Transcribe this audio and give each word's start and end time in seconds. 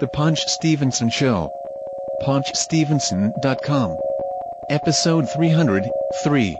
The 0.00 0.08
Paunch 0.08 0.48
Stevenson 0.48 1.10
Show. 1.10 1.50
PaunchStevenson.com. 2.22 3.98
Episode 4.70 5.28
303. 5.28 6.56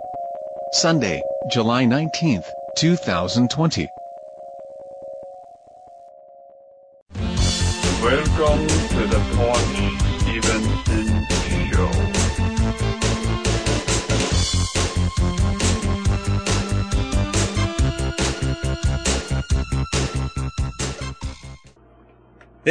Sunday, 0.75 1.23
July 1.49 1.85
19th, 1.87 2.51
2020. 2.77 3.91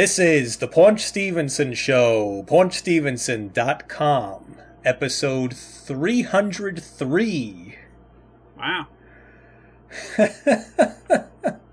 This 0.00 0.16
is 0.18 0.56
the 0.56 0.66
Paunch 0.66 1.02
Stevenson 1.02 1.74
Show, 1.74 2.42
paunchstevenson.com, 2.48 4.56
episode 4.82 5.54
303. 5.54 7.74
Wow. 8.56 8.86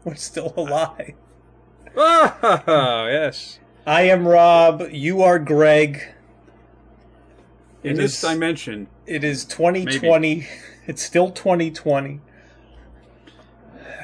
We're 0.03 0.15
still 0.15 0.53
alive. 0.57 1.13
Oh, 1.95 3.07
yes. 3.09 3.59
I 3.85 4.01
am 4.01 4.27
Rob, 4.27 4.83
you 4.91 5.21
are 5.21 5.39
Greg. 5.39 6.13
In 7.81 7.93
It 7.93 7.95
this 7.95 8.21
is- 8.21 8.29
dimension, 8.29 8.87
It 9.05 9.23
is 9.23 9.45
2020. 9.45 10.45
It's 10.85 11.01
still 11.01 11.31
2020. 11.31 12.19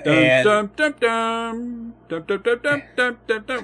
Dum. 0.03 1.93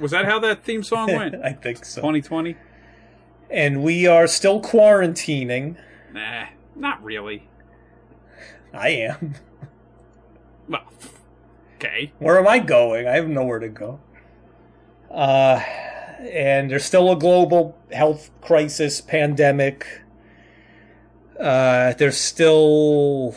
was 0.02 0.11
that 0.11 0.25
how 0.25 0.39
that 0.39 0.63
theme 0.63 0.84
song 0.84 1.07
went? 1.15 1.35
I 1.35 1.53
think 1.53 1.85
so. 1.85 2.02
2020? 2.02 2.55
And 3.49 3.84
we 3.84 4.05
are 4.05 4.27
still 4.27 4.62
quarantining. 4.62 5.77
Nah, 6.13 6.46
not 6.76 7.04
really. 7.04 7.48
I 8.73 8.90
am. 8.90 9.35
Well, 10.68 10.84
okay. 11.77 12.12
Where 12.20 12.37
am 12.37 12.48
I 12.48 12.59
going? 12.59 13.07
I 13.07 13.15
have 13.15 13.27
nowhere 13.27 13.59
to 13.59 13.70
go. 13.70 13.99
Uh, 15.09 15.63
and 16.20 16.70
there's 16.70 16.85
still 16.85 17.12
a 17.12 17.15
global 17.15 17.77
health 17.91 18.29
crisis, 18.41 19.01
pandemic. 19.01 20.01
Uh, 21.40 21.93
there's 21.93 22.18
still 22.18 23.35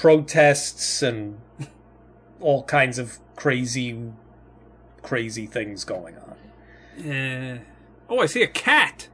protests 0.00 1.02
and 1.02 1.38
all 2.40 2.62
kinds 2.64 2.98
of 2.98 3.18
crazy, 3.36 4.02
crazy 5.02 5.44
things 5.44 5.84
going 5.84 6.16
on. 6.16 7.06
Uh, 7.10 7.58
oh, 8.08 8.18
I 8.20 8.24
see 8.26 8.42
a 8.42 8.46
cat. 8.46 9.08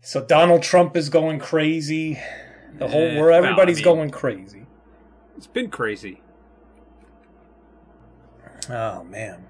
So 0.00 0.24
Donald 0.24 0.62
Trump 0.62 0.96
is 0.96 1.08
going 1.08 1.40
crazy. 1.40 2.20
The 2.78 2.86
whole 2.86 3.00
Eh, 3.02 3.16
where 3.16 3.30
well, 3.30 3.34
I 3.34 3.38
everybody's 3.38 3.78
mean- 3.78 3.84
going 3.84 4.10
crazy. 4.10 4.66
It's 5.36 5.48
been 5.48 5.70
crazy. 5.70 6.22
Oh 8.70 9.02
man. 9.04 9.44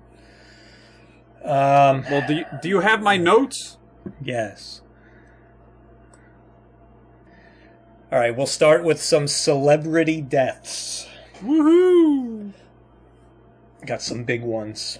Um. 1.44 2.04
Well, 2.10 2.26
do 2.26 2.34
you, 2.34 2.44
do 2.62 2.68
you 2.70 2.80
have 2.80 3.02
my 3.02 3.16
notes? 3.18 3.76
Yes. 4.22 4.80
All 8.10 8.18
right, 8.18 8.34
we'll 8.34 8.46
start 8.46 8.84
with 8.84 9.02
some 9.02 9.28
celebrity 9.28 10.22
deaths. 10.22 11.06
Woohoo! 11.42 12.54
Got 13.84 14.00
some 14.00 14.24
big 14.24 14.42
ones. 14.42 14.98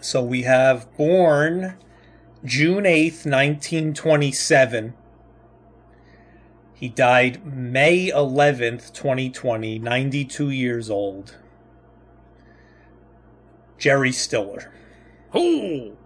So 0.00 0.22
we 0.22 0.42
have 0.42 0.96
born 0.96 1.78
June 2.44 2.84
8th, 2.84 3.26
1927. 3.26 4.94
He 6.74 6.88
died 6.88 7.44
May 7.44 8.08
11th, 8.10 8.92
2020, 8.92 9.80
92 9.80 10.50
years 10.50 10.90
old. 10.90 11.38
Jerry 13.78 14.12
Stiller. 14.12 14.72
Oh! 15.34 15.96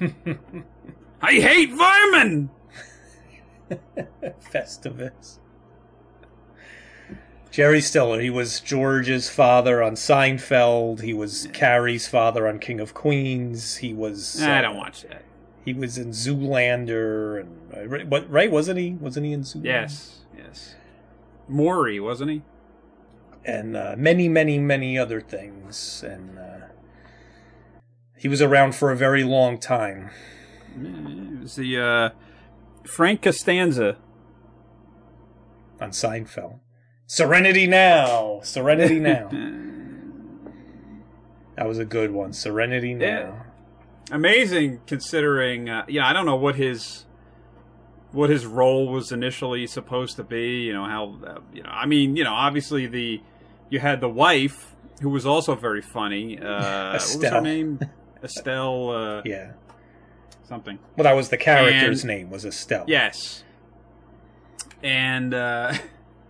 I 1.20 1.32
hate 1.32 1.72
vermin! 1.72 2.50
Festivus. 4.52 5.38
Jerry 7.50 7.80
Stiller, 7.80 8.20
he 8.20 8.30
was 8.30 8.58
George's 8.58 9.30
father 9.30 9.80
on 9.80 9.94
Seinfeld. 9.94 11.02
He 11.02 11.14
was 11.14 11.48
Carrie's 11.52 12.08
father 12.08 12.48
on 12.48 12.58
King 12.58 12.80
of 12.80 12.94
Queens. 12.94 13.76
He 13.76 13.94
was. 13.94 14.40
Nah, 14.40 14.56
I 14.56 14.58
uh, 14.58 14.62
don't 14.62 14.76
watch 14.76 15.02
that. 15.02 15.22
He 15.64 15.72
was 15.72 15.96
in 15.96 16.08
Zoolander, 16.08 17.40
and 17.40 17.72
uh, 17.76 17.86
right- 17.86 18.08
what? 18.08 18.28
Right? 18.28 18.50
Wasn't 18.50 18.78
he? 18.78 18.94
Wasn't 18.94 19.24
he 19.24 19.32
in 19.32 19.42
Zoolander? 19.42 19.64
Yes, 19.66 20.20
yes. 20.36 20.74
Maury, 21.48 22.00
wasn't 22.00 22.32
he? 22.32 22.42
And 23.44 23.76
uh, 23.76 23.94
many, 23.96 24.28
many, 24.28 24.58
many 24.58 24.98
other 24.98 25.20
things. 25.20 26.02
And 26.02 26.38
uh, 26.38 26.66
he 28.16 28.26
was 28.26 28.42
around 28.42 28.74
for 28.74 28.90
a 28.90 28.96
very 28.96 29.22
long 29.22 29.58
time. 29.58 30.10
It 30.76 31.40
was 31.42 31.54
the 31.54 31.78
uh, 31.78 32.10
Frank 32.84 33.22
Costanza. 33.22 33.96
on 35.80 35.90
Seinfeld. 35.90 36.58
Serenity 37.06 37.66
Now, 37.66 38.40
Serenity 38.42 38.98
Now. 39.00 39.28
that 41.56 41.66
was 41.66 41.78
a 41.78 41.84
good 41.84 42.10
one. 42.10 42.32
Serenity 42.32 42.94
Now. 42.94 43.04
Yeah. 43.06 43.42
Amazing, 44.10 44.80
considering. 44.86 45.68
Uh, 45.68 45.84
yeah, 45.88 46.06
I 46.06 46.12
don't 46.12 46.26
know 46.26 46.36
what 46.36 46.56
his 46.56 47.04
what 48.12 48.30
his 48.30 48.46
role 48.46 48.88
was 48.88 49.10
initially 49.12 49.66
supposed 49.66 50.16
to 50.16 50.24
be. 50.24 50.62
You 50.62 50.72
know 50.74 50.84
how. 50.84 51.16
Uh, 51.26 51.40
you 51.52 51.62
know, 51.62 51.70
I 51.70 51.86
mean, 51.86 52.16
you 52.16 52.24
know, 52.24 52.32
obviously 52.34 52.86
the 52.86 53.22
you 53.70 53.78
had 53.80 54.00
the 54.00 54.08
wife 54.08 54.74
who 55.00 55.08
was 55.10 55.24
also 55.26 55.54
very 55.54 55.82
funny. 55.82 56.38
Uh, 56.38 56.92
what 56.92 56.92
was 56.94 57.22
her 57.24 57.40
name? 57.40 57.80
Estelle. 58.22 58.90
Uh, 58.90 59.22
Yeah. 59.24 59.52
Something. 60.44 60.78
Well, 60.96 61.04
that 61.04 61.14
was 61.16 61.30
the 61.30 61.36
character's 61.36 62.02
And- 62.02 62.08
name 62.08 62.30
was 62.30 62.44
Estelle. 62.44 62.84
Yes. 62.86 63.42
And 64.82 65.32
uh 65.32 65.74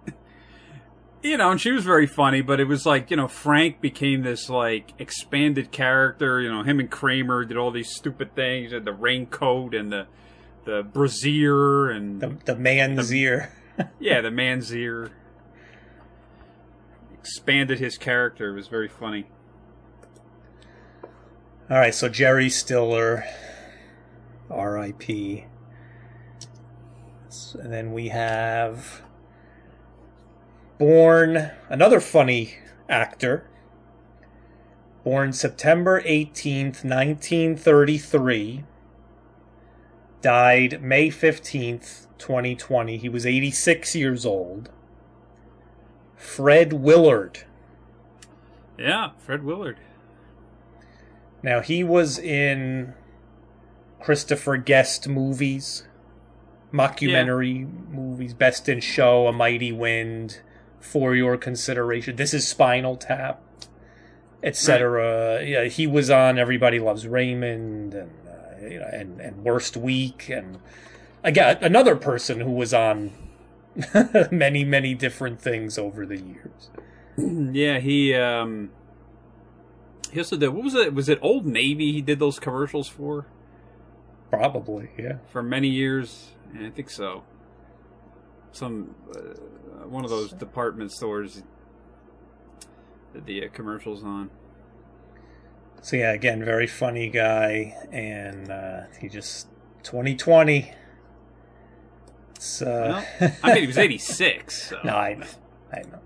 you 1.23 1.37
know, 1.37 1.51
and 1.51 1.61
she 1.61 1.73
was 1.73 1.85
very 1.85 2.07
funny, 2.07 2.41
but 2.43 2.61
it 2.61 2.65
was 2.69 2.87
like, 2.87 3.11
you 3.11 3.17
know, 3.17 3.27
Frank 3.29 3.81
became 3.81 4.23
this 4.23 4.49
like 4.49 4.93
expanded 4.99 5.73
character, 5.73 6.41
you 6.41 6.51
know, 6.51 6.63
him 6.63 6.79
and 6.79 6.91
Kramer 6.91 7.45
did 7.45 7.57
all 7.57 7.71
these 7.73 7.91
stupid 7.95 8.35
things, 8.37 8.73
and 8.73 8.87
the 8.87 8.93
raincoat 8.93 9.75
and 9.75 9.91
the 9.93 10.07
the 10.65 10.83
brassiere 10.83 11.91
and 11.91 12.21
The, 12.21 12.37
the 12.45 12.57
man's 12.57 13.13
ear. 13.15 13.53
yeah, 13.99 14.21
the 14.21 14.31
man's 14.31 14.73
ear. 14.75 15.11
Expanded 17.19 17.79
his 17.81 17.97
character. 17.99 18.51
It 18.51 18.55
was 18.55 18.69
very 18.69 18.89
funny. 18.89 19.27
All 21.71 21.79
right, 21.79 21.95
so 21.95 22.09
Jerry 22.11 22.51
Stiller, 22.51 23.25
R.I.P. 24.51 25.47
And 27.55 27.73
then 27.73 27.93
we 27.93 28.09
have 28.09 29.03
born 30.79 31.51
another 31.69 32.01
funny 32.01 32.57
actor. 32.89 33.49
Born 35.03 35.33
September 35.33 36.01
18th, 36.03 36.85
1933. 36.85 38.65
Died 40.23 40.83
May 40.83 41.09
15th, 41.09 42.07
2020. 42.19 42.97
He 42.97 43.09
was 43.09 43.27
86 43.27 43.95
years 43.95 44.25
old. 44.25 44.71
Fred 46.17 46.73
Willard. 46.73 47.45
Yeah, 48.79 49.11
Fred 49.19 49.45
Willard. 49.45 49.79
Now 51.43 51.61
he 51.61 51.85
was 51.85 52.19
in 52.19 52.95
Christopher 54.05 54.59
Guest 54.59 55.09
movies, 55.09 55.85
mockumentary 56.71 57.67
movies, 57.91 58.35
Best 58.35 58.69
in 58.69 58.81
Show, 58.81 59.29
A 59.29 59.33
Mighty 59.33 59.73
Wind, 59.73 60.41
For 60.79 61.15
Your 61.15 61.39
Consideration. 61.39 62.17
This 62.17 62.35
is 62.35 62.47
Spinal 62.47 62.97
Tap, 62.99 63.41
etc. 64.43 65.43
Yeah, 65.43 65.65
he 65.65 65.87
was 65.87 66.11
on 66.11 66.39
Everybody 66.39 66.79
Loves 66.79 67.07
Raymond 67.07 67.95
and 67.95 68.11
uh, 68.29 68.67
you 68.69 68.79
know, 68.79 68.91
and 68.93 69.21
and 69.23 69.43
Worst 69.43 69.75
Week, 69.75 70.29
and 70.29 70.59
again 71.23 71.57
another 71.63 71.97
person 71.97 72.41
who 72.41 72.53
was 72.53 72.75
on 72.75 73.11
many 74.31 74.65
many 74.65 74.95
different 74.95 75.41
things 75.41 75.79
over 75.79 76.05
the 76.05 76.19
years. 76.19 76.69
Yeah, 77.53 77.79
he 77.79 78.13
um 78.13 78.71
he 80.13 80.19
also 80.19 80.37
did 80.37 80.49
what 80.49 80.65
was 80.65 80.75
it? 80.75 80.93
Was 80.93 81.09
it 81.09 81.19
Old 81.23 81.47
Navy 81.47 81.93
he 81.93 82.03
did 82.03 82.19
those 82.19 82.39
commercials 82.39 82.87
for? 82.87 83.27
Probably, 84.37 84.91
yeah. 84.99 85.19
for 85.31 85.43
many 85.43 85.69
years. 85.69 86.31
I 86.59 86.71
think 86.71 86.91
so. 86.91 87.25
Some 88.53 88.95
uh, 89.15 89.87
one 89.89 90.05
of 90.05 90.11
those 90.11 90.33
department 90.33 90.93
stores 90.93 91.43
that 93.13 93.27
the 93.27 93.45
uh, 93.45 93.49
commercials 93.53 94.05
on. 94.05 94.31
So 95.83 95.97
yeah, 95.97 96.13
again, 96.13 96.45
very 96.45 96.67
funny 96.67 97.09
guy, 97.09 97.77
and 97.93 98.51
uh, 98.51 98.83
he 99.01 99.09
just 99.09 99.49
2020. 99.83 100.73
It's, 102.37 102.63
uh, 102.63 103.05
Well, 103.21 103.33
I 103.43 103.53
mean, 103.55 103.63
he 103.63 103.67
was 103.67 103.79
86. 103.79 104.71
So. 104.71 104.81
no, 104.85 104.97
I 104.97 105.15
know, 105.15 105.27
I 105.73 105.81
know. 105.81 105.99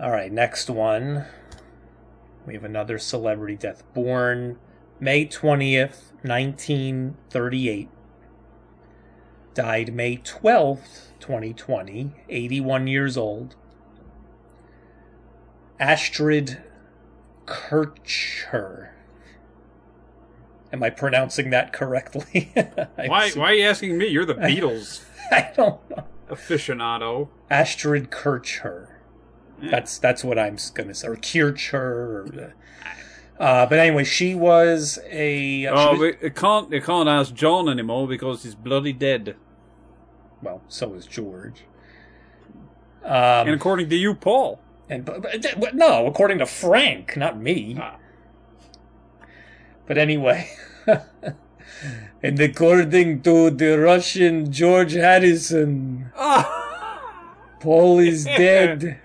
All 0.00 0.10
right, 0.10 0.30
next 0.30 0.70
one. 0.70 1.24
We 2.46 2.54
have 2.54 2.64
another 2.64 2.98
celebrity 2.98 3.56
death. 3.56 3.82
Born 3.94 4.58
May 5.04 5.26
20th, 5.26 6.12
1938. 6.22 7.90
Died 9.52 9.92
May 9.92 10.16
12th, 10.16 11.08
2020, 11.20 12.12
81 12.30 12.86
years 12.86 13.18
old. 13.18 13.54
Astrid 15.78 16.62
Kirchherr. 17.44 18.92
Am 20.72 20.82
I 20.82 20.88
pronouncing 20.88 21.50
that 21.50 21.74
correctly? 21.74 22.50
Why, 22.96 23.30
why 23.32 23.50
are 23.50 23.54
you 23.54 23.66
asking 23.66 23.98
me? 23.98 24.06
You're 24.06 24.24
the 24.24 24.34
Beatles 24.36 25.04
I 25.30 25.52
don't 25.54 25.90
know. 25.90 26.04
aficionado. 26.30 27.28
Astrid 27.50 28.10
Kirchherr. 28.10 28.88
Eh. 29.62 29.68
That's 29.70 29.98
that's 29.98 30.24
what 30.24 30.38
I'm 30.38 30.56
going 30.72 30.88
to 30.88 30.94
say, 30.94 31.08
or 31.08 31.16
Kircher. 31.16 31.76
Or, 31.78 32.54
uh, 33.38 33.66
but 33.66 33.78
anyway, 33.78 34.04
she 34.04 34.34
was 34.34 34.98
a. 35.10 35.66
uh, 35.66 35.74
Oh, 35.74 35.90
was- 35.92 36.00
we, 36.00 36.08
it 36.20 36.34
can't, 36.36 36.70
they 36.70 36.80
can't 36.80 37.08
ask 37.08 37.34
John 37.34 37.68
anymore 37.68 38.06
because 38.08 38.42
he's 38.42 38.54
bloody 38.54 38.92
dead. 38.92 39.36
well, 40.42 40.62
so 40.68 40.94
is 40.94 41.06
George. 41.06 41.64
Um, 43.04 43.12
And 43.46 43.50
according 43.50 43.88
to 43.90 43.96
you, 43.96 44.14
Paul. 44.14 44.60
And 44.88 45.04
but, 45.04 45.22
but, 45.58 45.74
no, 45.74 46.06
according 46.06 46.38
to 46.38 46.46
Frank, 46.46 47.16
not 47.16 47.38
me. 47.40 47.76
Ah. 47.80 47.96
But 49.86 49.98
anyway, 49.98 50.48
and 52.22 52.40
according 52.40 53.22
to 53.22 53.50
the 53.50 53.78
Russian 53.78 54.50
George 54.52 54.92
Harrison, 54.92 56.10
Paul 57.60 57.98
is 57.98 58.24
dead. 58.38 59.00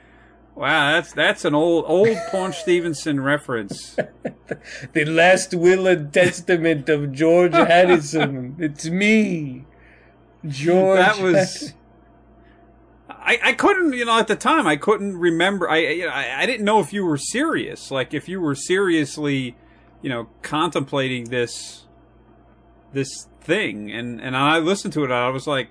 Wow, 0.59 0.91
that's 0.91 1.13
that's 1.13 1.45
an 1.45 1.55
old 1.55 1.85
old 1.87 2.17
Paunch 2.31 2.57
Stevenson 2.57 3.21
reference. 3.21 3.95
the 4.91 5.05
last 5.05 5.53
will 5.53 5.87
and 5.87 6.11
testament 6.11 6.89
of 6.89 7.13
George 7.13 7.53
Harrison. 7.53 8.57
It's 8.59 8.89
me, 8.89 9.63
George. 10.45 10.99
That 10.99 11.19
was. 11.19 11.73
I, 13.09 13.39
I 13.41 13.53
couldn't, 13.53 13.93
you 13.93 14.03
know, 14.03 14.19
at 14.19 14.27
the 14.27 14.35
time 14.35 14.67
I 14.67 14.75
couldn't 14.75 15.15
remember. 15.15 15.69
I 15.69 15.77
you 15.77 16.05
know, 16.05 16.11
I, 16.11 16.41
I 16.41 16.45
didn't 16.45 16.65
know 16.65 16.81
if 16.81 16.91
you 16.91 17.05
were 17.05 17.17
serious, 17.17 17.89
like 17.89 18.13
if 18.13 18.27
you 18.27 18.41
were 18.41 18.53
seriously, 18.53 19.55
you 20.01 20.09
know, 20.09 20.27
contemplating 20.41 21.29
this 21.29 21.85
this 22.91 23.29
thing. 23.39 23.89
And 23.93 24.19
and 24.19 24.35
I 24.35 24.57
listened 24.59 24.91
to 24.95 25.03
it, 25.03 25.05
and 25.05 25.13
I 25.13 25.29
was 25.29 25.47
like, 25.47 25.69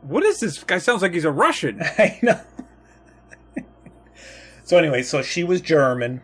"What 0.00 0.24
is 0.24 0.40
this 0.40 0.64
guy? 0.64 0.78
Sounds 0.78 1.02
like 1.02 1.14
he's 1.14 1.24
a 1.24 1.30
Russian." 1.30 1.80
I 1.98 2.18
know. 2.20 2.40
So 4.66 4.76
anyway, 4.76 5.02
so 5.02 5.22
she 5.22 5.42
was 5.44 5.60
German. 5.60 6.20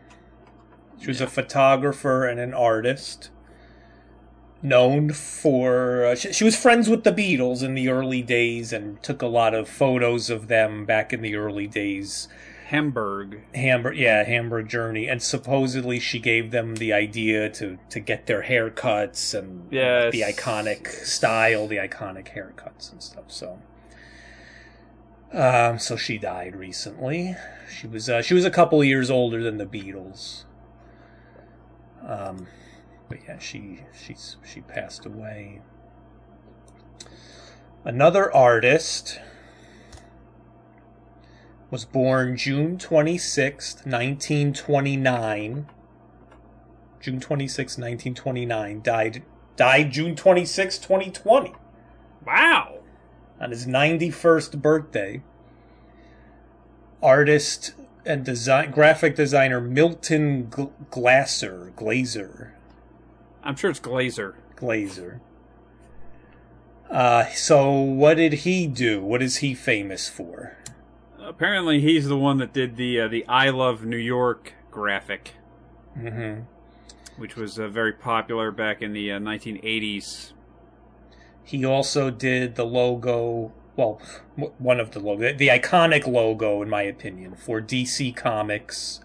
She 1.00 1.06
was 1.06 1.21
a 1.21 1.27
photographer 1.27 2.27
and 2.27 2.39
an 2.39 2.53
artist, 2.53 3.31
known 4.62 5.12
for. 5.12 6.05
Uh, 6.06 6.15
she, 6.15 6.33
she 6.33 6.44
was 6.44 6.56
friends 6.56 6.89
with 6.89 7.05
the 7.05 7.12
Beatles 7.12 7.62
in 7.62 7.75
the 7.75 7.89
early 7.89 8.23
days 8.23 8.73
and 8.73 9.03
took 9.03 9.23
a 9.23 9.27
lot 9.27 9.55
of 9.55 9.69
photos 9.69 10.29
of 10.31 10.49
them 10.49 10.85
back 10.85 11.12
in 11.12 11.23
the 11.23 11.35
early 11.37 11.67
days. 11.67 12.29
Hamburg. 12.67 13.43
Hamburg, 13.55 13.99
yeah, 13.99 14.23
Hamburg 14.25 14.67
Journey, 14.69 15.06
and 15.06 15.21
supposedly 15.23 15.99
she 16.00 16.19
gave 16.19 16.53
them 16.53 16.77
the 16.77 16.93
idea 16.93 17.50
to 17.50 17.79
to 17.91 18.00
get 18.00 18.27
their 18.27 18.43
haircuts 18.45 19.38
and 19.38 19.69
Yes. 19.71 20.11
the 20.12 20.23
iconic 20.23 20.88
style, 20.88 21.67
the 21.67 21.77
iconic 21.77 22.35
haircuts 22.35 22.91
and 22.91 23.03
stuff. 23.03 23.25
So, 23.27 23.59
um, 25.32 25.79
so 25.79 25.96
she 25.96 26.19
died 26.19 26.56
recently. 26.56 27.37
She 27.70 27.87
was 27.87 28.08
uh, 28.08 28.23
she 28.23 28.34
was 28.34 28.44
a 28.44 28.50
couple 28.50 28.82
years 28.84 29.11
older 29.11 29.43
than 29.43 29.58
the 29.58 29.67
Beatles. 29.67 30.44
Um, 32.06 32.49
but 33.08 33.19
yeah, 33.26 33.38
she 33.38 33.81
she's 33.93 34.37
she 34.44 34.61
passed 34.61 35.06
away. 35.06 35.62
Another 37.84 38.32
artist 38.32 39.20
was 41.70 41.85
born 41.85 42.37
June 42.37 42.76
26th, 42.76 43.87
1929. 43.87 45.67
June 47.00 47.19
26th, 47.19 47.78
1929. 47.78 48.82
Died 48.82 49.23
died 49.56 49.90
June 49.90 50.14
26th, 50.14 50.82
2020 50.82 51.55
Wow. 52.25 52.81
On 53.43 53.50
his 53.50 53.67
91st 53.67 54.62
birthday. 54.62 55.23
Artist 57.03 57.75
and 58.06 58.25
design 58.25 58.71
graphic 58.71 59.17
designer 59.17 59.61
Milton 59.61 60.47
Gl- 60.47 60.71
Glasser, 60.91 61.73
Glazer, 61.77 62.53
I'm 63.43 63.56
sure 63.56 63.71
it's 63.71 63.81
Glazer. 63.81 64.35
Glazer. 64.56 65.19
Uh, 66.89 67.27
so 67.31 67.73
what 67.73 68.15
did 68.19 68.33
he 68.33 68.67
do? 68.69 69.03
What 69.03 69.21
is 69.23 69.39
he 69.39 69.55
famous 69.55 70.09
for? 70.09 70.56
Apparently, 71.19 71.81
he's 71.81 72.06
the 72.06 72.17
one 72.19 72.37
that 72.38 72.53
did 72.53 72.77
the 72.77 73.00
uh, 73.00 73.09
the 73.09 73.27
I 73.27 73.50
Love 73.50 73.85
New 73.85 73.97
York 73.97 74.53
graphic, 74.71 75.33
Mm-hmm. 75.99 76.43
which 77.21 77.35
was 77.37 77.59
uh, 77.59 77.67
very 77.69 77.93
popular 77.93 78.50
back 78.53 78.81
in 78.83 78.93
the 78.93 79.11
uh, 79.12 79.19
1980s. 79.19 80.33
He 81.44 81.65
also 81.65 82.11
did 82.11 82.55
the 82.55 82.65
logo, 82.65 83.53
well, 83.77 84.00
one 84.59 84.81
of 84.81 84.93
the 84.93 85.00
logo, 85.00 85.33
the 85.33 85.49
iconic 85.49 86.06
logo, 86.06 86.62
in 86.62 86.69
my 86.69 86.83
opinion, 86.83 87.35
for 87.35 87.61
DC 87.61 88.15
Comics. 88.17 89.00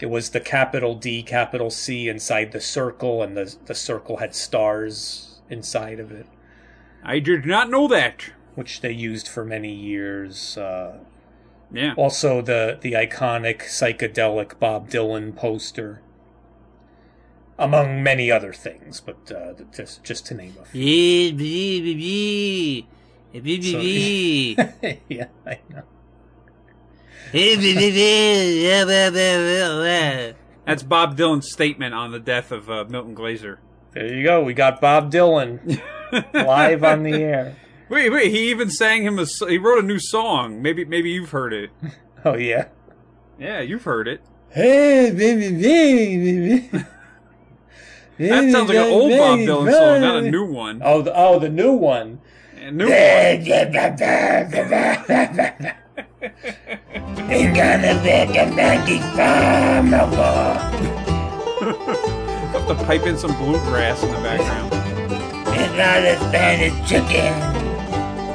It 0.00 0.06
was 0.10 0.30
the 0.30 0.40
capital 0.40 0.94
D, 0.96 1.22
capital 1.22 1.70
C 1.70 2.08
inside 2.08 2.50
the 2.52 2.60
circle, 2.60 3.22
and 3.22 3.36
the 3.36 3.54
the 3.66 3.74
circle 3.74 4.16
had 4.16 4.34
stars 4.34 5.40
inside 5.48 6.00
of 6.00 6.10
it, 6.10 6.26
I 7.04 7.18
did 7.20 7.44
not 7.46 7.70
know 7.70 7.86
that. 7.88 8.32
which 8.54 8.80
they 8.82 8.92
used 8.92 9.28
for 9.28 9.44
many 9.46 9.72
years. 9.72 10.58
Uh, 10.58 10.98
Yeah. 11.72 11.94
also, 11.96 12.42
the 12.42 12.76
the 12.80 12.92
iconic 12.92 13.62
psychedelic 13.62 14.58
Bob 14.58 14.90
Dylan 14.90 15.34
poster, 15.34 16.00
among 17.62 18.02
many 18.02 18.30
other 18.30 18.52
things, 18.52 19.00
but 19.00 19.30
uh, 19.32 19.54
just 19.74 20.02
just 20.04 20.26
to 20.26 20.34
name 20.34 20.54
a 20.60 20.64
few. 20.64 20.82
yeah, 25.08 25.26
I 25.46 25.58
know. 25.70 25.82
That's 30.66 30.82
Bob 30.82 31.16
Dylan's 31.16 31.50
statement 31.50 31.94
on 31.94 32.12
the 32.12 32.20
death 32.20 32.52
of 32.52 32.68
uh, 32.70 32.84
Milton 32.88 33.14
Glaser. 33.14 33.58
There 33.92 34.12
you 34.12 34.22
go. 34.22 34.42
We 34.42 34.54
got 34.54 34.80
Bob 34.80 35.10
Dylan 35.10 35.80
live 36.34 36.84
on 36.84 37.02
the 37.02 37.14
air. 37.14 37.56
Wait, 37.88 38.10
wait. 38.10 38.30
He 38.32 38.50
even 38.50 38.70
sang 38.70 39.02
him 39.02 39.18
a. 39.18 39.22
s- 39.22 39.42
He 39.48 39.58
wrote 39.58 39.82
a 39.82 39.86
new 39.86 39.98
song. 39.98 40.62
Maybe, 40.62 40.84
maybe 40.84 41.10
you've 41.10 41.30
heard 41.30 41.52
it. 41.52 41.70
Oh 42.24 42.36
yeah. 42.36 42.68
Yeah, 43.36 43.62
you've 43.62 43.82
heard 43.82 44.06
it. 44.06 44.20
Hey, 44.50 45.10
baby, 45.10 45.60
baby, 45.60 46.60
baby. 46.70 46.84
That 48.18 48.50
sounds 48.50 48.68
like 48.68 48.78
an 48.78 48.92
old 48.92 49.10
Bob 49.10 49.38
Dylan 49.40 49.72
song, 49.72 50.00
not 50.00 50.16
a 50.22 50.30
new 50.30 50.44
one. 50.44 50.80
Oh, 50.84 51.02
the, 51.02 51.12
oh, 51.14 51.38
the 51.38 51.48
new 51.48 51.72
one. 51.72 52.20
A 52.60 52.70
new 52.70 52.84
one. 52.84 52.92
Ain't 57.30 57.56
gonna 57.56 57.94
a 58.36 58.46
magic 58.54 59.00
bomb, 59.16 59.92
Have 62.52 62.66
to 62.68 62.74
pipe 62.84 63.06
in 63.06 63.16
some 63.16 63.34
bluegrass 63.38 64.02
in 64.02 64.10
the 64.12 64.20
background. 64.20 64.70
It's 65.48 65.72
not 65.76 66.04
a 66.04 66.16
Spanish 66.28 66.74
chicken. 66.88 67.32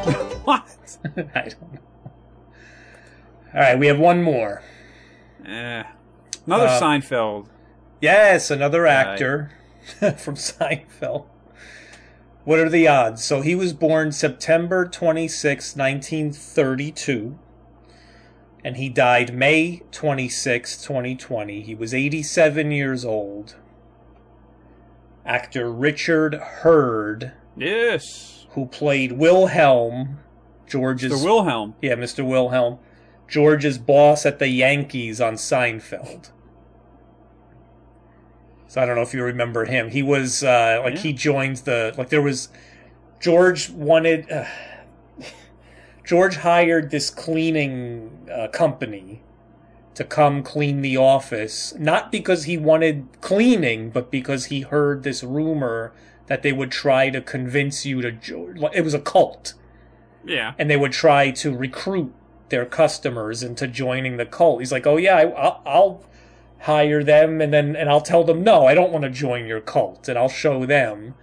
What? 0.48 0.63
I 1.36 1.50
don't 1.50 1.74
know. 1.74 1.81
All 3.53 3.60
right, 3.60 3.77
we 3.77 3.88
have 3.88 4.00
one 4.00 4.24
more. 4.24 4.62
Eh. 5.46 5.84
Another 6.46 6.67
Uh, 6.67 6.79
Seinfeld. 6.79 7.48
Yes, 8.00 8.50
another 8.50 8.88
actor 8.88 9.51
from 10.17 10.36
Seinfeld. 10.36 11.25
What 12.44 12.60
are 12.60 12.70
the 12.70 12.88
odds? 12.88 13.24
So 13.24 13.41
he 13.41 13.56
was 13.56 13.74
born 13.74 14.12
September 14.12 14.86
26, 14.88 15.75
1932, 15.75 17.38
and 18.63 18.77
he 18.77 18.88
died 18.89 19.34
May 19.34 19.82
26, 19.91 20.82
2020. 20.82 21.62
He 21.62 21.75
was 21.75 21.94
87 21.94 22.72
years 22.72 23.03
old. 23.03 23.56
Actor 25.25 25.70
Richard 25.72 26.36
Herd, 26.36 27.34
Yes. 27.58 28.46
who 28.51 28.65
played 28.65 29.13
Wilhelm, 29.13 30.20
George's 30.65 31.12
The 31.20 31.25
Wilhelm. 31.25 31.75
yeah, 31.82 31.96
Mr. 31.96 32.25
Wilhelm, 32.25 32.79
George's 33.27 33.77
boss 33.77 34.25
at 34.25 34.39
the 34.39 34.48
Yankees 34.48 35.20
on 35.20 35.34
Seinfeld. 35.36 36.32
So 38.68 38.82
I 38.82 38.86
don't 38.86 38.96
know 38.96 39.02
if 39.02 39.14
you 39.14 39.24
remember 39.24 39.66
him. 39.66 39.90
He 39.92 40.04
was 40.04 40.44
uh, 40.44 40.82
like 40.84 40.96
Yeah. 40.96 41.00
he 41.02 41.14
joined 41.14 41.58
the 41.58 41.94
like 41.98 42.10
there 42.10 42.22
was 42.22 42.50
George 43.20 43.70
wanted 43.70 44.30
uh, 44.32 44.46
George 46.06 46.38
hired 46.38 46.92
this 46.92 47.10
cleaning 47.10 48.28
uh, 48.34 48.48
company 48.50 49.22
to 49.96 50.04
come 50.04 50.44
clean 50.44 50.82
the 50.82 50.96
office, 50.96 51.74
not 51.80 52.12
because 52.12 52.44
he 52.44 52.58
wanted 52.58 53.08
cleaning, 53.20 53.90
but 53.90 54.12
because 54.12 54.46
he 54.46 54.62
heard 54.62 55.04
this 55.04 55.24
rumor 55.24 55.92
that 56.28 56.44
they 56.44 56.52
would 56.52 56.72
try 56.72 57.10
to 57.10 57.20
convince 57.20 57.86
you 57.86 58.02
to. 58.02 58.70
It 58.74 58.82
was 58.84 58.94
a 58.94 59.00
cult 59.00 59.54
Yeah. 60.26 60.54
and 60.60 60.70
they 60.70 60.78
would 60.78 60.92
try 60.92 61.32
to 61.32 61.56
recruit 61.58 62.14
their 62.50 62.66
customers 62.66 63.44
into 63.44 63.68
joining 63.68 64.18
the 64.18 64.26
cult. 64.26 64.60
He's 64.60 64.72
like, 64.72 64.86
"Oh 64.88 64.98
yeah, 64.98 65.16
I, 65.18 65.24
I'll, 65.32 65.62
I'll 65.66 66.02
hire 66.62 67.04
them, 67.04 67.42
and 67.42 67.54
then 67.54 67.76
and 67.76 67.90
I'll 67.90 68.02
tell 68.02 68.24
them 68.24 68.44
no, 68.44 68.66
I 68.66 68.74
don't 68.74 68.92
want 68.92 69.04
to 69.04 69.10
join 69.10 69.46
your 69.46 69.62
cult, 69.62 70.08
and 70.08 70.18
I'll 70.18 70.30
show 70.30 70.66
them." 70.66 71.16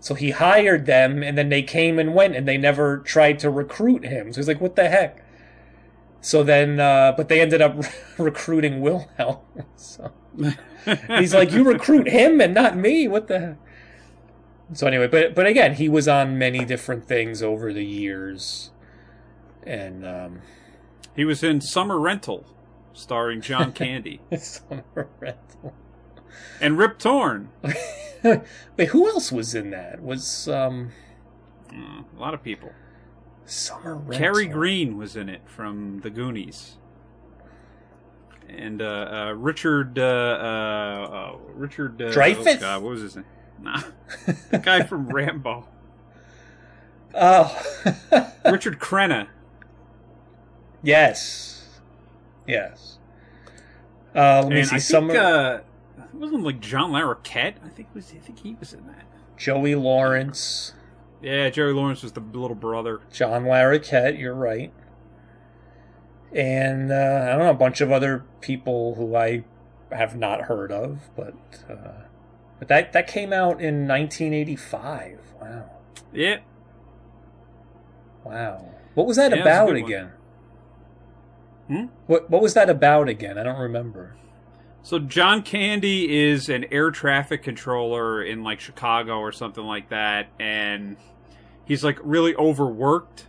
So 0.00 0.14
he 0.14 0.30
hired 0.30 0.86
them, 0.86 1.22
and 1.22 1.36
then 1.36 1.48
they 1.48 1.62
came 1.62 1.98
and 1.98 2.14
went, 2.14 2.36
and 2.36 2.46
they 2.46 2.56
never 2.56 2.98
tried 2.98 3.38
to 3.40 3.50
recruit 3.50 4.04
him. 4.04 4.32
So 4.32 4.40
he's 4.40 4.48
like, 4.48 4.60
"What 4.60 4.76
the 4.76 4.88
heck?" 4.88 5.24
So 6.20 6.42
then, 6.42 6.80
uh, 6.80 7.14
but 7.16 7.28
they 7.28 7.40
ended 7.40 7.62
up 7.62 7.76
recruiting 8.18 8.80
Wilhelm. 8.80 9.38
So 9.76 10.12
he's 11.08 11.34
like, 11.34 11.52
"You 11.52 11.64
recruit 11.64 12.08
him 12.08 12.40
and 12.40 12.54
not 12.54 12.76
me? 12.76 13.08
What 13.08 13.28
the?" 13.28 13.40
heck? 13.40 13.56
So 14.74 14.86
anyway, 14.86 15.08
but 15.08 15.34
but 15.34 15.46
again, 15.46 15.74
he 15.74 15.88
was 15.88 16.06
on 16.08 16.38
many 16.38 16.64
different 16.64 17.06
things 17.06 17.42
over 17.42 17.72
the 17.72 17.84
years, 17.84 18.70
and 19.64 20.06
um, 20.06 20.42
He 21.16 21.24
was 21.24 21.42
in 21.42 21.60
Summer 21.60 21.98
Rental, 21.98 22.44
starring 22.98 23.40
John 23.40 23.72
Candy 23.72 24.20
summer 24.38 25.08
rental. 25.20 25.74
and 26.60 26.76
Rip 26.78 26.98
Torn. 26.98 27.50
Wait, 28.24 28.88
who 28.88 29.08
else 29.08 29.30
was 29.30 29.54
in 29.54 29.70
that? 29.70 30.02
Was 30.02 30.48
um, 30.48 30.90
Uh, 31.72 32.02
a 32.16 32.18
lot 32.20 32.34
of 32.34 32.42
people. 32.42 32.72
summer 33.46 33.94
rental? 33.94 34.18
Kerri 34.34 34.50
Green 34.50 34.96
was 34.98 35.14
in 35.16 35.28
it 35.28 35.42
from 35.46 36.00
The 36.00 36.10
Goonies. 36.10 36.74
And 38.48 38.80
uh, 38.82 38.84
uh, 39.28 39.32
Richard, 39.34 39.98
uh, 39.98 40.02
uh, 40.02 40.04
uh, 40.04 41.36
Richard 41.54 42.00
uh, 42.00 42.06
Dreyfuss? 42.10 42.62
Oh 42.62 42.80
what 42.80 42.90
was 42.90 43.02
his 43.02 43.16
name? 43.16 43.26
Nah, 43.60 43.82
the 44.50 44.58
guy 44.58 44.82
from 44.84 45.08
Rambo. 45.08 45.68
Oh, 47.14 47.62
Richard 48.44 48.78
Crenna. 48.78 49.28
yes, 50.82 51.57
yes. 52.48 52.98
Uh, 54.14 54.40
let 54.42 54.48
me 54.48 54.60
And 54.60 54.68
see. 54.68 54.76
I 54.76 54.78
Summer 54.78 55.12
think 55.12 55.22
uh, 55.24 55.58
it 55.98 56.14
wasn't 56.14 56.42
like 56.42 56.60
John 56.60 56.90
Larroquette. 56.92 57.54
I 57.64 57.68
think 57.68 57.88
was 57.94 58.10
I 58.12 58.18
think 58.18 58.40
he 58.40 58.56
was 58.58 58.72
in 58.72 58.86
that. 58.86 59.04
Joey 59.36 59.74
Lawrence, 59.76 60.72
Yeah, 61.22 61.48
Jerry 61.50 61.72
Lawrence 61.72 62.02
was 62.02 62.12
the 62.12 62.20
little 62.20 62.56
brother. 62.56 63.00
John 63.12 63.44
Larroquette. 63.44 64.18
You're 64.18 64.34
right. 64.34 64.72
And 66.32 66.90
uh, 66.90 67.26
I 67.28 67.30
don't 67.36 67.38
know 67.44 67.50
a 67.50 67.54
bunch 67.54 67.80
of 67.80 67.92
other 67.92 68.24
people 68.40 68.94
who 68.96 69.14
I 69.14 69.44
have 69.92 70.16
not 70.16 70.42
heard 70.42 70.70
of, 70.72 71.10
but 71.16 71.34
uh, 71.70 72.02
but 72.58 72.68
that 72.68 72.92
that 72.92 73.06
came 73.06 73.32
out 73.32 73.60
in 73.62 73.86
1985. 73.88 75.20
Wow, 75.40 75.70
Yeah, 76.12 76.38
wow. 78.24 78.68
What 78.94 79.06
was 79.06 79.16
that 79.16 79.30
Yeah, 79.30 79.38
was 79.38 79.46
about 79.46 79.68
again? 79.76 80.10
Hmm? 81.68 81.86
What 82.06 82.30
what 82.30 82.42
was 82.42 82.54
that 82.54 82.70
about 82.70 83.08
again? 83.08 83.38
I 83.38 83.42
don't 83.42 83.58
remember. 83.58 84.16
So 84.82 84.98
John 84.98 85.42
Candy 85.42 86.28
is 86.30 86.48
an 86.48 86.64
air 86.70 86.90
traffic 86.90 87.42
controller 87.42 88.22
in 88.22 88.42
like 88.42 88.60
Chicago 88.60 89.18
or 89.18 89.32
something 89.32 89.64
like 89.64 89.90
that, 89.90 90.28
and 90.40 90.96
he's 91.66 91.84
like 91.84 91.98
really 92.02 92.34
overworked. 92.36 93.26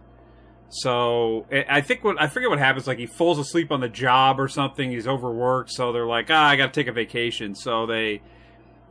So 0.69 1.45
I 1.51 1.65
I 1.69 1.81
think 1.81 2.03
what 2.03 2.21
I 2.21 2.27
forget 2.27 2.49
what 2.49 2.59
happens. 2.59 2.87
Like 2.87 2.99
he 2.99 3.07
falls 3.07 3.39
asleep 3.39 3.71
on 3.71 3.81
the 3.81 3.89
job 3.89 4.39
or 4.39 4.47
something. 4.47 4.91
He's 4.91 5.07
overworked, 5.07 5.71
so 5.71 5.91
they're 5.91 6.05
like, 6.05 6.27
ah, 6.29 6.47
I 6.47 6.55
got 6.55 6.73
to 6.73 6.79
take 6.79 6.87
a 6.87 6.93
vacation. 6.93 7.55
So 7.55 7.85
they 7.85 8.21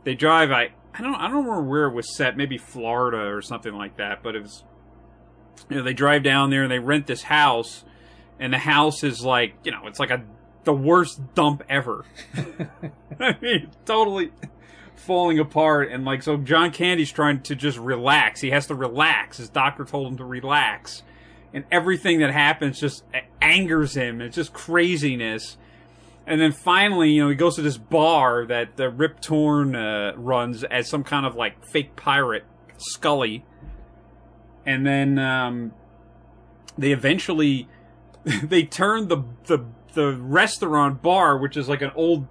they 0.03 0.13
drive. 0.13 0.51
I 0.51 0.69
I 0.93 1.01
don't 1.01 1.15
I 1.15 1.27
don't 1.27 1.45
remember 1.45 1.63
where 1.63 1.85
it 1.85 1.93
was 1.93 2.15
set. 2.15 2.37
Maybe 2.37 2.57
Florida 2.57 3.33
or 3.33 3.41
something 3.41 3.73
like 3.73 3.97
that. 3.97 4.21
But 4.21 4.35
it 4.35 4.41
was 4.41 4.63
you 5.69 5.77
know 5.77 5.83
they 5.83 5.93
drive 5.93 6.23
down 6.23 6.49
there 6.49 6.63
and 6.63 6.71
they 6.71 6.79
rent 6.79 7.07
this 7.07 7.23
house, 7.23 7.83
and 8.39 8.53
the 8.53 8.57
house 8.57 9.03
is 9.03 9.23
like 9.23 9.53
you 9.63 9.71
know 9.71 9.87
it's 9.87 9.99
like 9.99 10.11
a 10.11 10.23
the 10.63 10.73
worst 10.73 11.33
dump 11.35 11.63
ever. 11.69 12.05
I 13.19 13.35
mean, 13.41 13.71
totally 13.85 14.31
falling 14.95 15.39
apart. 15.39 15.91
And 15.91 16.05
like, 16.05 16.23
so 16.23 16.37
John 16.37 16.71
Candy's 16.71 17.11
trying 17.11 17.41
to 17.43 17.55
just 17.55 17.77
relax. 17.77 18.41
He 18.41 18.51
has 18.51 18.67
to 18.67 18.75
relax. 18.75 19.37
His 19.37 19.49
doctor 19.49 19.85
told 19.85 20.11
him 20.11 20.17
to 20.17 20.25
relax. 20.25 21.03
And 21.53 21.65
everything 21.71 22.19
that 22.19 22.31
happens 22.31 22.79
just 22.79 23.03
angers 23.41 23.95
him. 23.95 24.21
It's 24.21 24.35
just 24.35 24.53
craziness. 24.53 25.57
And 26.27 26.39
then 26.39 26.51
finally, 26.51 27.11
you 27.11 27.23
know, 27.23 27.29
he 27.29 27.35
goes 27.35 27.55
to 27.55 27.63
this 27.63 27.77
bar 27.77 28.45
that 28.45 28.77
the 28.77 28.89
Rip 28.89 29.19
Torn 29.19 29.75
uh, 29.75 30.13
runs 30.15 30.63
as 30.63 30.87
some 30.87 31.03
kind 31.03 31.25
of 31.25 31.35
like 31.35 31.65
fake 31.65 31.95
pirate, 31.95 32.45
Scully. 32.77 33.43
And 34.63 34.85
then 34.85 35.17
um, 35.17 35.73
they 36.77 36.91
eventually 36.91 37.67
they 38.43 38.63
turn 38.63 39.07
the 39.07 39.23
the 39.45 39.65
the 39.93 40.13
restaurant 40.13 41.01
bar, 41.01 41.37
which 41.37 41.57
is 41.57 41.67
like 41.67 41.81
an 41.81 41.91
old 41.95 42.27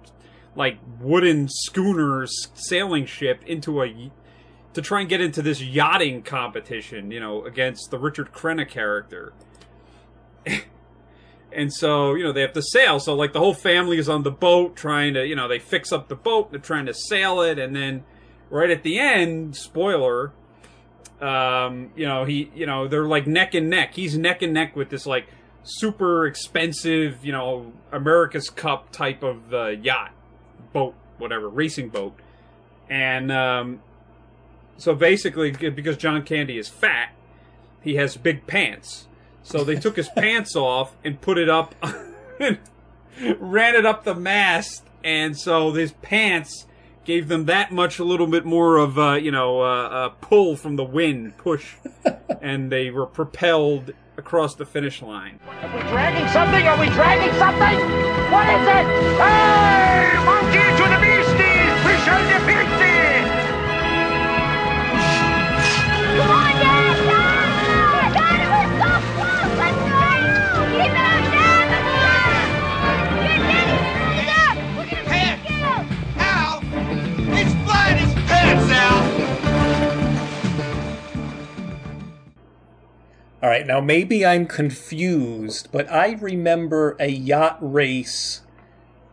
like 0.55 0.77
wooden 0.99 1.47
schooner 1.49 2.25
sailing 2.53 3.05
ship, 3.05 3.43
into 3.45 3.81
a 3.83 4.11
to 4.73 4.81
try 4.81 5.01
and 5.01 5.09
get 5.09 5.21
into 5.21 5.41
this 5.41 5.61
yachting 5.61 6.21
competition, 6.21 7.11
you 7.11 7.19
know, 7.19 7.43
against 7.45 7.89
the 7.91 7.97
Richard 7.97 8.31
Crenna 8.31 8.67
character. 8.67 9.33
and 11.51 11.73
so, 11.73 12.13
you 12.13 12.23
know, 12.23 12.31
they 12.31 12.41
have 12.41 12.53
to 12.53 12.61
sail. 12.61 12.99
So, 12.99 13.15
like, 13.15 13.33
the 13.33 13.39
whole 13.39 13.53
family 13.53 13.97
is 13.97 14.07
on 14.07 14.23
the 14.23 14.31
boat 14.31 14.75
trying 14.75 15.15
to, 15.15 15.25
you 15.25 15.35
know, 15.35 15.47
they 15.47 15.59
fix 15.59 15.91
up 15.91 16.07
the 16.07 16.15
boat, 16.15 16.51
they're 16.51 16.59
trying 16.59 16.85
to 16.85 16.93
sail 16.93 17.41
it, 17.41 17.57
and 17.57 17.75
then 17.75 18.03
right 18.49 18.69
at 18.69 18.83
the 18.83 18.99
end, 18.99 19.55
spoiler, 19.55 20.33
um, 21.19 21.91
you 21.95 22.07
know, 22.07 22.25
he, 22.25 22.51
you 22.55 22.65
know, 22.65 22.87
they're 22.87 23.07
like 23.07 23.27
neck 23.27 23.55
and 23.55 23.69
neck. 23.69 23.95
He's 23.95 24.17
neck 24.17 24.41
and 24.41 24.53
neck 24.53 24.75
with 24.75 24.89
this, 24.89 25.05
like, 25.05 25.27
super 25.63 26.25
expensive, 26.25 27.25
you 27.25 27.31
know, 27.31 27.71
America's 27.91 28.49
Cup 28.49 28.91
type 28.91 29.23
of 29.23 29.53
uh, 29.53 29.67
yacht, 29.67 30.11
boat, 30.73 30.95
whatever, 31.17 31.49
racing 31.49 31.89
boat. 31.89 32.15
And 32.89 33.31
um, 33.31 33.81
so 34.77 34.95
basically, 34.95 35.51
because 35.51 35.97
John 35.97 36.23
Candy 36.23 36.57
is 36.57 36.69
fat, 36.69 37.13
he 37.81 37.95
has 37.95 38.17
big 38.17 38.47
pants. 38.47 39.07
So 39.43 39.63
they 39.63 39.75
took 39.75 39.95
his 39.95 40.09
pants 40.15 40.55
off 40.55 40.95
and 41.03 41.19
put 41.21 41.37
it 41.37 41.49
up, 41.49 41.75
ran 42.41 43.75
it 43.75 43.85
up 43.85 44.03
the 44.03 44.15
mast, 44.15 44.83
and 45.03 45.37
so 45.37 45.73
his 45.73 45.91
pants 45.93 46.65
gave 47.05 47.27
them 47.27 47.45
that 47.45 47.71
much 47.71 47.97
a 47.97 48.03
little 48.03 48.27
bit 48.27 48.45
more 48.45 48.77
of 48.77 48.99
uh, 48.99 49.13
you 49.13 49.31
know 49.31 49.61
uh, 49.61 49.65
uh, 49.65 50.09
pull 50.21 50.55
from 50.55 50.75
the 50.75 50.83
wind, 50.83 51.37
push, 51.37 51.75
and 52.41 52.71
they 52.71 52.89
were 52.91 53.05
propelled 53.05 53.91
across 54.19 54.53
the 54.53 54.65
finish 54.65 55.01
line. 55.01 55.39
Are 55.47 55.75
we 55.75 55.81
dragging 55.89 56.27
something? 56.27 56.67
Are 56.67 56.79
we 56.79 56.89
dragging 56.89 57.33
something? 57.39 57.77
What 58.29 58.47
is 58.55 58.65
it? 58.77 58.85
Hey! 59.17 60.13
Monkey 60.23 60.67
to 60.77 60.85
the 60.93 60.99
beasties! 61.01 61.85
We 61.87 61.93
shall 62.05 62.21
defeat! 62.29 63.08
All 83.41 83.49
right, 83.49 83.65
now 83.65 83.79
maybe 83.79 84.25
I'm 84.25 84.45
confused, 84.45 85.69
but 85.71 85.89
I 85.89 86.11
remember 86.13 86.97
a 86.99 87.07
yacht 87.07 87.57
race 87.61 88.41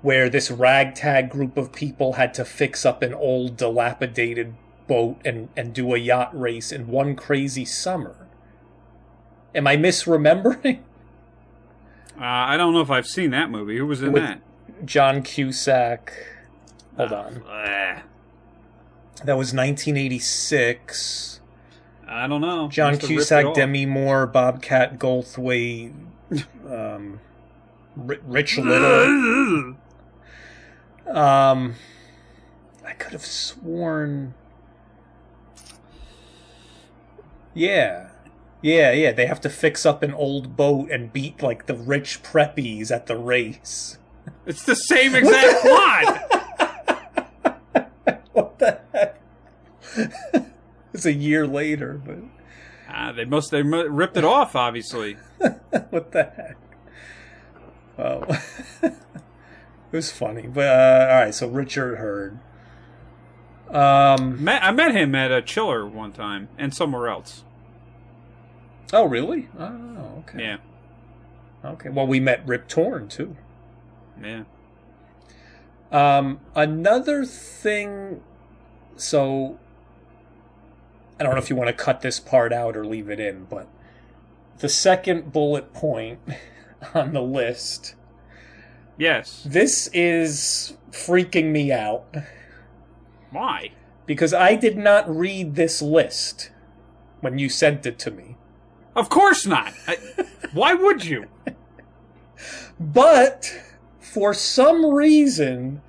where 0.02 0.28
this 0.28 0.50
ragtag 0.50 1.30
group 1.30 1.56
of 1.56 1.72
people 1.72 2.14
had 2.14 2.34
to 2.34 2.44
fix 2.44 2.84
up 2.84 3.02
an 3.02 3.14
old 3.14 3.56
dilapidated 3.56 4.54
boat 4.88 5.20
and, 5.24 5.48
and 5.56 5.72
do 5.72 5.94
a 5.94 5.98
yacht 5.98 6.38
race 6.38 6.72
in 6.72 6.88
one 6.88 7.14
crazy 7.14 7.64
summer. 7.64 8.26
Am 9.54 9.66
I 9.66 9.76
misremembering? 9.76 10.80
Uh, 12.18 12.22
I 12.24 12.56
don't 12.56 12.72
know 12.72 12.80
if 12.80 12.90
I've 12.90 13.06
seen 13.06 13.30
that 13.32 13.50
movie. 13.50 13.76
Who 13.76 13.84
was 13.86 14.02
in 14.02 14.10
With- 14.10 14.22
that? 14.22 14.40
John 14.86 15.20
Cusack. 15.22 16.14
Hold 16.96 17.12
on. 17.12 17.42
Uh, 17.42 18.00
That 19.22 19.36
was 19.36 19.52
1986. 19.52 21.35
I 22.08 22.26
don't 22.28 22.40
know. 22.40 22.68
John 22.68 22.92
Must 22.92 23.02
have 23.02 23.10
ripped 23.10 23.22
it 23.22 23.42
Cusack. 23.42 23.54
Demi 23.54 23.84
Moore, 23.86 24.26
Bobcat 24.26 24.98
Goldthwait, 24.98 25.92
um, 26.68 27.20
Rich 27.96 28.58
Little. 28.58 29.76
Um, 31.08 31.74
I 32.84 32.92
could 32.92 33.12
have 33.12 33.24
sworn. 33.24 34.34
Yeah. 37.54 38.10
Yeah, 38.62 38.92
yeah. 38.92 39.12
They 39.12 39.26
have 39.26 39.40
to 39.42 39.50
fix 39.50 39.84
up 39.86 40.02
an 40.02 40.14
old 40.14 40.56
boat 40.56 40.90
and 40.90 41.12
beat 41.12 41.42
like 41.42 41.66
the 41.66 41.74
rich 41.74 42.22
preppies 42.22 42.90
at 42.90 43.06
the 43.06 43.16
race. 43.16 43.98
It's 44.44 44.64
the 44.64 44.74
same 44.74 45.14
exact 45.14 45.62
plot. 45.62 46.32
what 48.32 48.58
the 48.58 48.80
heck? 48.92 49.20
It's 50.96 51.04
a 51.04 51.12
year 51.12 51.46
later, 51.46 52.00
but 52.02 52.16
Ah, 52.88 53.12
they 53.12 53.26
must 53.26 53.50
they 53.50 53.60
ripped 53.62 54.16
it 54.16 54.24
off, 54.24 54.56
obviously. 54.56 55.18
what 55.90 56.12
the 56.12 56.24
heck? 56.34 56.56
Well, 57.98 58.24
it 58.82 58.94
was 59.92 60.10
funny, 60.10 60.46
but 60.46 60.64
uh, 60.66 61.08
all 61.12 61.20
right. 61.20 61.34
So 61.34 61.48
Richard 61.48 61.96
Herd. 61.98 62.38
Um. 63.70 64.42
Met, 64.42 64.62
I 64.64 64.70
met 64.70 64.92
him 64.94 65.14
at 65.14 65.30
a 65.30 65.42
chiller 65.42 65.86
one 65.86 66.12
time 66.12 66.48
and 66.56 66.72
somewhere 66.72 67.08
else. 67.08 67.44
Oh, 68.94 69.04
really? 69.04 69.50
Oh, 69.58 70.20
okay. 70.20 70.38
Yeah, 70.42 70.56
Okay. 71.62 71.90
Well, 71.90 72.06
we 72.06 72.20
met 72.20 72.46
Rip 72.46 72.68
Torn 72.68 73.08
too. 73.08 73.36
yeah. 74.22 74.44
Um, 75.92 76.40
another 76.54 77.26
thing. 77.26 78.22
So, 78.96 79.58
I 81.18 81.22
don't 81.22 81.32
know 81.32 81.38
if 81.38 81.48
you 81.50 81.56
want 81.56 81.68
to 81.68 81.84
cut 81.84 82.02
this 82.02 82.20
part 82.20 82.52
out 82.52 82.76
or 82.76 82.84
leave 82.84 83.08
it 83.08 83.20
in, 83.20 83.44
but 83.44 83.68
the 84.58 84.68
second 84.68 85.32
bullet 85.32 85.72
point 85.72 86.20
on 86.94 87.12
the 87.12 87.22
list. 87.22 87.94
Yes. 88.98 89.42
This 89.46 89.88
is 89.92 90.76
freaking 90.90 91.52
me 91.52 91.70
out 91.70 92.04
Why? 93.30 93.72
because 94.06 94.32
I 94.32 94.54
did 94.54 94.78
not 94.78 95.14
read 95.14 95.54
this 95.54 95.82
list 95.82 96.50
when 97.20 97.38
you 97.38 97.48
sent 97.48 97.84
it 97.86 97.98
to 98.00 98.10
me. 98.10 98.36
Of 98.94 99.08
course 99.08 99.46
not. 99.46 99.74
I, 99.86 99.98
why 100.52 100.74
would 100.74 101.04
you? 101.04 101.26
But 102.78 103.52
for 103.98 104.32
some 104.32 104.86
reason, 104.86 105.82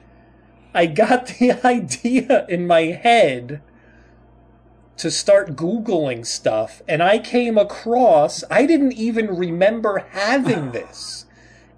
I 0.73 0.87
got 0.87 1.27
the 1.27 1.51
idea 1.65 2.45
in 2.49 2.67
my 2.67 2.81
head 2.81 3.61
to 4.97 5.11
start 5.11 5.55
Googling 5.55 6.25
stuff, 6.25 6.81
and 6.87 7.03
I 7.03 7.19
came 7.19 7.57
across, 7.57 8.43
I 8.49 8.65
didn't 8.65 8.93
even 8.93 9.35
remember 9.35 10.05
having 10.11 10.71
this. 10.73 11.25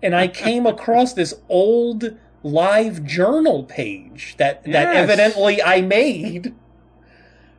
And 0.02 0.16
I 0.16 0.28
came 0.30 0.66
across 0.66 1.14
this 1.14 1.34
old 1.50 2.18
live 2.42 3.04
journal 3.04 3.64
page 3.64 4.36
that, 4.38 4.64
that 4.64 4.96
evidently 4.96 5.62
I 5.62 5.82
made 5.82 6.56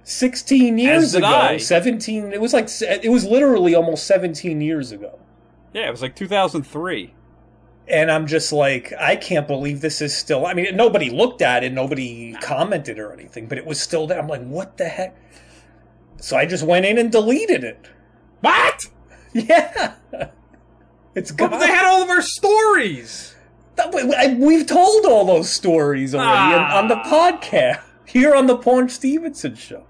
16 0.04 0.78
years 0.78 1.14
ago. 1.14 1.26
I. 1.26 1.58
17, 1.58 2.32
it 2.32 2.40
was 2.40 2.54
like, 2.54 2.68
it 2.80 3.10
was 3.10 3.26
literally 3.26 3.74
almost 3.74 4.06
17 4.06 4.62
years 4.62 4.90
ago. 4.90 5.18
Yeah, 5.74 5.86
it 5.88 5.90
was 5.90 6.00
like 6.00 6.16
2003. 6.16 7.12
and 7.86 8.10
I'm 8.10 8.26
just 8.26 8.52
like, 8.52 8.92
I 8.98 9.16
can't 9.16 9.46
believe 9.46 9.80
this 9.80 10.00
is 10.00 10.16
still. 10.16 10.46
I 10.46 10.54
mean, 10.54 10.74
nobody 10.76 11.10
looked 11.10 11.42
at 11.42 11.62
it, 11.64 11.72
nobody 11.72 12.34
commented 12.40 12.98
or 12.98 13.12
anything, 13.12 13.46
but 13.46 13.58
it 13.58 13.66
was 13.66 13.80
still 13.80 14.06
there. 14.06 14.18
I'm 14.18 14.28
like, 14.28 14.44
what 14.46 14.76
the 14.78 14.88
heck? 14.88 15.16
So 16.20 16.36
I 16.36 16.46
just 16.46 16.62
went 16.64 16.84
in 16.86 16.98
and 16.98 17.10
deleted 17.10 17.64
it. 17.64 17.88
What? 18.40 18.86
Yeah, 19.32 19.94
it's 21.14 21.30
But 21.30 21.50
gone. 21.50 21.60
they 21.60 21.66
had 21.68 21.84
all 21.84 22.02
of 22.02 22.10
our 22.10 22.20
stories. 22.22 23.34
We've 24.38 24.66
told 24.66 25.06
all 25.06 25.24
those 25.24 25.48
stories 25.50 26.14
already 26.14 26.54
on- 26.56 26.70
on 26.70 26.88
the 26.88 26.96
Ah. 26.96 27.04
podcast 27.40 27.80
here 28.04 28.34
on 28.34 28.46
the 28.46 28.56
Paunch 28.56 28.90
Stevenson 28.90 29.54
show. 29.54 29.84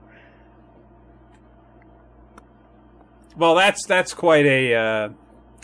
Well, 3.36 3.54
that's 3.54 3.86
that's 3.86 4.12
quite 4.12 4.44
a 4.46 4.74
uh, 4.74 5.08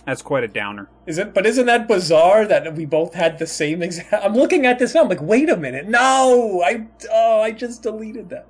that's 0.07 0.23
quite 0.23 0.45
a 0.45 0.49
downer. 0.49 0.89
Is 1.07 1.19
it? 1.19 1.35
But 1.35 1.47
isn't 1.47 1.67
that 1.67 1.87
bizarre 1.87 2.47
that 2.47 2.75
we 2.75 2.85
both 2.87 3.15
had 3.15 3.39
the 3.39 3.47
same 3.47 3.83
exact? 3.83 4.13
I'm 4.25 4.35
looking 4.35 4.67
at 4.67 4.79
this 4.79 4.95
now. 4.95 5.03
I'm 5.03 5.09
like, 5.09 5.21
wait 5.23 5.51
a 5.51 5.57
minute. 5.57 5.87
No, 5.89 6.63
I 6.65 6.87
oh, 7.13 7.41
I 7.43 7.51
just 7.51 7.83
deleted 7.83 8.31
that. 8.31 8.47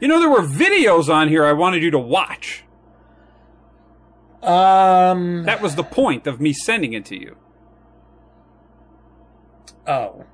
You 0.00 0.08
know, 0.08 0.18
there 0.18 0.30
were 0.30 0.42
videos 0.42 1.12
on 1.12 1.28
here 1.28 1.44
I 1.44 1.52
wanted 1.52 1.82
you 1.82 1.90
to 1.90 1.98
watch. 1.98 2.64
Um. 4.42 5.44
That 5.44 5.60
was 5.60 5.74
the 5.76 5.82
point 5.84 6.26
of 6.26 6.40
me 6.40 6.52
sending 6.52 6.92
it 6.94 7.04
to 7.06 7.20
you. 7.20 7.36
Oh. 9.86 10.24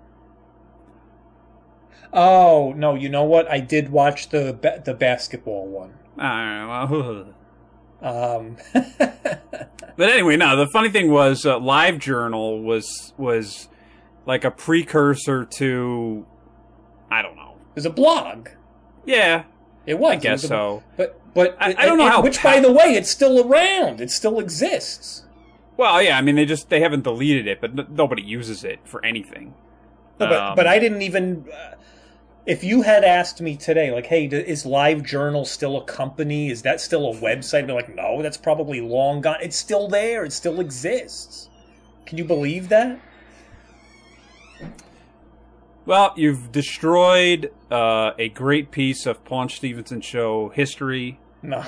Oh 2.13 2.73
no! 2.77 2.95
You 2.95 3.09
know 3.09 3.25
what? 3.25 3.51
I 3.51 3.59
did 3.61 3.91
watch 3.91 4.29
the 4.29 4.57
ba- 4.61 4.81
the 4.85 4.95
basketball 4.95 5.67
one. 5.67 5.91
Uh, 6.19 6.87
well, 6.89 7.27
Um, 8.03 8.57
but 8.73 10.11
anyway, 10.11 10.37
no. 10.37 10.57
The 10.57 10.69
funny 10.69 10.91
thing 10.91 11.11
was, 11.11 11.45
uh, 11.47 11.59
Live 11.59 11.99
Journal 11.99 12.63
was 12.63 13.13
was 13.17 13.69
like 14.27 14.45
a 14.45 14.51
precursor 14.51 15.45
to, 15.45 16.27
I 17.11 17.23
don't 17.23 17.37
know. 17.37 17.55
it 17.71 17.75
was 17.77 17.87
a 17.87 17.91
blog. 17.91 18.49
Yeah, 19.07 19.45
It 19.87 19.99
was. 19.99 20.13
I 20.13 20.17
guess 20.17 20.45
It 20.45 20.45
was 20.45 20.49
so. 20.49 20.83
But 20.97 21.21
but 21.35 21.57
I- 21.61 21.75
I 21.79 21.87
don't 21.87 21.99
know 21.99 22.09
how 22.09 22.23
Which, 22.23 22.43
by 22.43 22.61
the 22.61 22.73
way, 22.73 22.95
it's 22.95 23.11
still 23.11 23.47
around. 23.47 24.01
It 24.01 24.11
still 24.11 24.41
exists. 24.41 25.23
Well, 25.77 26.03
yeah. 26.03 26.17
I 26.19 26.23
mean, 26.23 26.35
they 26.37 26.45
just 26.47 26.71
they 26.71 26.81
haven't 26.81 27.05
deleted 27.05 27.47
it, 27.47 27.61
but 27.61 27.79
n- 27.79 27.87
nobody 27.91 28.23
uses 28.23 28.65
it 28.65 28.81
for 28.85 29.05
anything. 29.05 29.55
No, 30.19 30.27
but 30.29 30.33
Um, 30.41 30.57
but 30.57 30.67
I 30.67 30.79
didn't 30.79 31.03
even. 31.03 31.45
Uh, 31.53 31.73
if 32.47 32.63
you 32.63 32.83
had 32.83 33.03
asked 33.05 33.41
me 33.41 33.57
today, 33.57 33.91
like, 33.91 34.07
hey, 34.07 34.27
is 34.27 34.65
Live 34.65 35.03
Journal 35.03 35.45
still 35.45 35.77
a 35.77 35.83
company? 35.85 36.49
Is 36.49 36.63
that 36.63 36.81
still 36.81 37.11
a 37.11 37.15
website? 37.17 37.59
I'd 37.59 37.67
be 37.67 37.73
like, 37.73 37.95
no, 37.95 38.23
that's 38.23 38.37
probably 38.37 38.81
long 38.81 39.21
gone. 39.21 39.39
It's 39.43 39.57
still 39.57 39.89
there. 39.89 40.25
It 40.25 40.33
still 40.33 40.61
exists. 40.61 41.51
Can 42.07 42.19
you 42.19 42.25
believe 42.25 42.69
that? 42.69 43.01
Well, 45.87 46.13
you've 46.17 46.51
destroyed 46.51 47.53
uh, 47.71 48.11
a 48.19 48.29
great 48.31 48.73
piece 48.73 49.07
of 49.07 49.25
Paunch 49.25 49.55
Stevenson 49.55 50.01
show 50.01 50.49
history. 50.49 51.21
No. 51.43 51.63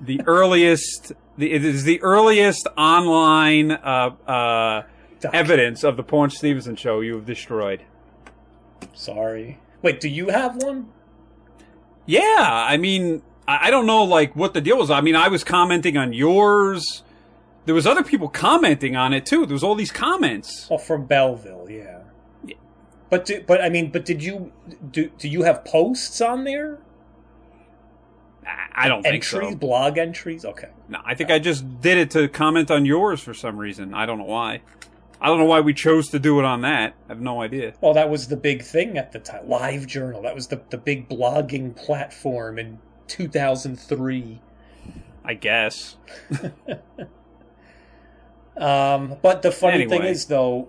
The 0.00 0.20
earliest, 0.24 1.12
the, 1.36 1.52
it 1.52 1.64
is 1.64 1.82
the 1.82 2.00
earliest 2.00 2.68
online 2.76 3.72
uh, 3.72 4.14
uh, 4.24 4.82
evidence 5.32 5.82
of 5.82 5.96
the 5.96 6.04
Paunch 6.04 6.34
Stevenson 6.36 6.76
show 6.76 7.00
you 7.00 7.16
have 7.16 7.26
destroyed. 7.26 7.82
Sorry. 8.94 9.58
Wait, 9.82 9.98
do 9.98 10.08
you 10.08 10.28
have 10.28 10.62
one? 10.62 10.88
Yeah, 12.06 12.22
I 12.22 12.76
mean, 12.76 13.22
I, 13.48 13.66
I 13.66 13.70
don't 13.72 13.86
know 13.86 14.04
like 14.04 14.36
what 14.36 14.54
the 14.54 14.60
deal 14.60 14.78
was. 14.78 14.92
I 14.92 15.00
mean, 15.00 15.16
I 15.16 15.26
was 15.26 15.42
commenting 15.42 15.96
on 15.96 16.12
yours. 16.12 17.02
There 17.64 17.74
was 17.74 17.86
other 17.86 18.04
people 18.04 18.28
commenting 18.28 18.94
on 18.94 19.12
it 19.12 19.26
too. 19.26 19.44
There 19.44 19.54
was 19.54 19.64
all 19.64 19.74
these 19.74 19.90
comments. 19.92 20.68
Oh, 20.70 20.78
from 20.78 21.06
Belleville, 21.06 21.66
yeah. 21.68 21.78
Yeah. 21.78 21.97
But 23.10 23.24
do, 23.24 23.42
but 23.46 23.60
I 23.62 23.68
mean, 23.68 23.90
but 23.90 24.04
did 24.04 24.22
you 24.22 24.52
do? 24.90 25.10
Do 25.18 25.28
you 25.28 25.42
have 25.42 25.64
posts 25.64 26.20
on 26.20 26.44
there? 26.44 26.78
I, 28.74 28.88
don't 28.88 29.02
think 29.02 29.16
Entries, 29.16 29.50
so. 29.50 29.56
blog 29.56 29.98
entries. 29.98 30.44
Okay. 30.44 30.68
No, 30.88 31.00
I 31.04 31.14
think 31.14 31.30
I 31.30 31.38
just 31.38 31.80
did 31.80 31.98
it 31.98 32.10
to 32.12 32.28
comment 32.28 32.70
on 32.70 32.86
yours 32.86 33.20
for 33.20 33.34
some 33.34 33.58
reason. 33.58 33.92
I 33.92 34.06
don't 34.06 34.18
know 34.18 34.24
why. 34.24 34.62
I 35.20 35.26
don't 35.26 35.38
know 35.38 35.44
why 35.44 35.60
we 35.60 35.74
chose 35.74 36.08
to 36.10 36.18
do 36.18 36.38
it 36.38 36.44
on 36.44 36.62
that. 36.62 36.94
I 37.08 37.12
have 37.12 37.20
no 37.20 37.42
idea. 37.42 37.74
Well, 37.80 37.92
that 37.94 38.08
was 38.08 38.28
the 38.28 38.36
big 38.36 38.62
thing 38.62 38.96
at 38.96 39.12
the 39.12 39.18
time. 39.18 39.48
Live 39.48 39.86
Journal. 39.86 40.22
That 40.22 40.34
was 40.34 40.46
the 40.46 40.62
the 40.70 40.78
big 40.78 41.08
blogging 41.08 41.76
platform 41.76 42.58
in 42.58 42.78
2003. 43.08 44.40
I 45.24 45.34
guess. 45.34 45.96
Um, 48.58 49.16
but 49.22 49.42
the 49.42 49.52
funny 49.52 49.86
thing 49.86 50.02
is, 50.02 50.26
though, 50.26 50.68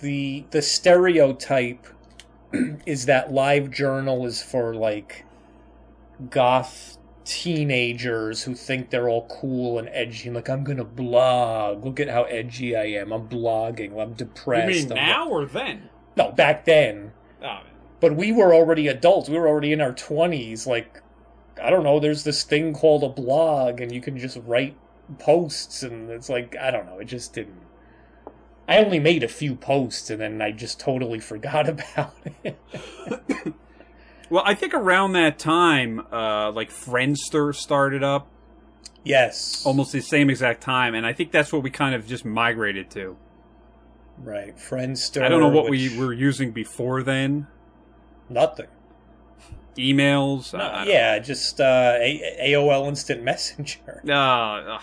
the 0.00 0.44
the 0.50 0.62
stereotype 0.62 1.86
is 2.86 3.06
that 3.06 3.32
Live 3.32 3.70
Journal 3.70 4.26
is 4.26 4.42
for 4.42 4.74
like 4.74 5.24
goth 6.30 6.98
teenagers 7.24 8.44
who 8.44 8.54
think 8.54 8.90
they're 8.90 9.08
all 9.08 9.26
cool 9.28 9.78
and 9.78 9.88
edgy. 9.92 10.30
Like 10.30 10.48
I'm 10.48 10.64
gonna 10.64 10.84
blog. 10.84 11.84
Look 11.84 12.00
at 12.00 12.08
how 12.08 12.24
edgy 12.24 12.76
I 12.76 12.84
am. 12.84 13.12
I'm 13.12 13.28
blogging. 13.28 14.00
I'm 14.00 14.12
depressed. 14.14 14.92
I'm- 14.92 14.96
now 14.96 15.28
or 15.28 15.46
then? 15.46 15.88
No, 16.16 16.30
back 16.30 16.64
then. 16.64 17.12
Oh, 17.42 17.60
But 18.00 18.14
we 18.14 18.30
were 18.32 18.54
already 18.54 18.86
adults. 18.88 19.28
We 19.28 19.38
were 19.38 19.48
already 19.48 19.72
in 19.72 19.80
our 19.80 19.92
twenties. 19.92 20.66
Like 20.66 21.00
I 21.62 21.70
don't 21.70 21.84
know. 21.84 22.00
There's 22.00 22.24
this 22.24 22.42
thing 22.44 22.74
called 22.74 23.02
a 23.02 23.08
blog, 23.08 23.80
and 23.80 23.92
you 23.92 24.00
can 24.00 24.18
just 24.18 24.38
write 24.44 24.76
posts, 25.18 25.82
and 25.82 26.10
it's 26.10 26.28
like 26.28 26.56
I 26.60 26.70
don't 26.70 26.86
know. 26.86 26.98
It 26.98 27.06
just 27.06 27.32
didn't. 27.32 27.60
I 28.66 28.78
only 28.78 28.98
made 28.98 29.22
a 29.22 29.28
few 29.28 29.54
posts, 29.56 30.08
and 30.10 30.20
then 30.20 30.40
I 30.40 30.50
just 30.52 30.80
totally 30.80 31.20
forgot 31.32 31.68
about 31.68 32.14
it. 32.42 32.58
well, 34.30 34.42
I 34.46 34.54
think 34.54 34.74
around 34.74 35.12
that 35.12 35.38
time, 35.38 36.00
uh, 36.12 36.50
like 36.52 36.70
Friendster 36.70 37.54
started 37.54 38.02
up 38.02 38.28
yes, 39.04 39.64
almost 39.66 39.92
the 39.92 40.00
same 40.00 40.30
exact 40.30 40.62
time, 40.62 40.94
and 40.94 41.04
I 41.06 41.12
think 41.12 41.30
that's 41.30 41.52
what 41.52 41.62
we 41.62 41.70
kind 41.70 41.94
of 41.94 42.06
just 42.06 42.24
migrated 42.24 42.90
to. 42.92 43.16
right. 44.18 44.56
Friendster. 44.56 45.22
I 45.22 45.28
don't 45.28 45.40
know 45.40 45.48
what 45.48 45.68
which- 45.70 45.90
we 45.92 45.98
were 45.98 46.12
using 46.12 46.50
before 46.52 47.02
then. 47.02 47.46
Nothing. 48.30 48.66
Emails? 49.76 50.54
No, 50.56 50.84
yeah, 50.90 51.18
just 51.18 51.60
uh, 51.60 51.96
A- 51.98 52.52
AOL 52.52 52.86
Instant 52.88 53.22
Messenger. 53.24 54.00
Uh, 54.08 54.76
ugh, 54.76 54.82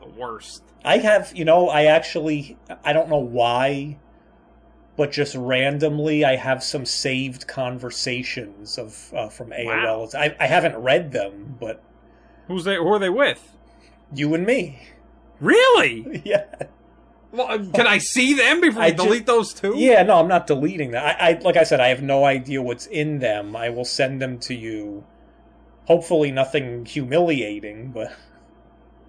the 0.00 0.06
worst. 0.08 0.62
I 0.84 0.98
have, 0.98 1.32
you 1.34 1.44
know, 1.44 1.68
I 1.68 1.84
actually, 1.84 2.56
I 2.84 2.92
don't 2.92 3.08
know 3.10 3.18
why, 3.18 3.98
but 4.96 5.12
just 5.12 5.34
randomly, 5.34 6.24
I 6.24 6.36
have 6.36 6.62
some 6.62 6.84
saved 6.86 7.46
conversations 7.46 8.78
of 8.78 9.12
uh, 9.14 9.28
from 9.28 9.50
AOL. 9.50 10.14
I, 10.14 10.34
I 10.40 10.46
haven't 10.46 10.76
read 10.76 11.12
them, 11.12 11.56
but 11.60 11.82
Who's 12.48 12.64
they? 12.64 12.76
Who 12.76 12.88
are 12.92 12.98
they 12.98 13.10
with? 13.10 13.56
you 14.12 14.34
and 14.34 14.44
me, 14.44 14.80
Really? 15.38 16.20
yeah, 16.24 16.46
Well, 17.30 17.46
can 17.72 17.86
I 17.86 17.98
see 17.98 18.34
them 18.34 18.60
before 18.60 18.82
I 18.82 18.90
delete 18.90 19.24
those 19.26 19.54
two? 19.54 19.74
yeah. 19.76 20.02
No, 20.02 20.18
I'm 20.18 20.26
not 20.28 20.46
deleting 20.48 20.90
that. 20.90 21.20
I, 21.22 21.30
I, 21.30 21.32
like 21.38 21.56
I 21.56 21.62
said, 21.62 21.80
I 21.80 21.88
have 21.88 22.02
no 22.02 22.24
idea 22.24 22.60
what's 22.60 22.86
in 22.86 23.20
them. 23.20 23.54
I 23.54 23.70
will 23.70 23.84
send 23.84 24.20
them 24.20 24.38
to 24.40 24.54
you. 24.54 25.04
Hopefully, 25.84 26.30
nothing 26.32 26.84
humiliating, 26.86 27.92
but 27.92 28.12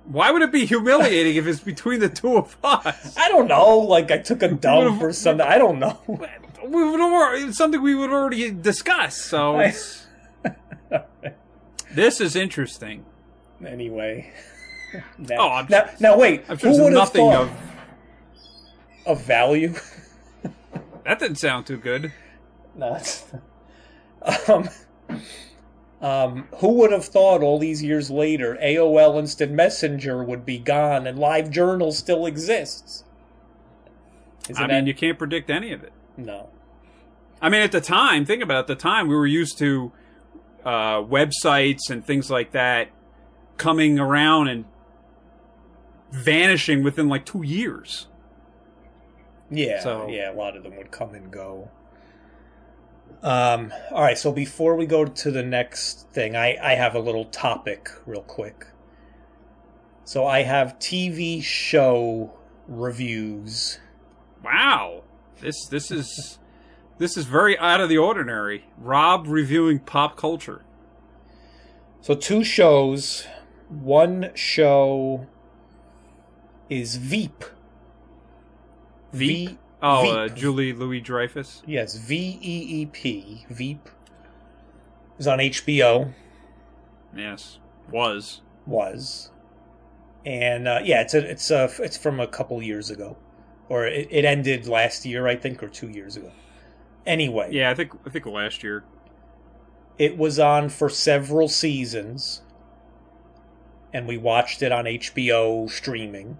Why 0.05 0.31
would 0.31 0.41
it 0.41 0.51
be 0.51 0.65
humiliating 0.65 1.35
if 1.35 1.47
it's 1.47 1.59
between 1.59 1.99
the 1.99 2.09
two 2.09 2.37
of 2.37 2.57
us? 2.63 3.15
I 3.17 3.29
don't 3.29 3.47
know. 3.47 3.77
Like 3.79 4.11
I 4.11 4.17
took 4.17 4.41
a 4.43 4.49
dump 4.49 5.01
or 5.01 5.13
something. 5.13 5.45
I 5.45 5.57
don't 5.57 5.79
know. 5.79 5.99
We 6.63 6.83
would 6.87 7.01
it's 7.47 7.57
something 7.57 7.81
we 7.81 7.95
would 7.95 8.11
already 8.11 8.51
discuss. 8.51 9.19
So 9.19 9.57
I- 9.59 9.73
this 11.91 12.21
is 12.21 12.35
interesting. 12.35 13.03
anyway. 13.65 14.31
now, 15.17 15.35
Oh, 15.39 15.49
I'm 15.49 15.67
now, 15.69 15.89
now 15.99 16.17
wait. 16.19 16.43
I'm 16.47 16.57
sure 16.59 16.69
who 16.71 16.83
would 16.83 16.93
have 16.93 17.01
nothing 17.01 17.31
thought 17.31 17.41
of 17.47 17.51
of 19.07 19.21
value? 19.23 19.73
that. 21.03 21.17
Didn't 21.17 21.37
sound 21.37 21.65
too 21.65 21.77
good. 21.77 22.13
No, 22.75 22.93
that's 22.93 23.25
um, 24.47 24.69
um, 26.01 26.47
who 26.57 26.73
would 26.79 26.91
have 26.91 27.05
thought 27.05 27.41
all 27.43 27.59
these 27.59 27.83
years 27.83 28.09
later 28.09 28.57
AOL 28.61 29.19
Instant 29.19 29.51
Messenger 29.51 30.23
would 30.23 30.45
be 30.45 30.57
gone 30.57 31.05
and 31.07 31.17
Live 31.19 31.49
Journal 31.51 31.91
still 31.91 32.25
exists? 32.25 33.03
Isn't 34.49 34.57
I 34.63 34.67
mean, 34.67 34.85
that- 34.85 34.87
you 34.87 34.93
can't 34.95 35.17
predict 35.19 35.49
any 35.49 35.71
of 35.71 35.83
it. 35.83 35.93
no. 36.17 36.49
I 37.43 37.49
mean, 37.49 37.61
at 37.61 37.71
the 37.71 37.81
time, 37.81 38.23
think 38.25 38.43
about 38.43 38.57
it. 38.57 38.59
At 38.59 38.67
the 38.67 38.75
time, 38.75 39.07
we 39.07 39.15
were 39.15 39.25
used 39.25 39.57
to 39.57 39.91
uh, 40.63 41.01
websites 41.01 41.89
and 41.89 42.05
things 42.05 42.29
like 42.29 42.51
that 42.51 42.89
coming 43.57 43.97
around 43.97 44.47
and 44.47 44.65
vanishing 46.11 46.83
within 46.83 47.09
like 47.09 47.25
two 47.25 47.41
years. 47.43 48.07
Yeah, 49.49 49.79
So- 49.81 50.07
yeah, 50.07 50.31
a 50.31 50.35
lot 50.35 50.55
of 50.55 50.61
them 50.63 50.75
would 50.77 50.91
come 50.91 51.15
and 51.15 51.31
go. 51.31 51.69
Um, 53.23 53.71
all 53.91 54.01
right, 54.01 54.17
so 54.17 54.31
before 54.31 54.75
we 54.75 54.85
go 54.87 55.05
to 55.05 55.31
the 55.31 55.43
next 55.43 56.09
thing, 56.11 56.35
I, 56.35 56.57
I 56.61 56.73
have 56.73 56.95
a 56.95 56.99
little 56.99 57.25
topic 57.25 57.89
real 58.05 58.23
quick. 58.23 58.65
So 60.03 60.25
I 60.25 60.41
have 60.41 60.79
TV 60.79 61.43
show 61.43 62.33
reviews. 62.67 63.79
Wow, 64.43 65.03
this 65.39 65.67
this 65.67 65.91
is 65.91 66.39
this 66.97 67.15
is 67.15 67.25
very 67.25 67.57
out 67.59 67.79
of 67.79 67.89
the 67.89 67.97
ordinary. 67.97 68.65
Rob 68.77 69.27
reviewing 69.27 69.79
pop 69.79 70.17
culture. 70.17 70.63
So 72.01 72.15
two 72.15 72.43
shows. 72.43 73.27
One 73.69 74.31
show 74.35 75.27
is 76.69 76.95
Veep. 76.97 77.45
Veep? 79.13 79.60
Oh, 79.81 80.11
uh, 80.11 80.27
Julie 80.29 80.73
Louis 80.73 80.99
Dreyfus. 81.01 81.63
Yes, 81.65 81.95
V 81.95 82.39
E 82.41 82.81
E 82.81 82.85
P. 82.85 83.45
Veep. 83.49 83.89
Is 85.17 85.27
on 85.27 85.39
HBO. 85.39 86.13
Yes, 87.15 87.59
was. 87.91 88.41
was, 88.65 89.29
and 90.25 90.67
uh, 90.67 90.79
yeah, 90.83 91.01
it's 91.01 91.13
a, 91.13 91.29
it's 91.29 91.51
a, 91.51 91.69
it's 91.79 91.97
from 91.97 92.19
a 92.19 92.27
couple 92.27 92.61
years 92.63 92.89
ago, 92.89 93.17
or 93.69 93.85
it, 93.85 94.07
it 94.09 94.23
ended 94.25 94.65
last 94.67 95.05
year, 95.05 95.27
I 95.27 95.35
think, 95.35 95.61
or 95.61 95.67
two 95.67 95.89
years 95.89 96.15
ago. 96.15 96.31
Anyway, 97.05 97.49
Yeah, 97.51 97.69
I 97.69 97.73
think 97.75 97.91
I 98.05 98.09
think 98.09 98.25
last 98.25 98.63
year. 98.63 98.83
it 99.97 100.17
was 100.17 100.39
on 100.39 100.69
for 100.69 100.89
several 100.89 101.47
seasons, 101.47 102.41
and 103.93 104.07
we 104.07 104.17
watched 104.17 104.61
it 104.61 104.71
on 104.71 104.85
HBO 104.85 105.69
streaming. 105.69 106.39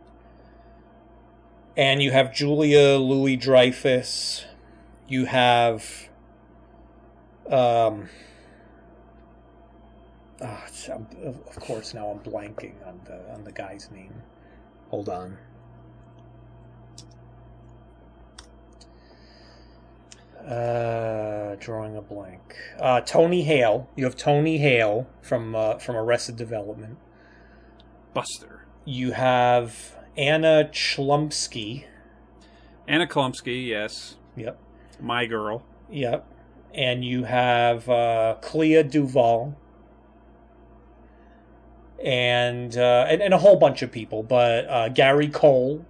And 1.77 2.03
you 2.03 2.12
have 2.12 2.34
Julia 2.34 2.97
Louis 2.97 3.38
Dreyfus. 3.38 4.45
You 5.07 5.25
have, 5.25 6.10
um, 7.49 8.10
of 10.41 11.47
of 11.47 11.60
course 11.60 11.93
now 11.93 12.07
I'm 12.07 12.19
blanking 12.19 12.75
on 12.86 12.99
the 13.05 13.34
on 13.34 13.43
the 13.43 13.51
guy's 13.51 13.89
name. 13.91 14.13
Hold 14.89 15.10
on. 15.10 15.38
Uh, 20.45 21.55
drawing 21.60 21.95
a 21.95 22.01
blank. 22.01 22.55
Uh, 22.79 22.99
Tony 23.01 23.43
Hale. 23.43 23.88
You 23.95 24.05
have 24.05 24.15
Tony 24.15 24.57
Hale 24.57 25.07
from 25.21 25.55
uh, 25.55 25.77
from 25.77 25.95
Arrested 25.95 26.36
Development. 26.36 26.97
Buster. 28.13 28.65
You 28.84 29.12
have 29.12 29.95
Anna 30.17 30.69
Chlumsky. 30.71 31.86
Anna 32.88 33.08
Chlumsky, 33.08 33.67
yes. 33.67 34.15
Yep. 34.36 34.58
My 35.00 35.26
girl. 35.26 35.63
Yep. 35.89 36.28
And 36.74 37.04
you 37.04 37.24
have 37.26 37.88
uh, 37.89 38.36
Clea 38.41 38.84
DuVall. 38.84 39.56
And, 42.04 42.76
uh, 42.78 43.06
and 43.08 43.21
and 43.21 43.32
a 43.34 43.38
whole 43.38 43.58
bunch 43.58 43.84
of 43.84 43.91
people, 43.91 44.24
but 44.24 44.67
uh, 44.67 44.89
Gary 44.89 45.28
Cole, 45.28 45.86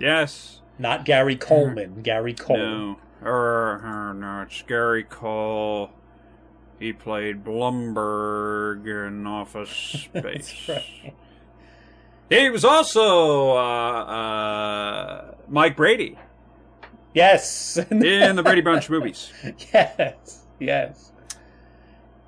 Yes. 0.00 0.62
not 0.80 1.04
Gary 1.04 1.36
Coleman, 1.36 2.02
Gary 2.02 2.34
Cole. 2.34 2.56
No. 2.56 2.96
Er, 3.22 3.80
er, 3.84 4.14
no, 4.14 4.42
it's 4.42 4.62
Gary 4.62 5.04
Cole. 5.04 5.90
He 6.80 6.92
played 6.92 7.44
Blumberg 7.44 8.84
in 8.86 9.26
Office 9.28 9.68
Space. 10.14 10.64
That's 10.66 10.68
right. 10.68 11.14
He 12.28 12.50
was 12.50 12.64
also 12.64 13.50
uh, 13.56 14.04
uh, 14.04 15.34
Mike 15.48 15.76
Brady 15.76 16.18
Yes. 17.14 17.76
in 17.90 18.00
the 18.36 18.42
Brady 18.42 18.60
Bunch 18.60 18.90
movies. 18.90 19.32
yes. 19.72 20.44
Yes. 20.58 21.12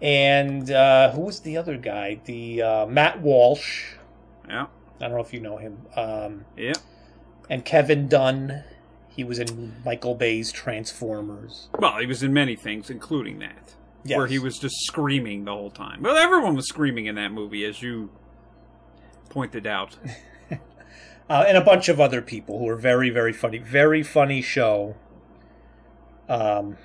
And 0.00 0.70
uh, 0.70 1.10
who 1.12 1.22
was 1.22 1.40
the 1.40 1.56
other 1.56 1.76
guy? 1.76 2.20
The 2.24 2.62
uh, 2.62 2.86
Matt 2.86 3.20
Walsh. 3.20 3.94
Yeah, 4.48 4.66
I 5.00 5.08
don't 5.08 5.10
know 5.16 5.20
if 5.20 5.32
you 5.34 5.40
know 5.40 5.56
him. 5.56 5.78
Um, 5.96 6.44
yeah. 6.56 6.74
and 7.50 7.64
Kevin 7.64 8.08
Dunn. 8.08 8.64
He 9.08 9.24
was 9.24 9.40
in 9.40 9.74
Michael 9.84 10.14
Bay's 10.14 10.52
Transformers. 10.52 11.68
Well, 11.76 11.98
he 11.98 12.06
was 12.06 12.22
in 12.22 12.32
many 12.32 12.54
things, 12.54 12.88
including 12.88 13.40
that, 13.40 13.74
Yes. 14.04 14.16
where 14.16 14.28
he 14.28 14.38
was 14.38 14.58
just 14.60 14.76
screaming 14.82 15.44
the 15.44 15.50
whole 15.50 15.72
time. 15.72 16.02
Well, 16.02 16.16
everyone 16.16 16.54
was 16.54 16.68
screaming 16.68 17.06
in 17.06 17.16
that 17.16 17.32
movie, 17.32 17.64
as 17.64 17.82
you 17.82 18.10
pointed 19.28 19.66
out. 19.66 19.96
uh, 21.30 21.44
and 21.46 21.56
a 21.56 21.62
bunch 21.62 21.88
of 21.88 22.00
other 22.00 22.22
people 22.22 22.58
who 22.58 22.68
are 22.68 22.76
very, 22.76 23.10
very 23.10 23.32
funny. 23.32 23.58
Very 23.58 24.02
funny 24.02 24.42
show. 24.42 24.96
Um, 26.28 26.76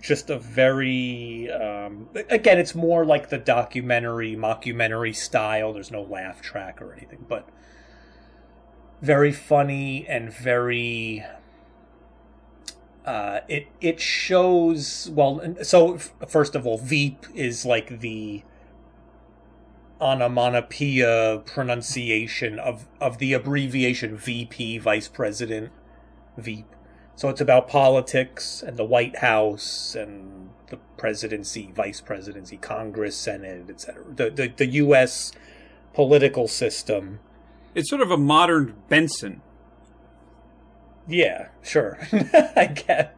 just 0.00 0.28
a 0.28 0.38
very 0.38 1.50
um, 1.50 2.08
again, 2.28 2.58
it's 2.58 2.74
more 2.74 3.04
like 3.04 3.30
the 3.30 3.38
documentary, 3.38 4.36
mockumentary 4.36 5.14
style. 5.14 5.72
There's 5.72 5.90
no 5.90 6.02
laugh 6.02 6.42
track 6.42 6.82
or 6.82 6.92
anything, 6.92 7.24
but 7.28 7.48
very 9.00 9.32
funny 9.32 10.06
and 10.06 10.32
very. 10.32 11.24
Uh, 13.06 13.40
it 13.48 13.68
it 13.80 14.00
shows 14.00 15.10
well. 15.14 15.56
So 15.62 15.96
first 16.28 16.54
of 16.54 16.66
all, 16.66 16.76
Veep 16.76 17.24
is 17.34 17.64
like 17.64 18.00
the 18.00 18.42
onomatopoeia 20.00 21.42
pronunciation 21.44 22.58
of 22.58 22.86
of 23.00 23.18
the 23.18 23.32
abbreviation 23.32 24.16
VP, 24.16 24.78
Vice 24.78 25.08
President, 25.08 25.70
Veep. 26.36 26.66
So 27.16 27.28
it's 27.28 27.40
about 27.40 27.68
politics 27.68 28.62
and 28.66 28.76
the 28.76 28.84
White 28.84 29.18
House 29.18 29.94
and 29.94 30.50
the 30.68 30.78
presidency, 30.96 31.70
vice 31.74 32.00
presidency, 32.00 32.56
Congress, 32.56 33.16
Senate, 33.16 33.68
etc. 33.68 34.04
The, 34.14 34.30
the 34.30 34.48
the 34.48 34.66
U.S. 34.66 35.32
political 35.92 36.48
system. 36.48 37.20
It's 37.74 37.90
sort 37.90 38.02
of 38.02 38.10
a 38.10 38.16
modern 38.16 38.76
Benson. 38.88 39.42
Yeah, 41.06 41.48
sure, 41.62 41.98
I 42.12 42.72
get. 42.74 43.16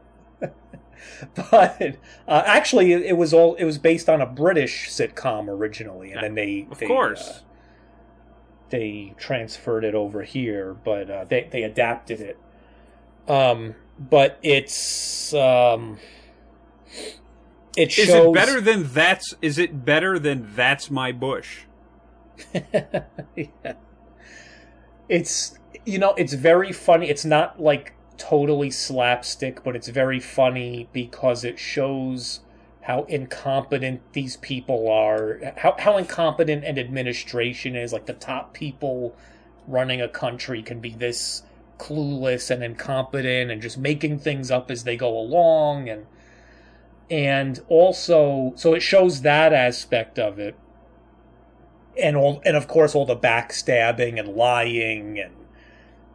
but 1.35 1.97
uh, 2.29 2.43
actually, 2.47 2.93
it, 2.93 3.03
it 3.03 3.17
was 3.17 3.33
all 3.35 3.55
it 3.57 3.65
was 3.65 3.79
based 3.79 4.09
on 4.09 4.21
a 4.21 4.27
British 4.27 4.89
sitcom 4.91 5.49
originally, 5.49 6.13
and 6.13 6.23
then 6.23 6.35
they 6.35 6.67
Of 6.71 6.79
they, 6.79 6.87
course. 6.87 7.29
uh, 7.29 7.39
they 8.71 9.15
transferred 9.19 9.85
it 9.85 9.95
over 9.95 10.23
here, 10.23 10.75
but 10.75 11.11
uh, 11.11 11.25
they 11.25 11.49
they 11.51 11.63
adapted 11.63 12.21
it. 12.21 12.39
Um, 13.29 13.75
but 13.99 14.39
it's 14.43 15.33
um, 15.35 15.99
it 17.77 17.93
shows. 17.93 18.09
Is 18.09 18.15
it 18.15 18.35
better 18.35 18.61
than 18.61 18.93
that's? 18.93 19.35
Is 19.41 19.59
it 19.59 19.85
better 19.85 20.19
than 20.19 20.55
that's 20.55 20.91
my 20.91 21.13
bush? 21.13 21.61
Yeah. 23.37 23.75
It's 25.09 25.59
you 25.85 25.99
know 25.99 26.15
it's 26.15 26.33
very 26.33 26.73
funny. 26.73 27.09
It's 27.09 27.25
not 27.25 27.61
like 27.61 27.95
totally 28.19 28.71
slapstick, 28.71 29.63
but 29.65 29.77
it's 29.77 29.89
very 29.89 30.21
funny 30.21 30.89
because 30.93 31.45
it 31.45 31.59
shows 31.59 32.41
how 32.83 33.05
incompetent 33.05 34.01
these 34.13 34.37
people 34.37 34.91
are, 34.91 35.55
how 35.59 35.77
how 35.79 35.97
incompetent 35.97 36.65
an 36.65 36.79
administration 36.79 37.77
is. 37.77 37.93
Like 37.93 38.07
the 38.07 38.13
top 38.13 38.55
people 38.55 39.17
running 39.67 40.01
a 40.01 40.09
country 40.09 40.63
can 40.63 40.81
be 40.81 40.91
this 40.91 41.43
clueless 41.79 42.51
and 42.51 42.63
incompetent 42.63 43.51
and 43.51 43.61
just 43.61 43.79
making 43.79 44.19
things 44.19 44.51
up 44.51 44.71
as 44.71 44.85
they 44.85 44.97
go 44.97 45.19
along 45.19 45.89
and 45.89 46.07
and 47.11 47.61
also 47.69 48.53
so 48.57 48.73
it 48.73 48.81
shows 48.81 49.23
that 49.23 49.53
aspect 49.53 50.19
of 50.19 50.39
it 50.39 50.57
and 52.01 52.17
all 52.17 52.41
and 52.45 52.57
of 52.57 52.69
course 52.69 52.95
all 52.95 53.05
the 53.05 53.17
backstabbing 53.17 54.19
and 54.19 54.29
lying 54.29 55.19
and 55.19 55.35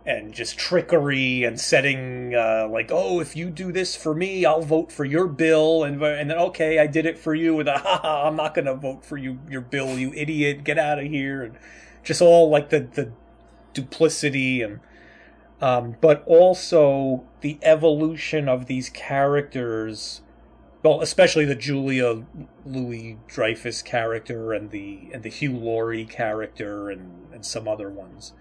and 0.08 0.34
just 0.34 0.58
trickery 0.58 1.44
and 1.44 1.60
setting 1.60 2.34
uh, 2.34 2.66
like 2.72 2.90
oh 2.92 3.20
if 3.20 3.36
you 3.36 3.50
do 3.50 3.74
this 3.74 3.94
for 3.96 4.16
me 4.16 4.46
I'll 4.46 4.62
vote 4.62 4.92
for 4.92 5.06
your 5.06 5.28
bill. 5.28 5.84
And 5.84 6.02
and 6.02 6.30
then 6.32 6.38
okay 6.38 6.80
I 6.80 6.88
did 6.88 7.06
it 7.06 7.20
for 7.20 7.36
you 7.36 7.60
and 7.60 7.70
ha 7.76 8.24
I'm 8.26 8.38
not 8.38 8.56
gonna 8.56 8.76
vote 8.76 9.04
for 9.06 9.18
you 9.18 9.40
your 9.50 9.62
bill 9.62 10.00
you 10.00 10.14
idiot. 10.14 10.64
Get 10.64 10.80
out 10.80 10.98
of 10.98 11.06
here. 11.06 11.44
And 11.44 11.58
just 12.04 12.22
all 12.22 12.50
like 12.50 12.70
the 12.70 12.80
the 12.80 13.12
duplicity 13.74 14.62
and 14.62 14.80
um, 15.60 15.98
but 16.02 16.24
also 16.28 17.26
the 17.42 17.60
evolution 17.64 18.48
of 18.48 18.68
these 18.68 18.90
characters 18.90 20.22
well, 20.84 21.02
especially 21.02 21.44
the 21.44 21.56
Julia 21.56 22.24
Louis 22.66 23.18
Dreyfus 23.28 23.82
character 23.82 24.54
and 24.54 24.72
the 24.72 25.10
and 25.12 25.22
the 25.24 25.30
Hugh 25.30 25.58
Laurie 25.58 26.06
character 26.06 26.90
and 26.90 27.34
and 27.34 27.46
some 27.46 27.68
other 27.68 27.90
ones. 27.90 28.32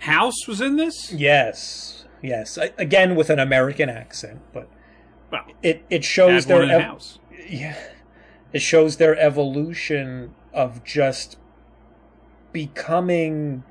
House 0.00 0.46
was 0.46 0.60
in 0.60 0.76
this. 0.76 1.12
Yes, 1.12 2.04
yes. 2.22 2.56
I, 2.58 2.72
again 2.78 3.14
with 3.16 3.30
an 3.30 3.38
American 3.38 3.88
accent, 3.88 4.40
but 4.52 4.68
Well, 5.30 5.44
it 5.62 5.84
it 5.90 6.04
shows 6.04 6.46
their 6.46 6.62
ev- 6.62 6.82
House. 6.82 7.18
yeah, 7.48 7.76
it 8.52 8.60
shows 8.62 8.96
their 8.96 9.16
evolution 9.18 10.34
of 10.52 10.84
just 10.84 11.36
becoming 12.52 13.62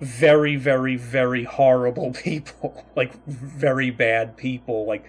very, 0.00 0.56
very, 0.56 0.96
very 0.96 1.44
horrible 1.44 2.12
people, 2.24 2.84
like 2.94 3.12
very 3.26 3.90
bad 3.90 4.36
people, 4.36 4.86
like 4.86 5.04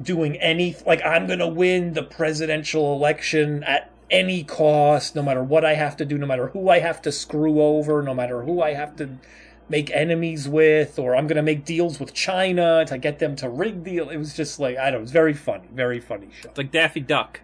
doing 0.00 0.36
any 0.36 0.76
like 0.86 1.04
I'm 1.04 1.26
gonna 1.26 1.48
win 1.48 1.94
the 1.94 2.04
presidential 2.04 2.92
election 2.94 3.64
at 3.64 3.90
any 4.10 4.42
cost, 4.44 5.14
no 5.14 5.22
matter 5.22 5.42
what 5.42 5.64
I 5.64 5.74
have 5.74 5.96
to 5.98 6.04
do, 6.04 6.16
no 6.18 6.26
matter 6.26 6.48
who 6.48 6.68
I 6.68 6.78
have 6.80 7.02
to 7.02 7.12
screw 7.12 7.60
over, 7.60 8.02
no 8.02 8.14
matter 8.14 8.42
who 8.42 8.62
I 8.62 8.74
have 8.74 8.96
to 8.96 9.18
make 9.68 9.90
enemies 9.90 10.48
with, 10.48 10.98
or 10.98 11.14
I'm 11.14 11.26
gonna 11.26 11.42
make 11.42 11.64
deals 11.64 12.00
with 12.00 12.14
China 12.14 12.84
to 12.86 12.96
get 12.98 13.18
them 13.18 13.36
to 13.36 13.48
rig 13.48 13.84
the. 13.84 13.98
It 13.98 14.16
was 14.18 14.34
just 14.34 14.58
like 14.58 14.76
I 14.78 14.84
don't. 14.84 14.92
know, 14.92 14.98
It 14.98 15.02
was 15.02 15.12
very 15.12 15.34
funny, 15.34 15.68
very 15.72 16.00
funny 16.00 16.28
show. 16.40 16.48
It's 16.48 16.58
like 16.58 16.70
Daffy 16.72 17.00
Duck. 17.00 17.40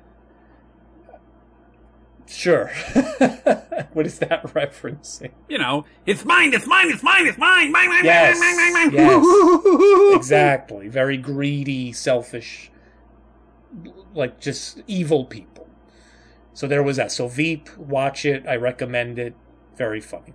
Sure. 2.27 2.68
what 3.92 4.07
is 4.07 4.18
that 4.20 4.42
referencing? 4.55 5.33
You 5.48 5.59
know, 5.59 5.85
it's 6.07 6.24
mine, 6.24 6.55
it's 6.55 6.66
mine, 6.66 6.88
it's 6.90 7.03
mine, 7.03 7.27
it's 7.27 7.37
mine, 7.37 7.70
mine, 7.70 7.88
mine, 7.90 8.05
Yes. 8.05 8.38
mine, 8.40 8.57
mine, 8.57 8.72
mine, 8.72 8.94
mine. 8.94 8.94
Yes. 8.94 10.16
exactly. 10.16 10.88
Very 10.88 11.18
greedy, 11.18 11.92
selfish, 11.92 12.70
like 14.14 14.40
just 14.40 14.83
evil 14.87 15.27
people. 15.27 15.54
So 16.55 16.67
there 16.69 16.83
was 16.83 16.97
that. 16.97 17.12
So 17.12 17.29
Veep, 17.29 17.69
watch 17.77 18.25
it. 18.25 18.47
I 18.49 18.57
recommend 18.57 19.19
it. 19.19 19.35
Very 19.77 20.01
funny. 20.01 20.35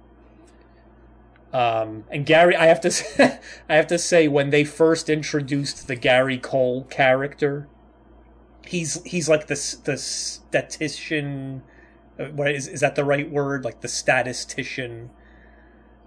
Um, 1.51 2.03
and 2.11 2.25
Gary, 2.25 2.55
I 2.55 2.67
have 2.67 2.81
to, 2.81 2.91
say, 2.91 3.39
I 3.69 3.75
have 3.75 3.87
to 3.87 3.97
say, 3.97 4.27
when 4.27 4.51
they 4.51 4.63
first 4.63 5.09
introduced 5.09 5.87
the 5.87 5.95
Gary 5.95 6.37
Cole 6.37 6.83
character, 6.85 7.67
he's 8.65 9.01
he's 9.03 9.27
like 9.27 9.47
the 9.47 9.77
the 9.85 9.97
statistician. 9.97 11.63
uh, 12.19 12.25
What 12.25 12.51
is 12.51 12.67
is 12.67 12.81
that 12.81 12.95
the 12.95 13.05
right 13.05 13.29
word? 13.31 13.65
Like 13.65 13.81
the 13.81 13.87
statistician. 13.87 15.09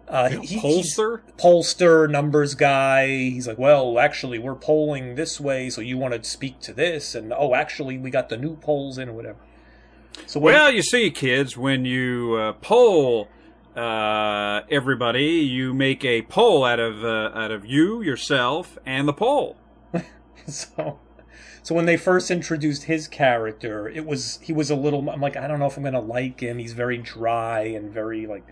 Uh, 0.09 0.29
he- 0.29 0.59
he's- 0.59 0.97
pollster 1.39 2.09
numbers 2.11 2.55
guy. 2.55 3.07
He's 3.07 3.49
like, 3.49 3.59
well, 3.59 3.99
actually, 3.99 4.39
we're 4.39 4.55
polling 4.55 5.15
this 5.15 5.41
way, 5.41 5.71
so 5.71 5.81
you 5.81 5.97
want 5.97 6.13
to 6.15 6.23
speak 6.29 6.61
to 6.61 6.73
this, 6.75 7.15
and 7.15 7.33
oh, 7.33 7.55
actually, 7.55 7.97
we 7.99 8.11
got 8.11 8.29
the 8.29 8.37
new 8.37 8.57
polls 8.57 8.99
in 8.99 9.09
or 9.09 9.13
whatever. 9.15 9.39
So 10.27 10.41
Well, 10.41 10.71
you 10.71 10.83
see, 10.83 11.11
kids, 11.11 11.57
when 11.57 11.85
you 11.85 12.35
uh, 12.35 12.53
poll 12.55 13.29
uh, 13.77 14.63
everybody, 14.71 15.25
you 15.25 15.73
make 15.73 16.05
a 16.05 16.23
poll 16.23 16.65
out 16.65 16.79
of 16.79 17.05
uh, 17.05 17.31
out 17.35 17.51
of 17.51 17.65
you, 17.65 18.03
yourself, 18.03 18.79
and 18.85 19.09
the 19.09 19.13
poll. 19.13 19.57
so 20.47 20.99
so 21.63 21.75
when 21.75 21.87
they 21.87 21.97
first 21.97 22.31
introduced 22.31 22.85
his 22.85 23.09
character, 23.09 23.89
it 23.89 24.05
was 24.05 24.39
he 24.43 24.53
was 24.53 24.71
a 24.71 24.77
little. 24.77 25.09
I'm 25.09 25.21
like, 25.21 25.37
I 25.37 25.47
don't 25.47 25.59
know 25.59 25.67
if 25.67 25.77
I'm 25.77 25.85
gonna 25.85 26.01
like 26.01 26.41
him. 26.41 26.59
He's 26.59 26.73
very 26.73 26.99
dry 26.99 27.63
and 27.63 27.91
very 27.93 28.27
like. 28.27 28.47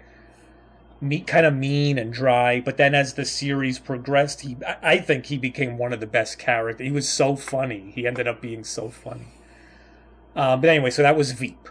Me, 1.02 1.20
kind 1.20 1.46
of 1.46 1.54
mean 1.54 1.96
and 1.96 2.12
dry, 2.12 2.60
but 2.60 2.76
then 2.76 2.94
as 2.94 3.14
the 3.14 3.24
series 3.24 3.78
progressed, 3.78 4.42
he 4.42 4.58
I, 4.66 4.76
I 4.82 4.98
think 4.98 5.26
he 5.26 5.38
became 5.38 5.78
one 5.78 5.94
of 5.94 6.00
the 6.00 6.06
best 6.06 6.38
characters. 6.38 6.84
He 6.84 6.92
was 6.92 7.08
so 7.08 7.36
funny. 7.36 7.90
He 7.94 8.06
ended 8.06 8.28
up 8.28 8.42
being 8.42 8.64
so 8.64 8.90
funny. 8.90 9.28
Um, 10.36 10.60
but 10.60 10.70
anyway, 10.70 10.90
so 10.90 11.02
that 11.02 11.16
was 11.16 11.32
Veep. 11.32 11.68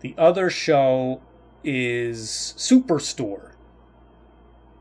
The 0.00 0.14
other 0.18 0.50
show 0.50 1.20
is 1.64 2.54
Superstore. 2.56 3.52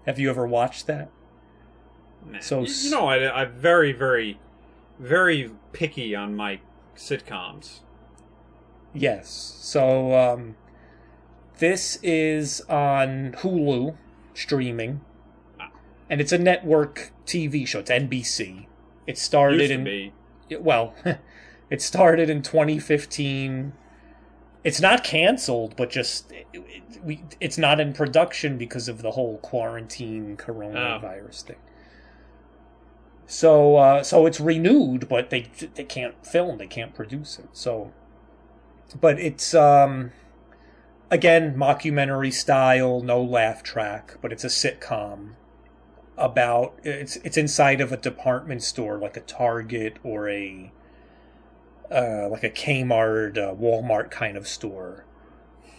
Have 0.06 0.20
you 0.20 0.30
ever 0.30 0.46
watched 0.48 0.88
that? 0.88 1.10
So 2.40 2.62
you, 2.62 2.90
know, 2.92 3.08
I, 3.08 3.42
I'm 3.42 3.54
very, 3.54 3.94
very, 3.94 4.40
very 5.00 5.52
picky 5.72 6.16
on 6.16 6.36
my 6.36 6.60
sitcoms. 6.96 7.80
Yes. 8.94 9.30
So 9.60 10.14
um, 10.14 10.56
this 11.60 12.00
is 12.04 12.62
on 12.62 13.34
Hulu 13.40 13.96
streaming, 14.34 15.02
and 16.10 16.20
it's 16.22 16.32
a 16.32 16.38
network 16.38 17.12
TV 17.26 17.68
show. 17.68 17.80
It's 17.80 17.92
NBC. 17.92 18.66
It 19.06 19.18
started 19.18 19.60
Used 19.62 19.72
to 19.72 19.76
in 19.76 19.84
be. 19.84 20.14
well, 20.58 20.94
it 21.70 21.82
started 21.82 22.30
in 22.30 22.42
2015. 22.42 23.74
It's 24.64 24.82
not 24.82 25.04
canceled, 25.04 25.76
but 25.78 25.90
just 25.90 26.32
it, 26.32 26.48
it- 26.54 26.84
we, 27.04 27.24
it's 27.40 27.58
not 27.60 27.80
in 27.80 27.94
production 27.94 28.58
because 28.58 28.88
of 28.88 29.02
the 29.04 29.12
whole 29.12 29.38
quarantine 29.38 30.36
coronavirus 30.36 31.44
thing. 31.44 31.56
So, 33.26 33.76
uh, 33.76 34.04
so 34.04 34.26
it's 34.26 34.40
renewed, 34.40 35.08
but 35.10 35.30
they 35.30 35.48
they 35.76 35.84
can't 35.84 36.26
film, 36.26 36.58
they 36.58 36.68
can't 36.68 36.96
produce 36.96 37.38
it. 37.40 37.50
So, 37.52 37.92
but 39.00 39.20
it's 39.20 39.54
um, 39.54 40.12
again 41.12 41.56
mockumentary 41.56 42.32
style, 42.34 43.02
no 43.02 43.22
laugh 43.22 43.64
track, 43.64 44.16
but 44.22 44.32
it's 44.32 44.44
a 44.44 44.48
sitcom 44.48 45.34
about 46.18 46.80
it's 46.84 47.18
it's 47.18 47.38
inside 47.38 47.80
of 47.82 47.92
a 47.92 47.98
department 47.98 48.64
store 48.64 48.98
like 48.98 49.18
a 49.18 49.22
Target 49.22 49.98
or 50.04 50.30
a 50.30 50.72
uh, 51.92 52.28
like 52.30 52.44
a 52.44 52.50
Kmart, 52.50 53.38
uh, 53.38 53.56
Walmart 53.56 54.12
kind 54.12 54.38
of 54.38 54.48
store. 54.48 55.06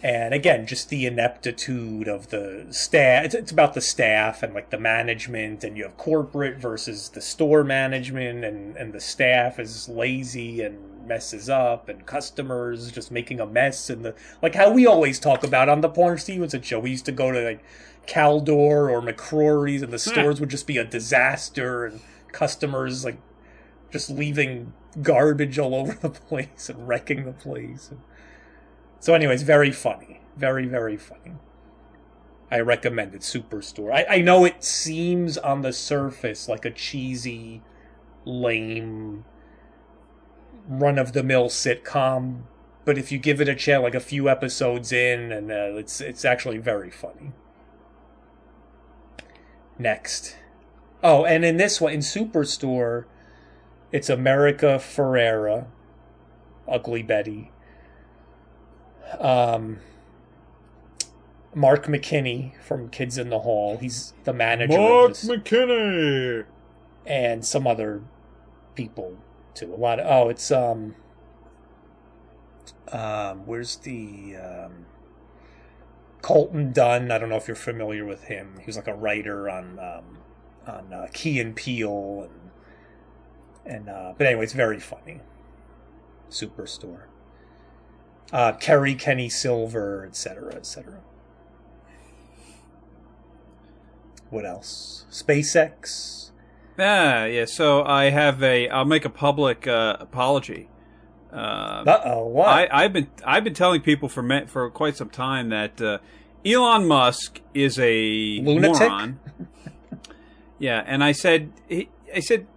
And 0.01 0.33
again, 0.33 0.65
just 0.65 0.87
the 0.87 1.05
ineptitude 1.05 2.07
of 2.07 2.29
the 2.29 2.67
staff. 2.69 3.25
It's, 3.25 3.35
it's 3.35 3.51
about 3.51 3.73
the 3.73 3.81
staff 3.81 4.41
and 4.43 4.53
like 4.53 4.69
the 4.69 4.79
management, 4.79 5.63
and 5.63 5.75
you 5.75 5.83
have 5.83 5.97
corporate 5.97 6.57
versus 6.57 7.09
the 7.09 7.19
store 7.21 7.65
management, 7.65 8.45
and, 8.45 8.77
and 8.77 8.93
the 8.93 9.01
staff 9.01 9.59
is 9.59 9.89
lazy 9.89 10.61
and 10.61 11.05
messes 11.05 11.49
up, 11.49 11.89
and 11.89 12.05
customers 12.05 12.91
just 12.91 13.11
making 13.11 13.41
a 13.41 13.45
mess. 13.45 13.89
And 13.89 14.05
the 14.05 14.15
like 14.41 14.55
how 14.55 14.71
we 14.71 14.87
always 14.87 15.19
talk 15.19 15.43
about 15.43 15.67
on 15.67 15.81
the 15.81 15.89
Paunch 15.89 16.21
Stevenson 16.21 16.61
show. 16.61 16.79
We 16.79 16.91
used 16.91 17.05
to 17.05 17.11
go 17.11 17.31
to 17.31 17.41
like 17.41 17.63
Caldor 18.07 18.89
or 18.89 19.01
McCrory's, 19.01 19.81
and 19.81 19.91
the 19.91 19.99
stores 19.99 20.39
would 20.39 20.49
just 20.49 20.65
be 20.65 20.77
a 20.77 20.85
disaster, 20.85 21.85
and 21.85 21.99
customers 22.31 23.03
like 23.03 23.17
just 23.91 24.09
leaving 24.09 24.73
garbage 25.01 25.57
all 25.59 25.75
over 25.75 25.93
the 25.93 26.09
place 26.27 26.69
and 26.69 26.87
wrecking 26.87 27.25
the 27.25 27.31
place. 27.31 27.91
So, 28.99 29.13
anyways, 29.13 29.43
very 29.43 29.71
funny, 29.71 30.21
very 30.35 30.65
very 30.65 30.97
funny. 30.97 31.35
I 32.51 32.59
recommend 32.59 33.13
it. 33.13 33.21
Superstore. 33.21 33.93
I, 33.93 34.17
I 34.17 34.21
know 34.21 34.43
it 34.43 34.63
seems 34.63 35.37
on 35.37 35.61
the 35.61 35.71
surface 35.71 36.49
like 36.49 36.65
a 36.65 36.71
cheesy, 36.71 37.61
lame, 38.25 39.23
run 40.67 40.97
of 40.97 41.13
the 41.13 41.21
mill 41.21 41.49
sitcom, 41.49 42.41
but 42.85 42.97
if 42.97 43.11
you 43.11 43.19
give 43.19 43.39
it 43.39 43.47
a 43.47 43.55
chance, 43.55 43.83
like 43.83 43.93
a 43.93 43.99
few 43.99 44.27
episodes 44.27 44.91
in, 44.91 45.31
and 45.31 45.51
uh, 45.51 45.77
it's 45.77 46.01
it's 46.01 46.25
actually 46.25 46.57
very 46.57 46.89
funny. 46.89 47.33
Next, 49.77 50.35
Oh, 51.03 51.23
and 51.23 51.45
in 51.45 51.57
this 51.57 51.79
one, 51.79 51.93
in 51.93 51.99
Superstore, 52.01 53.05
it's 53.91 54.09
America 54.09 54.77
Ferrera, 54.79 55.67
Ugly 56.67 57.03
Betty. 57.03 57.51
Um, 59.19 59.79
Mark 61.55 61.87
McKinney 61.87 62.59
from 62.61 62.89
Kids 62.89 63.17
in 63.17 63.29
the 63.29 63.39
Hall. 63.39 63.77
He's 63.77 64.13
the 64.23 64.33
manager 64.33 64.77
of 64.77 64.79
Mark 64.79 65.11
McKinney. 65.13 66.45
and 67.05 67.43
some 67.43 67.65
other 67.65 68.03
people 68.75 69.17
too. 69.55 69.73
A 69.73 69.75
lot 69.75 69.99
of 69.99 70.05
oh, 70.07 70.29
it's 70.29 70.51
um, 70.51 70.95
um, 72.91 73.45
where's 73.45 73.77
the 73.77 74.35
um, 74.37 74.85
Colton 76.21 76.71
Dunn? 76.71 77.11
I 77.11 77.17
don't 77.17 77.29
know 77.29 77.37
if 77.37 77.47
you're 77.47 77.55
familiar 77.55 78.05
with 78.05 78.25
him. 78.25 78.57
He 78.59 78.65
was 78.65 78.75
like 78.75 78.87
a 78.87 78.95
writer 78.95 79.49
on 79.49 79.79
um, 79.79 80.19
on 80.67 80.93
uh, 80.93 81.07
Key 81.13 81.39
and 81.39 81.55
Peele 81.55 82.29
and 82.29 82.38
and 83.65 83.89
uh, 83.89 84.13
but 84.17 84.27
anyway, 84.27 84.43
it's 84.43 84.53
very 84.53 84.79
funny. 84.79 85.21
Superstore. 86.29 87.03
Uh, 88.31 88.51
Kerri 88.53 88.93
Kenney-Silver, 88.97 90.05
etc., 90.05 90.53
etc. 90.53 90.99
What 94.29 94.45
else? 94.45 95.05
SpaceX. 95.09 96.29
Ah, 96.77 97.25
yeah. 97.25 97.45
So 97.45 97.83
I 97.83 98.11
have 98.11 98.43
a. 98.43 98.69
I'll 98.69 98.85
make 98.85 99.05
a 99.05 99.09
public 99.09 99.67
uh, 99.67 99.97
apology. 99.99 100.69
Uh, 101.33 101.83
Uh 101.85 102.01
oh, 102.05 102.25
what? 102.27 102.47
I, 102.47 102.67
I've 102.71 102.93
been 102.93 103.09
I've 103.25 103.43
been 103.43 103.53
telling 103.55 103.81
people 103.81 104.07
for 104.09 104.21
me, 104.21 104.45
for 104.45 104.69
quite 104.69 104.95
some 104.95 105.09
time 105.09 105.49
that 105.49 105.81
uh, 105.81 105.97
Elon 106.45 106.87
Musk 106.87 107.41
is 107.53 107.79
a 107.79 108.39
Lunatic? 108.41 108.79
moron. 108.79 109.19
yeah, 110.59 110.83
and 110.85 111.03
I 111.03 111.11
said 111.11 111.51
he, 111.67 111.89
I 112.15 112.19
said 112.19 112.47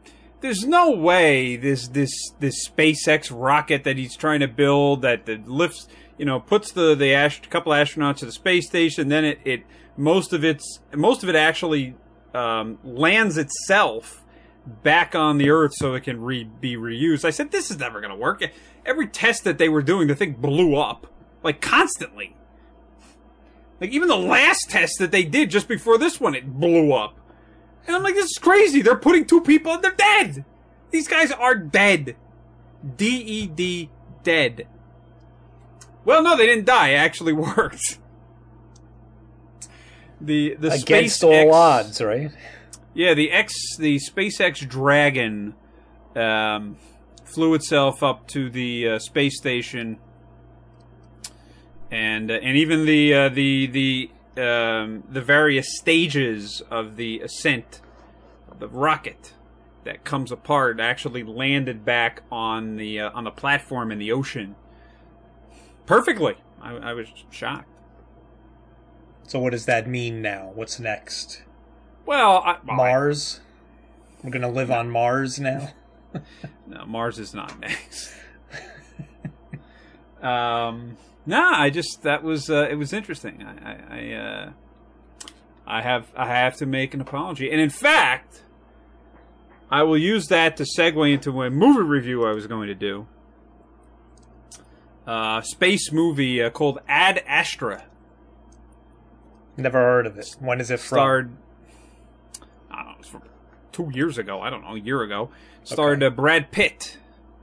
there's 0.43 0.65
no 0.65 0.91
way 0.91 1.57
this 1.57 1.89
this 1.89 2.13
this 2.41 2.69
SpaceX 2.69 3.31
rocket 3.33 3.85
that 3.85 3.97
he's 3.97 4.17
trying 4.17 4.41
to 4.41 4.49
build 4.49 5.03
that, 5.03 5.27
lifts 5.49 5.89
you 6.19 6.27
know 6.27 6.41
puts 6.41 6.73
the 6.73 6.95
the 6.95 7.15
ast- 7.15 7.49
couple 7.49 7.73
astronauts 7.73 8.19
to 8.19 8.27
the 8.27 8.33
space 8.33 8.67
station 8.67 9.09
then 9.09 9.25
it, 9.25 9.39
it 9.45 9.63
most 9.97 10.33
of 10.33 10.45
its 10.45 10.81
most 10.95 11.23
of 11.23 11.29
it 11.29 11.37
actually 11.37 11.95
um, 12.35 12.79
lands 12.85 13.39
itself 13.39 14.23
back 14.83 15.15
on 15.15 15.39
the 15.39 15.51
Earth 15.51 15.73
so 15.75 15.95
it 15.95 16.03
can 16.03 16.21
re- 16.23 16.45
be 16.45 16.77
reused. 16.77 17.25
I 17.25 17.31
said 17.31 17.51
this 17.51 17.71
is 17.71 17.79
never 17.79 18.01
going 18.01 18.13
to 18.13 18.17
work. 18.17 18.43
Every 18.87 19.09
test 19.09 19.45
that 19.45 19.59
they 19.59 19.69
were 19.69 19.83
doing, 19.83 20.09
the 20.09 20.15
thing 20.15 20.33
blew 20.35 20.77
up 20.77 21.07
like 21.43 21.61
constantly. 21.61 22.37
Like 23.81 23.91
even 23.91 24.09
the 24.09 24.17
last 24.17 24.71
test 24.71 24.99
that 25.01 25.11
they 25.11 25.25
did 25.25 25.51
just 25.51 25.67
before 25.67 25.99
this 25.99 26.21
one, 26.21 26.35
it 26.35 26.47
blew 26.47 26.93
up. 26.93 27.19
And 27.87 27.97
I'm 27.97 28.03
like, 28.03 28.15
this 28.15 28.31
is 28.31 28.39
crazy. 28.39 28.83
They're 28.83 28.97
putting 28.97 29.25
two 29.25 29.41
people 29.41 29.73
and 29.73 29.83
they're 29.83 29.93
dead. 29.93 30.45
These 30.91 31.09
guys 31.09 31.33
are 31.33 31.55
dead. 31.55 32.17
D 32.97 33.07
E 33.07 33.47
D 33.47 33.91
dead. 34.23 34.67
Well, 36.05 36.23
no, 36.23 36.37
they 36.37 36.47
didn't 36.47 36.67
die. 36.67 36.89
It 36.91 36.97
actually 36.97 37.33
worked. 37.57 37.99
The 40.21 40.55
the 40.55 40.71
Against 40.71 41.23
SpaceX 41.23 41.45
all 41.47 41.55
odds, 41.55 42.01
right? 42.01 42.31
yeah, 42.95 43.15
the 43.15 43.33
X, 43.33 43.77
the 43.77 43.99
SpaceX 43.99 44.67
Dragon, 44.69 45.55
um, 46.15 46.77
flew 47.25 47.55
itself 47.55 48.03
up 48.05 48.29
to 48.29 48.49
the 48.49 48.89
uh, 48.89 48.99
space 49.01 49.37
station, 49.37 49.99
and 51.91 52.31
uh, 52.31 52.35
and 52.35 52.57
even 52.57 52.87
the 52.87 53.15
uh, 53.15 53.29
the 53.31 53.67
the 53.67 54.11
um, 54.37 55.05
the 55.11 55.21
various 55.23 55.77
stages 55.79 56.63
of 56.71 56.97
the 56.97 57.21
ascent 57.21 57.81
of 58.51 58.59
the 58.61 58.69
rocket 58.69 59.35
that 59.85 60.05
comes 60.05 60.31
apart 60.31 60.81
actually 60.81 61.23
landed 61.23 61.85
back 61.85 62.23
on 62.31 62.77
the 62.77 63.01
uh, 63.01 63.11
on 63.15 63.25
the 63.25 63.31
platform 63.31 63.91
in 63.93 63.99
the 63.99 64.13
ocean 64.13 64.55
perfectly. 65.87 66.37
I, 66.61 66.75
I 66.77 66.93
was 66.93 67.09
shocked. 67.31 67.69
So 69.27 69.39
what 69.41 69.51
does 69.51 69.67
that 69.67 69.89
mean 69.89 70.23
now? 70.23 70.51
What's 70.55 70.79
next? 70.79 71.43
Well, 72.07 72.39
I, 72.45 72.59
well, 72.65 72.71
I- 72.71 72.77
Mars? 72.77 73.41
We're 74.23 74.31
gonna 74.31 74.51
live 74.51 74.71
on 74.71 74.91
Mars 74.91 75.39
now. 75.41 75.71
No, 76.67 76.85
Mars 76.87 77.19
is 77.19 77.33
not 77.35 77.59
next. 77.59 78.15
um, 80.23 80.97
nah, 81.27 81.61
I 81.61 81.71
just 81.71 82.03
that 82.03 82.23
was 82.23 82.51
uh, 82.51 82.69
it 82.71 82.77
was 82.77 82.93
interesting. 82.93 83.43
I 83.43 83.73
I 83.73 83.77
I, 83.91 84.13
uh, 84.15 84.53
I 85.67 85.83
have 85.83 86.13
I 86.17 86.27
have 86.27 86.57
to 86.59 86.67
make 86.67 86.95
an 86.95 87.01
apology, 87.01 87.51
and 87.51 87.61
in 87.61 87.71
fact, 87.71 88.43
I 89.71 89.83
will 89.83 89.99
use 89.99 90.27
that 90.29 90.57
to 90.59 90.65
segue 90.65 91.13
into 91.13 91.43
a 91.43 91.51
movie 91.51 91.83
review 91.83 92.25
I 92.25 92.33
was 92.33 92.47
going 92.47 92.69
to 92.69 92.75
do. 92.75 93.07
Uh, 95.07 95.41
space 95.41 95.91
movie 95.91 96.41
uh, 96.41 96.51
called 96.51 96.79
Ad 96.87 97.25
Astra 97.27 97.85
Never 99.57 99.79
heard 99.79 100.07
of 100.07 100.19
it. 100.19 100.35
When 100.41 100.61
is 100.61 100.71
it 100.71 100.81
from? 100.81 100.97
starred. 100.97 101.37
I 102.71 102.77
don't 102.77 102.87
know, 102.87 102.95
it's 102.99 103.09
from 103.09 103.23
two 103.71 103.91
years 103.93 104.19
ago. 104.19 104.41
I 104.41 104.51
don't 104.51 104.63
know, 104.63 104.75
a 104.75 104.79
year 104.79 105.03
ago. 105.03 105.31
Starred 105.65 106.03
uh, 106.03 106.11
Brad 106.11 106.51
Pitt. 106.51 106.99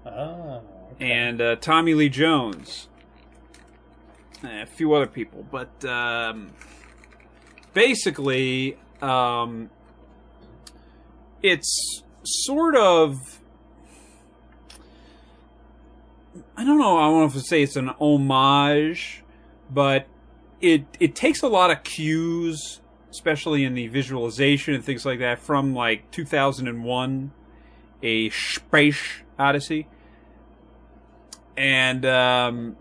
Oh, 0.05 0.61
and 0.99 1.39
uh, 1.39 1.55
Tommy 1.57 1.93
Lee 1.93 2.09
Jones, 2.09 2.88
a 4.43 4.65
few 4.65 4.93
other 4.93 5.07
people. 5.07 5.45
But 5.49 5.83
um, 5.85 6.51
basically, 7.73 8.77
um, 9.01 9.69
it's 11.41 12.03
sort 12.23 12.75
of. 12.75 13.39
I 16.55 16.65
don't 16.65 16.77
know. 16.77 16.97
I 16.97 17.25
if 17.25 17.33
to 17.33 17.41
say 17.41 17.63
it's 17.63 17.75
an 17.75 17.89
homage, 17.99 19.23
but 19.71 20.07
it 20.61 20.85
it 20.99 21.15
takes 21.15 21.41
a 21.41 21.47
lot 21.47 21.71
of 21.71 21.83
cues, 21.83 22.81
especially 23.11 23.63
in 23.63 23.73
the 23.75 23.87
visualization 23.87 24.73
and 24.73 24.83
things 24.83 25.05
like 25.05 25.19
that, 25.19 25.39
from 25.39 25.73
like 25.73 26.11
2001, 26.11 27.31
a 28.03 28.29
Space 28.29 29.01
Odyssey 29.37 29.87
and 31.59 32.05
um, 32.05 32.77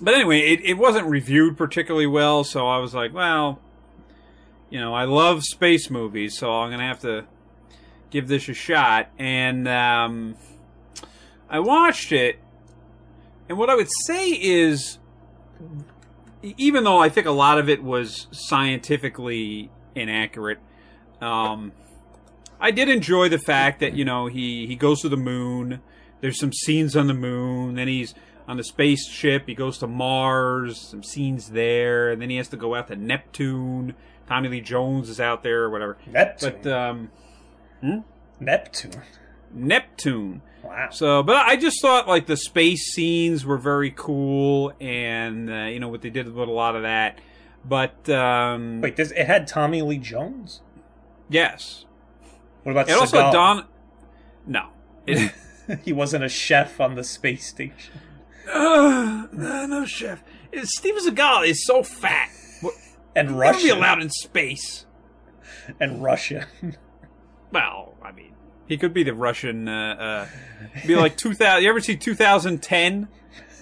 but 0.00 0.14
anyway, 0.14 0.40
it, 0.40 0.64
it 0.64 0.74
wasn't 0.74 1.06
reviewed 1.06 1.56
particularly 1.56 2.06
well, 2.06 2.44
so 2.44 2.66
I 2.66 2.78
was 2.78 2.94
like, 2.94 3.14
well, 3.14 3.60
you 4.70 4.80
know, 4.80 4.92
I 4.94 5.04
love 5.04 5.44
space 5.44 5.90
movies, 5.90 6.36
so 6.36 6.50
I'm 6.50 6.70
gonna 6.70 6.86
have 6.86 7.00
to 7.00 7.26
give 8.10 8.28
this 8.28 8.48
a 8.48 8.54
shot. 8.54 9.10
And 9.18 9.68
um, 9.68 10.36
I 11.48 11.60
watched 11.60 12.12
it, 12.12 12.38
and 13.48 13.56
what 13.56 13.70
I 13.70 13.76
would 13.76 13.90
say 14.06 14.30
is, 14.30 14.98
even 16.42 16.84
though 16.84 16.98
I 16.98 17.08
think 17.08 17.26
a 17.26 17.32
lot 17.32 17.58
of 17.58 17.68
it 17.68 17.82
was 17.82 18.26
scientifically 18.32 19.70
inaccurate, 19.94 20.58
um, 21.20 21.72
I 22.60 22.70
did 22.70 22.88
enjoy 22.88 23.28
the 23.28 23.38
fact 23.38 23.80
that 23.80 23.94
you 23.94 24.04
know 24.04 24.26
he 24.26 24.66
he 24.66 24.74
goes 24.74 25.02
to 25.02 25.08
the 25.08 25.16
moon. 25.16 25.80
There's 26.20 26.40
some 26.40 26.52
scenes 26.52 26.96
on 26.96 27.06
the 27.06 27.14
moon. 27.14 27.74
Then 27.74 27.88
he's 27.88 28.14
on 28.46 28.56
the 28.56 28.64
spaceship. 28.64 29.46
He 29.46 29.54
goes 29.54 29.78
to 29.78 29.86
Mars. 29.86 30.78
Some 30.78 31.02
scenes 31.02 31.50
there, 31.50 32.10
and 32.10 32.20
then 32.20 32.30
he 32.30 32.36
has 32.36 32.48
to 32.48 32.56
go 32.56 32.74
out 32.74 32.88
to 32.88 32.96
Neptune. 32.96 33.94
Tommy 34.26 34.48
Lee 34.48 34.60
Jones 34.60 35.08
is 35.08 35.20
out 35.20 35.42
there 35.42 35.62
or 35.64 35.70
whatever. 35.70 35.98
Neptune. 36.06 36.54
But 36.62 36.72
um, 36.72 37.10
Neptune. 38.40 39.02
Neptune. 39.52 40.42
Wow. 40.62 40.88
So, 40.90 41.22
but 41.22 41.36
I 41.36 41.56
just 41.56 41.80
thought 41.82 42.08
like 42.08 42.26
the 42.26 42.36
space 42.36 42.92
scenes 42.92 43.44
were 43.44 43.58
very 43.58 43.90
cool, 43.90 44.72
and 44.80 45.50
uh, 45.50 45.64
you 45.64 45.78
know 45.78 45.88
what 45.88 46.00
they 46.02 46.10
did 46.10 46.32
with 46.32 46.48
a 46.48 46.52
lot 46.52 46.74
of 46.74 46.82
that. 46.82 47.20
But 47.64 48.08
um, 48.08 48.80
Wait, 48.80 48.96
this 48.96 49.10
it 49.10 49.26
had 49.26 49.46
Tommy 49.46 49.82
Lee 49.82 49.98
Jones. 49.98 50.60
yes, 51.28 51.84
What 52.62 52.72
about 52.72 52.88
it 52.88 52.92
also 52.98 53.16
Seagal? 53.18 53.24
had 53.24 53.32
Don. 53.32 53.64
No, 54.46 54.68
it, 55.06 55.32
he 55.82 55.92
wasn't 55.92 56.24
a 56.24 56.28
chef 56.28 56.80
on 56.80 56.94
the 56.94 57.04
space 57.04 57.46
station. 57.46 57.92
Uh, 58.52 59.26
no, 59.32 59.66
no, 59.66 59.86
chef. 59.86 60.22
Steven 60.62 61.02
Seagal 61.02 61.48
is 61.48 61.66
so 61.66 61.82
fat. 61.82 62.30
What, 62.60 62.74
And 63.16 63.38
never 63.38 63.58
be 63.58 63.68
allowed 63.70 64.02
in 64.02 64.10
space. 64.10 64.86
And 65.80 66.02
Russian. 66.02 66.44
Well, 67.50 67.94
I 68.02 68.12
mean, 68.12 68.34
he 68.66 68.76
could 68.76 68.92
be 68.92 69.02
the 69.02 69.14
Russian. 69.14 69.68
Uh, 69.68 70.28
uh, 70.74 70.86
be 70.86 70.96
like 70.96 71.16
two 71.18 71.34
thousand. 71.34 71.62
You 71.62 71.70
ever 71.70 71.80
see 71.80 71.96
2010, 71.96 73.08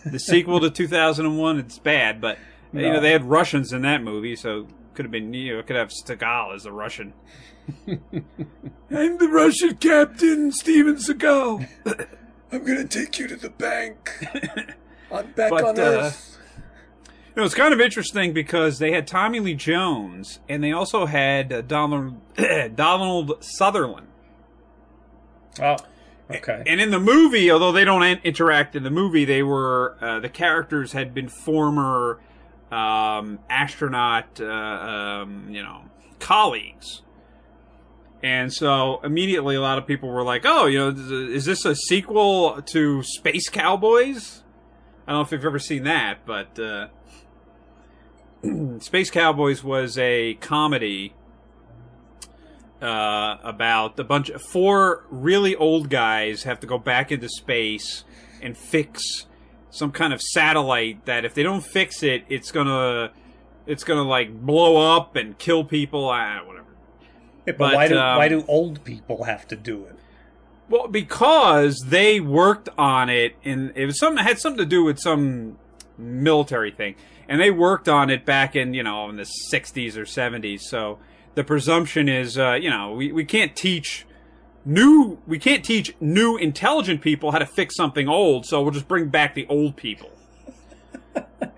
the 0.06 0.18
sequel 0.18 0.60
to 0.60 0.70
2001? 0.70 1.58
It's 1.58 1.78
bad, 1.78 2.20
but 2.20 2.38
you 2.72 2.82
know 2.82 3.00
they 3.00 3.12
had 3.12 3.24
Russians 3.24 3.72
in 3.72 3.82
that 3.82 4.02
movie, 4.02 4.34
so 4.34 4.66
could 4.94 5.04
have 5.04 5.12
been 5.12 5.32
you 5.32 5.56
know 5.56 5.62
could 5.62 5.76
have 5.76 5.90
Seagal 5.90 6.54
as 6.54 6.66
a 6.66 6.72
Russian. 6.72 7.12
I'm 7.86 9.18
the 9.18 9.28
Russian 9.30 9.76
captain, 9.76 10.50
Steven 10.52 10.96
Seagal. 10.96 11.68
I'm 12.52 12.64
gonna 12.64 12.84
take 12.84 13.18
you 13.18 13.26
to 13.28 13.36
the 13.36 13.48
bank. 13.48 14.26
I'm 15.10 15.32
back 15.32 15.50
But, 15.50 15.64
on 15.64 15.78
uh, 15.78 15.82
Earth. 15.82 16.38
You 17.06 17.40
know, 17.40 17.44
it's 17.44 17.54
kind 17.54 17.72
of 17.72 17.80
interesting 17.80 18.34
because 18.34 18.78
they 18.78 18.92
had 18.92 19.06
Tommy 19.06 19.40
Lee 19.40 19.54
Jones 19.54 20.40
and 20.50 20.62
they 20.62 20.70
also 20.70 21.06
had 21.06 21.50
uh, 21.50 21.62
Donald 21.62 22.20
Donald 22.76 23.42
Sutherland. 23.42 24.08
Oh, 25.60 25.76
okay. 26.30 26.62
And 26.66 26.78
in 26.78 26.90
the 26.90 27.00
movie, 27.00 27.50
although 27.50 27.72
they 27.72 27.86
don't 27.86 28.02
interact 28.02 28.76
in 28.76 28.82
the 28.82 28.90
movie, 28.90 29.24
they 29.24 29.42
were 29.42 29.96
uh, 30.02 30.20
the 30.20 30.28
characters 30.28 30.92
had 30.92 31.14
been 31.14 31.28
former 31.28 32.20
um, 32.70 33.38
astronaut, 33.48 34.38
uh, 34.40 34.46
um, 34.46 35.46
you 35.50 35.62
know, 35.62 35.84
colleagues. 36.18 37.00
And 38.22 38.52
so 38.52 39.00
immediately, 39.02 39.56
a 39.56 39.60
lot 39.60 39.78
of 39.78 39.86
people 39.86 40.08
were 40.08 40.22
like, 40.22 40.42
"Oh, 40.44 40.66
you 40.66 40.78
know, 40.78 40.88
is 40.90 41.44
this 41.44 41.64
a 41.64 41.74
sequel 41.74 42.62
to 42.62 43.02
Space 43.02 43.48
Cowboys?" 43.48 44.42
I 45.06 45.12
don't 45.12 45.18
know 45.18 45.24
if 45.24 45.32
you've 45.32 45.44
ever 45.44 45.58
seen 45.58 45.82
that, 45.84 46.24
but 46.24 46.58
uh, 46.58 46.86
Space 48.78 49.10
Cowboys 49.10 49.64
was 49.64 49.98
a 49.98 50.34
comedy 50.34 51.14
uh, 52.80 53.38
about 53.42 53.98
a 53.98 54.04
bunch 54.04 54.28
of 54.28 54.42
four 54.42 55.04
really 55.10 55.54
old 55.56 55.88
guys 55.88 56.42
have 56.42 56.60
to 56.60 56.66
go 56.66 56.78
back 56.78 57.12
into 57.12 57.28
space 57.28 58.04
and 58.40 58.58
fix 58.58 59.26
some 59.70 59.92
kind 59.92 60.12
of 60.12 60.20
satellite 60.20 61.06
that 61.06 61.24
if 61.24 61.34
they 61.34 61.42
don't 61.42 61.64
fix 61.64 62.02
it, 62.02 62.24
it's 62.28 62.50
gonna 62.50 63.10
it's 63.66 63.84
gonna 63.84 64.02
like 64.02 64.32
blow 64.40 64.96
up 64.96 65.16
and 65.16 65.38
kill 65.38 65.64
people. 65.64 66.08
Ah, 66.08 66.40
whatever. 66.44 66.61
Yeah, 67.46 67.54
but, 67.54 67.58
but, 67.58 67.74
why 67.74 67.88
do 67.88 67.98
um, 67.98 68.18
why 68.18 68.28
do 68.28 68.44
old 68.46 68.84
people 68.84 69.24
have 69.24 69.46
to 69.48 69.56
do 69.56 69.84
it? 69.84 69.96
Well, 70.68 70.88
because 70.88 71.78
they 71.86 72.20
worked 72.20 72.68
on 72.78 73.10
it, 73.10 73.36
and 73.44 73.72
it 73.74 73.86
was 73.86 73.98
something 73.98 74.24
it 74.24 74.26
had 74.26 74.38
something 74.38 74.58
to 74.58 74.66
do 74.66 74.84
with 74.84 74.98
some 74.98 75.58
military 75.98 76.70
thing, 76.70 76.94
and 77.28 77.40
they 77.40 77.50
worked 77.50 77.88
on 77.88 78.10
it 78.10 78.24
back 78.24 78.54
in 78.56 78.74
you 78.74 78.82
know 78.82 79.08
in 79.08 79.16
the 79.16 79.28
'60s 79.52 79.96
or 79.96 80.04
'70s. 80.04 80.60
So 80.60 80.98
the 81.34 81.44
presumption 81.44 82.08
is, 82.08 82.38
uh, 82.38 82.54
you 82.54 82.70
know, 82.70 82.92
we, 82.92 83.12
we 83.12 83.24
can't 83.24 83.56
teach 83.56 84.06
new 84.64 85.18
we 85.26 85.40
can't 85.40 85.64
teach 85.64 85.92
new 86.00 86.36
intelligent 86.36 87.00
people 87.00 87.32
how 87.32 87.38
to 87.38 87.46
fix 87.46 87.74
something 87.74 88.08
old, 88.08 88.46
so 88.46 88.62
we'll 88.62 88.70
just 88.70 88.88
bring 88.88 89.08
back 89.08 89.34
the 89.34 89.46
old 89.48 89.76
people. 89.76 90.10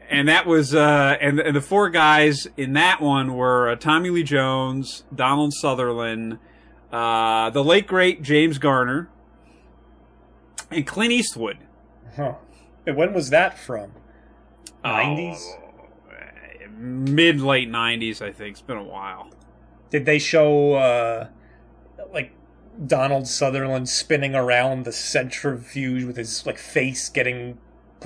And 0.09 0.29
that 0.29 0.47
was 0.47 0.75
uh, 0.75 1.17
and, 1.21 1.41
and 1.41 1.57
the 1.57 1.61
four 1.61 1.91
guys 1.91 2.47
in 2.57 2.73
that 2.75 3.01
one 3.01 3.35
were 3.35 3.71
uh, 3.71 3.77
Tommy 3.77 4.11
Lee 4.11 4.23
Jones, 4.23 5.05
Donald 5.15 5.53
Sutherland, 5.55 6.39
uh, 6.93 7.51
the 7.51 7.65
late 7.65 7.87
great 7.87 8.23
James 8.23 8.59
Garner, 8.59 9.09
and 10.71 10.87
Clint 10.87 11.13
Eastwood. 11.13 11.59
Huh. 12.17 12.35
And 12.87 12.97
when 12.97 13.13
was 13.15 13.31
that 13.31 13.59
from? 13.59 13.93
90s? 14.85 15.41
Mid 16.77 17.41
late 17.41 17.71
nineties, 17.71 18.21
I 18.21 18.33
think. 18.33 18.53
It's 18.53 18.61
been 18.61 18.77
a 18.77 18.83
while. 18.83 19.31
Did 19.91 20.07
they 20.07 20.19
show 20.19 20.75
uh 20.75 21.29
like 22.13 22.33
Donald 22.87 23.27
Sutherland 23.27 23.89
spinning 23.89 24.35
around 24.35 24.85
the 24.85 24.93
centrifuge 24.93 26.05
with 26.05 26.17
his 26.17 26.45
like 26.45 26.59
face 26.59 27.09
getting 27.09 27.59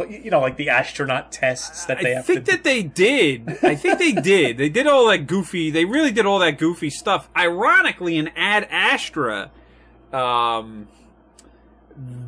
you 0.05 0.31
know 0.31 0.41
like 0.41 0.57
the 0.57 0.69
astronaut 0.69 1.33
tests 1.33 1.85
that 1.87 2.01
they 2.01 2.13
I 2.13 2.17
have 2.17 2.27
think 2.27 2.45
to 2.45 2.53
that 2.53 2.65
they 2.65 2.83
did. 2.83 3.59
I 3.63 3.75
think 3.75 3.99
they 3.99 4.13
did. 4.23 4.59
They 4.59 4.69
did 4.69 4.87
all 4.87 5.07
that 5.09 5.27
goofy. 5.27 5.71
They 5.71 5.85
really 5.85 6.13
did 6.13 6.27
all 6.27 6.39
that 6.41 6.59
goofy 6.59 6.91
stuff. 6.91 7.29
Ironically, 7.37 8.17
in 8.17 8.29
Ad 8.37 8.67
Astra, 8.71 9.51
um, 10.13 10.89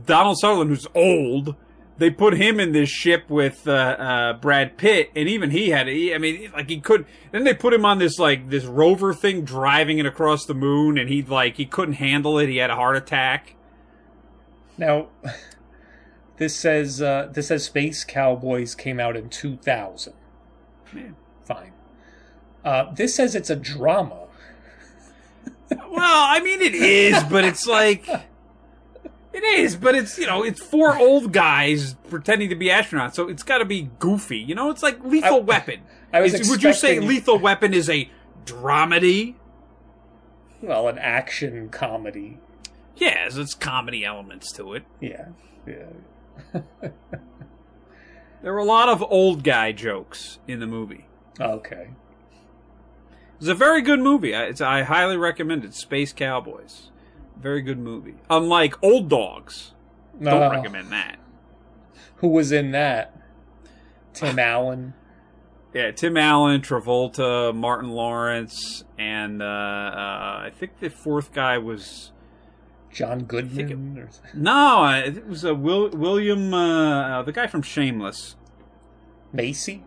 Donald 0.07 0.39
Sutherland, 0.39 0.71
who's 0.71 0.87
old, 0.95 1.55
they 1.99 2.11
put 2.11 2.35
him 2.35 2.59
in 2.59 2.73
this 2.73 2.89
ship 2.89 3.29
with 3.29 3.69
uh, 3.69 3.73
uh, 3.73 4.33
Brad 4.35 4.77
Pitt, 4.79 5.11
and 5.15 5.29
even 5.29 5.51
he 5.51 5.69
had. 5.69 5.87
He, 5.87 6.15
I 6.15 6.19
mean, 6.19 6.51
like 6.53 6.69
he 6.69 6.81
could. 6.81 7.05
Then 7.31 7.45
they 7.45 7.55
put 7.55 7.75
him 7.75 7.85
on 7.85 7.99
this 7.99 8.19
like 8.19 8.51
this 8.51 8.65
rover 8.65 9.13
thing, 9.13 9.45
driving 9.45 9.99
it 9.99 10.07
across 10.07 10.47
the 10.47 10.55
moon, 10.55 10.99
and 10.99 11.09
he 11.09 11.23
like 11.23 11.57
he 11.57 11.67
couldn't 11.67 11.95
handle 11.95 12.39
it. 12.39 12.49
He 12.49 12.57
had 12.57 12.71
a 12.71 12.75
heart 12.77 12.97
attack. 12.97 13.55
Now 14.79 15.09
this 16.41 16.57
says 16.57 17.01
uh 17.01 17.29
this 17.33 17.47
says 17.49 17.65
Space 17.67 18.03
Cowboys 18.03 18.75
came 18.75 18.99
out 18.99 19.17
in 19.17 19.29
2000. 19.29 20.13
Man. 20.93 21.15
Fine. 21.45 21.73
Uh 22.65 22.93
this 22.93 23.15
says 23.15 23.37
it's 23.37 23.51
a 23.51 23.57
drama. 23.57 24.17
Well, 25.71 26.25
I 26.27 26.41
mean, 26.41 26.61
it 26.61 26.75
is, 26.75 27.23
but 27.25 27.45
it's 27.45 27.65
like. 27.67 28.09
It 29.33 29.45
is, 29.45 29.77
but 29.77 29.95
it's, 29.95 30.19
you 30.19 30.27
know, 30.27 30.43
it's 30.43 30.61
four 30.61 30.99
old 30.99 31.33
guys 31.33 31.95
pretending 32.09 32.49
to 32.49 32.57
be 32.57 32.67
astronauts, 32.67 33.15
so 33.15 33.29
it's 33.29 33.45
gotta 33.45 33.65
be 33.65 33.89
goofy. 34.01 34.39
You 34.39 34.57
know, 34.57 34.71
it's 34.71 34.83
like 34.83 34.99
Lethal 35.05 35.37
I- 35.37 35.39
Weapon. 35.45 35.81
I 36.13 36.21
was 36.23 36.35
Is- 36.35 36.51
would 36.51 36.65
you 36.65 36.73
say 36.73 36.99
Lethal 36.99 37.39
Weapon 37.39 37.73
is 37.73 37.89
a 37.89 38.11
dramedy? 38.45 39.37
Well, 40.61 40.89
an 40.89 40.99
action 40.99 41.69
comedy. 41.69 42.39
Yes, 42.97 43.37
it's 43.37 43.55
comedy 43.55 44.05
elements 44.05 44.51
to 44.55 44.75
it. 44.75 44.83
Yeah. 45.01 45.27
Yeah. 45.67 45.85
There 48.43 48.55
were 48.55 48.59
a 48.59 48.65
lot 48.65 48.89
of 48.89 49.03
old 49.03 49.45
guy 49.45 49.73
jokes 49.73 50.39
in 50.49 50.61
the 50.61 50.67
movie. 50.67 51.07
Okay. 51.39 51.91
It's 53.39 53.49
a 53.49 53.55
very 53.55 53.83
good 53.83 54.01
movie. 54.01 54.35
I, 54.35 54.45
it's, 54.45 54.63
I 54.63 54.83
highly 54.83 55.19
recommend 55.19 55.63
it. 55.65 55.75
Space 55.75 56.15
Cowboys. 56.15 56.91
Very 57.39 57.61
good 57.61 57.79
movie. 57.79 58.15
Unlike 58.31 58.83
Old 58.83 59.11
Dogs. 59.11 59.73
Don't 60.23 60.43
Uh, 60.43 60.51
recommend 60.51 60.91
that. 60.91 61.19
Who 62.17 62.29
was 62.29 62.51
in 62.51 62.71
that? 62.71 63.15
Tim 64.15 64.39
Allen. 64.39 64.95
Yeah, 65.75 65.91
Tim 65.91 66.17
Allen, 66.17 66.63
Travolta, 66.63 67.55
Martin 67.55 67.91
Lawrence, 67.91 68.85
and 68.99 69.41
uh, 69.43 69.45
uh, 69.45 69.49
I 70.47 70.51
think 70.59 70.81
the 70.81 70.89
fourth 70.91 71.33
guy 71.33 71.59
was 71.59 72.11
John 72.93 73.25
Goodman. 73.25 73.99
or- 73.99 74.09
no, 74.35 74.85
uh, 74.85 74.97
it 75.07 75.27
was 75.27 75.45
a 75.45 75.55
Will, 75.55 75.91
William, 75.91 76.53
uh, 76.53 77.21
uh, 77.21 77.23
the 77.23 77.33
guy 77.33 77.47
from 77.47 77.63
Shameless. 77.63 78.35
Macy? 79.33 79.85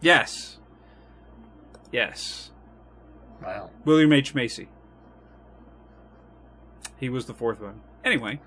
Yes, 0.00 0.58
yes, 1.92 2.50
Wow. 3.42 3.70
William 3.84 4.12
H 4.12 4.34
Macy. 4.34 4.68
He 6.98 7.08
was 7.08 7.26
the 7.26 7.34
fourth 7.34 7.60
one. 7.60 7.80
Anyway, 8.04 8.40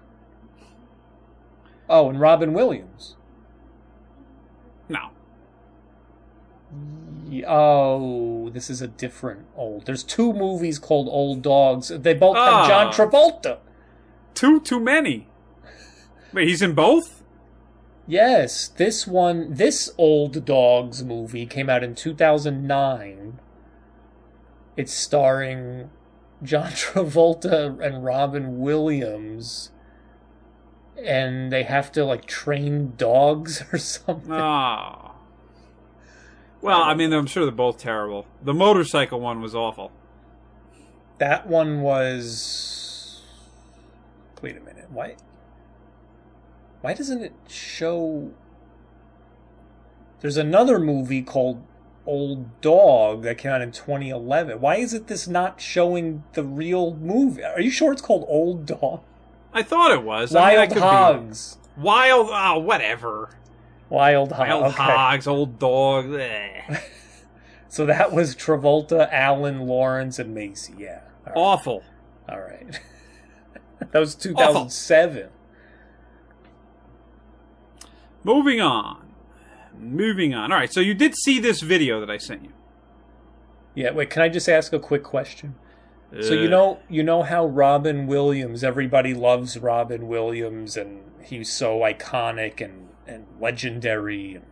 Oh, 1.87 2.09
and 2.09 2.19
Robin 2.19 2.53
Williams. 2.53 3.15
no, 4.89 5.09
Oh, 7.47 8.49
this 8.49 8.69
is 8.69 8.81
a 8.81 8.87
different 8.87 9.45
old. 9.55 9.85
There's 9.85 10.03
two 10.03 10.33
movies 10.33 10.79
called 10.79 11.07
Old 11.07 11.41
Dogs. 11.41 11.87
They 11.89 12.13
both 12.13 12.35
have 12.35 12.53
Ah. 12.53 12.67
John 12.67 12.91
Travolta. 12.93 13.57
Too 14.39 14.61
too 14.61 14.79
many. 14.79 15.27
Wait, 16.31 16.47
he's 16.47 16.61
in 16.61 16.73
both. 16.73 17.23
Yes, 18.07 18.69
this 18.69 19.05
one, 19.05 19.53
this 19.53 19.91
Old 19.97 20.45
Dogs 20.45 21.03
movie 21.03 21.45
came 21.45 21.69
out 21.69 21.83
in 21.83 21.93
2009. 21.93 23.39
It's 24.77 24.93
starring 24.93 25.89
John 26.41 26.71
Travolta 26.71 27.79
and 27.85 28.03
Robin 28.03 28.59
Williams. 28.59 29.71
And 31.03 31.51
they 31.51 31.63
have 31.63 31.91
to 31.93 32.05
like 32.05 32.25
train 32.25 32.93
dogs 32.95 33.63
or 33.73 33.77
something. 33.77 34.31
Oh. 34.31 35.15
Well, 36.61 36.81
I 36.81 36.93
mean, 36.93 37.11
I'm 37.13 37.25
sure 37.25 37.43
they're 37.43 37.51
both 37.51 37.77
terrible. 37.77 38.25
The 38.41 38.53
motorcycle 38.53 39.19
one 39.19 39.41
was 39.41 39.53
awful. 39.53 39.91
That 41.17 41.47
one 41.47 41.81
was. 41.81 42.78
Wait 44.41 44.57
a 44.57 44.61
minute. 44.61 44.87
Why? 44.89 45.15
Why 46.81 46.93
doesn't 46.93 47.21
it 47.21 47.33
show? 47.47 48.31
There's 50.21 50.37
another 50.37 50.79
movie 50.79 51.21
called 51.21 51.63
Old 52.05 52.61
Dog 52.61 53.23
that 53.23 53.37
came 53.37 53.51
out 53.51 53.61
in 53.61 53.71
2011. 53.71 54.59
Why 54.59 54.75
is 54.77 54.93
it 54.93 55.07
this 55.07 55.27
not 55.27 55.61
showing 55.61 56.23
the 56.33 56.43
real 56.43 56.95
movie? 56.95 57.43
Are 57.43 57.61
you 57.61 57.71
sure 57.71 57.91
it's 57.91 58.01
called 58.01 58.25
Old 58.27 58.65
Dog? 58.65 59.01
I 59.53 59.63
thought 59.63 59.91
it 59.91 60.03
was. 60.03 60.35
I 60.35 60.49
mean, 60.49 60.57
Wild 60.57 60.69
could 60.69 60.75
be- 60.75 60.81
Hogs. 60.81 61.57
Wild, 61.77 62.29
oh, 62.31 62.59
whatever. 62.59 63.35
Wild 63.89 64.31
Hogs. 64.31 64.49
Wild 64.49 64.63
okay. 64.65 64.83
hogs, 64.83 65.27
old 65.27 65.59
dog. 65.59 66.13
eh. 66.13 66.79
So 67.71 67.85
that 67.85 68.11
was 68.11 68.35
Travolta, 68.35 69.07
Allen, 69.11 69.67
Lawrence, 69.67 70.17
and 70.17 70.33
Macy. 70.33 70.73
Yeah. 70.75 71.01
All 71.27 71.33
right. 71.33 71.35
Awful. 71.35 71.83
All 72.27 72.39
right. 72.39 72.79
that 73.91 73.99
was 73.99 74.15
2007. 74.15 75.29
Moving 78.23 78.59
on. 78.61 79.13
Moving 79.77 80.33
on. 80.33 80.51
All 80.51 80.57
right, 80.57 80.71
so 80.71 80.79
you 80.81 80.93
did 80.93 81.15
see 81.15 81.39
this 81.39 81.61
video 81.61 81.99
that 81.99 82.09
I 82.09 82.17
sent 82.17 82.43
you. 82.43 82.53
Yeah, 83.75 83.91
wait, 83.91 84.09
can 84.09 84.21
I 84.21 84.29
just 84.29 84.49
ask 84.49 84.73
a 84.73 84.79
quick 84.79 85.03
question? 85.03 85.55
So 86.21 86.33
you 86.33 86.47
Uh, 86.47 86.49
know 86.49 86.79
you 86.89 87.03
know 87.03 87.21
how 87.21 87.45
Robin 87.45 88.07
Williams, 88.07 88.63
everybody 88.63 89.13
loves 89.13 89.57
Robin 89.59 90.07
Williams 90.07 90.75
and 90.75 91.03
he's 91.23 91.51
so 91.51 91.79
iconic 91.81 92.61
and, 92.61 92.89
and 93.05 93.27
legendary 93.39 94.33
and 94.35 94.45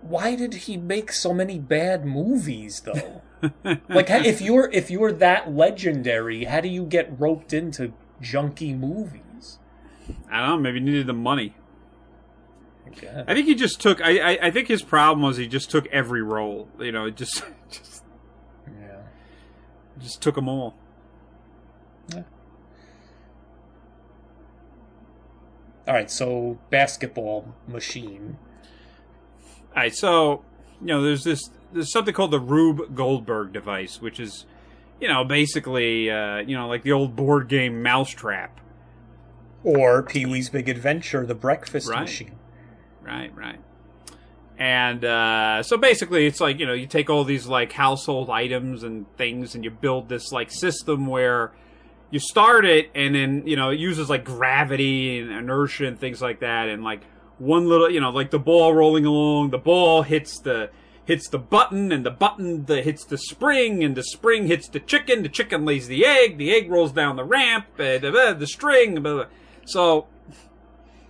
Why 0.00 0.34
did 0.34 0.54
he 0.54 0.76
make 0.76 1.12
so 1.12 1.32
many 1.34 1.58
bad 1.58 2.04
movies, 2.04 2.80
though? 2.80 3.22
Like, 3.62 4.10
if 4.10 4.40
you're 4.40 4.70
if 4.72 4.90
you're 4.90 5.12
that 5.12 5.54
legendary, 5.54 6.44
how 6.44 6.60
do 6.60 6.68
you 6.68 6.84
get 6.84 7.18
roped 7.18 7.52
into 7.52 7.92
junky 8.20 8.78
movies? 8.78 9.58
I 10.30 10.40
don't 10.40 10.48
know. 10.48 10.58
Maybe 10.58 10.80
needed 10.80 11.06
the 11.06 11.12
money. 11.12 11.54
I 13.26 13.34
think 13.34 13.46
he 13.46 13.54
just 13.54 13.80
took. 13.80 14.00
I, 14.00 14.18
I, 14.18 14.38
I 14.46 14.50
think 14.50 14.68
his 14.68 14.82
problem 14.82 15.22
was 15.22 15.36
he 15.36 15.46
just 15.46 15.70
took 15.70 15.86
every 15.88 16.22
role. 16.22 16.68
You 16.80 16.92
know, 16.92 17.10
just 17.10 17.44
just 17.70 18.02
yeah. 18.66 19.02
just 19.98 20.20
took 20.22 20.34
them 20.34 20.48
all. 20.48 20.74
Yeah. 22.14 22.22
All 25.86 25.94
right, 25.94 26.10
so 26.10 26.58
basketball 26.70 27.54
machine. 27.66 28.38
All 29.70 29.82
right, 29.82 29.94
so 29.94 30.44
you 30.80 30.86
know, 30.86 31.02
there's 31.02 31.24
this 31.24 31.50
there's 31.72 31.92
something 31.92 32.14
called 32.14 32.30
the 32.30 32.40
Rube 32.40 32.94
Goldberg 32.94 33.52
device, 33.52 34.00
which 34.00 34.18
is, 34.20 34.46
you 35.00 35.08
know, 35.08 35.24
basically, 35.24 36.10
uh, 36.10 36.38
you 36.38 36.56
know, 36.56 36.68
like 36.68 36.82
the 36.82 36.92
old 36.92 37.14
board 37.16 37.48
game 37.48 37.82
Mousetrap. 37.82 38.60
Or 39.64 40.02
Pee 40.02 40.24
Wee's 40.24 40.50
Big 40.50 40.68
Adventure, 40.68 41.26
the 41.26 41.34
breakfast 41.34 41.88
Right. 41.90 42.02
machine. 42.02 42.36
Right, 43.02 43.34
right. 43.34 43.58
And 44.58 45.04
uh, 45.04 45.62
so 45.62 45.76
basically, 45.76 46.26
it's 46.26 46.40
like 46.40 46.58
you 46.58 46.66
know, 46.66 46.72
you 46.72 46.86
take 46.86 47.10
all 47.10 47.22
these 47.24 47.46
like 47.46 47.72
household 47.72 48.28
items 48.28 48.82
and 48.82 49.06
things, 49.16 49.54
and 49.54 49.62
you 49.64 49.70
build 49.70 50.08
this 50.08 50.32
like 50.32 50.50
system 50.50 51.06
where 51.06 51.52
you 52.10 52.18
start 52.18 52.64
it, 52.64 52.90
and 52.94 53.14
then 53.14 53.42
you 53.46 53.54
know, 53.54 53.70
it 53.70 53.78
uses 53.78 54.10
like 54.10 54.24
gravity 54.24 55.20
and 55.20 55.30
inertia 55.30 55.86
and 55.86 55.98
things 55.98 56.20
like 56.20 56.40
that, 56.40 56.68
and 56.68 56.82
like 56.82 57.02
one 57.38 57.68
little, 57.68 57.88
you 57.88 58.00
know, 58.00 58.10
like 58.10 58.30
the 58.32 58.38
ball 58.38 58.74
rolling 58.74 59.04
along, 59.06 59.50
the 59.50 59.58
ball 59.58 60.02
hits 60.02 60.40
the 60.40 60.70
hits 61.08 61.26
the 61.28 61.38
button, 61.38 61.90
and 61.90 62.04
the 62.04 62.10
button 62.10 62.66
the, 62.66 62.82
hits 62.82 63.02
the 63.02 63.16
spring, 63.16 63.82
and 63.82 63.96
the 63.96 64.02
spring 64.02 64.46
hits 64.46 64.68
the 64.68 64.78
chicken, 64.78 65.22
the 65.22 65.28
chicken 65.30 65.64
lays 65.64 65.88
the 65.88 66.04
egg, 66.04 66.36
the 66.36 66.52
egg 66.54 66.70
rolls 66.70 66.92
down 66.92 67.16
the 67.16 67.24
ramp, 67.24 67.64
uh, 67.78 67.96
the, 67.98 68.36
the 68.38 68.46
string, 68.46 69.02
blah, 69.02 69.14
blah. 69.14 69.24
so 69.64 70.06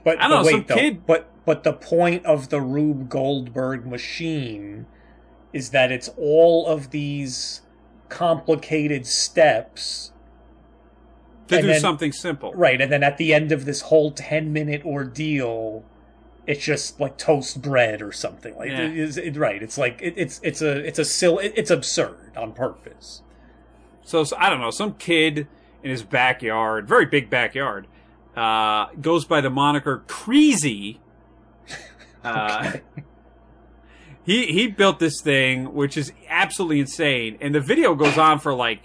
But, 0.04 0.20
I 0.20 0.28
don't 0.28 0.30
but 0.30 0.36
know, 0.36 0.42
wait, 0.46 0.50
some 0.52 0.64
though, 0.68 0.74
kid- 0.76 1.06
but 1.06 1.28
but 1.44 1.64
the 1.64 1.72
point 1.72 2.24
of 2.26 2.48
the 2.50 2.60
Rube 2.60 3.08
Goldberg 3.08 3.86
machine 3.86 4.86
is 5.52 5.70
that 5.70 5.90
it's 5.90 6.10
all 6.16 6.66
of 6.66 6.90
these 6.90 7.62
complicated 8.08 9.04
steps, 9.06 10.12
to 11.48 11.60
do 11.60 11.66
then- 11.66 11.80
something 11.80 12.12
simple, 12.12 12.52
right? 12.54 12.80
And 12.80 12.92
then 12.92 13.02
at 13.02 13.16
the 13.18 13.34
end 13.34 13.50
of 13.50 13.64
this 13.64 13.80
whole 13.80 14.12
ten 14.12 14.52
minute 14.52 14.84
ordeal, 14.84 15.84
it's 16.48 16.64
just 16.64 16.98
like 16.98 17.16
toast 17.18 17.62
bread 17.62 18.02
or 18.02 18.10
something. 18.10 18.56
Like 18.56 18.70
Yeah. 18.70 18.88
it 18.88 19.16
it, 19.18 19.36
right? 19.36 19.62
It's 19.62 19.78
like 19.78 20.00
it, 20.02 20.14
it's 20.16 20.40
it's 20.42 20.60
a 20.62 20.78
it's 20.84 20.98
a 20.98 21.04
sil 21.06 21.38
it, 21.38 21.52
it's 21.54 21.70
absurd 21.70 22.32
on 22.36 22.52
purpose. 22.52 23.22
So, 24.02 24.24
so 24.24 24.36
I 24.38 24.48
don't 24.50 24.60
know, 24.60 24.70
some 24.70 24.94
kid 24.94 25.46
in 25.84 25.90
his 25.90 26.02
backyard, 26.02 26.88
very 26.88 27.04
big 27.06 27.28
backyard, 27.30 27.86
uh, 28.34 28.86
goes 29.00 29.24
by 29.26 29.40
the 29.42 29.50
moniker 29.50 30.02
Creasy. 30.08 31.00
Uh, 32.24 32.72
he 34.24 34.46
he 34.46 34.66
built 34.66 34.98
this 34.98 35.20
thing, 35.22 35.72
which 35.72 35.96
is 35.96 36.12
absolutely 36.28 36.80
insane, 36.80 37.38
and 37.40 37.54
the 37.54 37.60
video 37.60 37.94
goes 37.94 38.18
on 38.18 38.38
for 38.40 38.52
like 38.54 38.80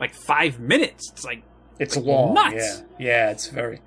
like 0.00 0.12
five 0.26 0.58
minutes. 0.58 1.10
It's 1.12 1.24
like 1.24 1.42
It's 1.78 1.96
Like 1.96 2.04
long, 2.04 2.34
nuts. 2.34 2.54
yeah, 2.56 2.80
yeah. 2.98 3.30
It's 3.30 3.46
very. 3.48 3.76
it 3.76 3.82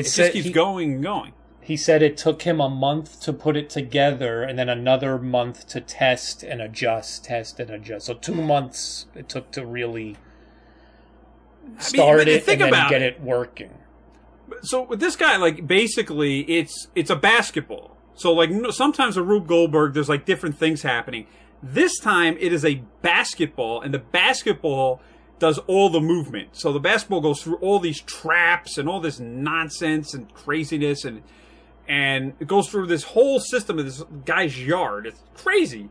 It's 0.00 0.16
just 0.16 0.32
keeps 0.32 0.50
going 0.50 0.94
and 0.94 1.02
going. 1.02 1.32
He 1.62 1.76
said 1.76 2.02
it 2.02 2.16
took 2.16 2.42
him 2.42 2.60
a 2.60 2.68
month 2.68 3.20
to 3.22 3.32
put 3.32 3.56
it 3.56 3.70
together 3.70 4.42
and 4.42 4.58
then 4.58 4.68
another 4.68 5.16
month 5.16 5.68
to 5.68 5.80
test 5.80 6.42
and 6.42 6.60
adjust, 6.60 7.24
test 7.24 7.60
and 7.60 7.70
adjust. 7.70 8.06
So 8.06 8.14
two 8.14 8.34
months 8.34 9.06
it 9.14 9.28
took 9.28 9.52
to 9.52 9.64
really 9.64 10.16
start 11.78 12.18
but 12.18 12.28
it 12.28 12.44
think 12.44 12.60
and 12.60 12.72
then 12.72 12.88
get 12.88 13.02
it. 13.02 13.14
it 13.14 13.20
working. 13.20 13.70
so 14.62 14.82
with 14.82 14.98
this 14.98 15.14
guy, 15.14 15.36
like 15.36 15.66
basically, 15.66 16.40
it's 16.40 16.88
it's 16.94 17.10
a 17.10 17.16
basketball. 17.16 17.96
So 18.14 18.32
like 18.32 18.50
sometimes 18.70 19.16
a 19.16 19.22
Rube 19.22 19.46
Goldberg, 19.46 19.94
there's 19.94 20.08
like 20.08 20.24
different 20.24 20.58
things 20.58 20.82
happening. 20.82 21.26
This 21.62 21.98
time 21.98 22.36
it 22.40 22.52
is 22.52 22.64
a 22.64 22.82
basketball, 23.02 23.80
and 23.80 23.94
the 23.94 24.00
basketball 24.00 25.00
does 25.38 25.58
all 25.66 25.90
the 25.90 26.00
movement. 26.00 26.50
So 26.52 26.72
the 26.72 26.80
basketball 26.80 27.20
goes 27.20 27.42
through 27.42 27.56
all 27.56 27.78
these 27.78 28.00
traps 28.00 28.78
and 28.78 28.88
all 28.88 29.00
this 29.00 29.18
nonsense 29.18 30.14
and 30.14 30.32
craziness, 30.34 31.04
and 31.04 31.22
and 31.88 32.34
it 32.40 32.46
goes 32.46 32.68
through 32.68 32.86
this 32.86 33.04
whole 33.04 33.40
system 33.40 33.78
of 33.78 33.84
this 33.84 34.02
guy's 34.24 34.58
yard. 34.64 35.06
It's 35.06 35.22
crazy. 35.34 35.90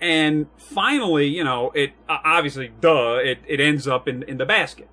And 0.00 0.46
finally, 0.56 1.26
you 1.26 1.44
know, 1.44 1.70
it 1.74 1.92
obviously, 2.08 2.72
duh, 2.80 3.16
it, 3.16 3.38
it 3.46 3.60
ends 3.60 3.88
up 3.88 4.06
in, 4.08 4.22
in 4.24 4.38
the 4.38 4.46
basket. 4.46 4.88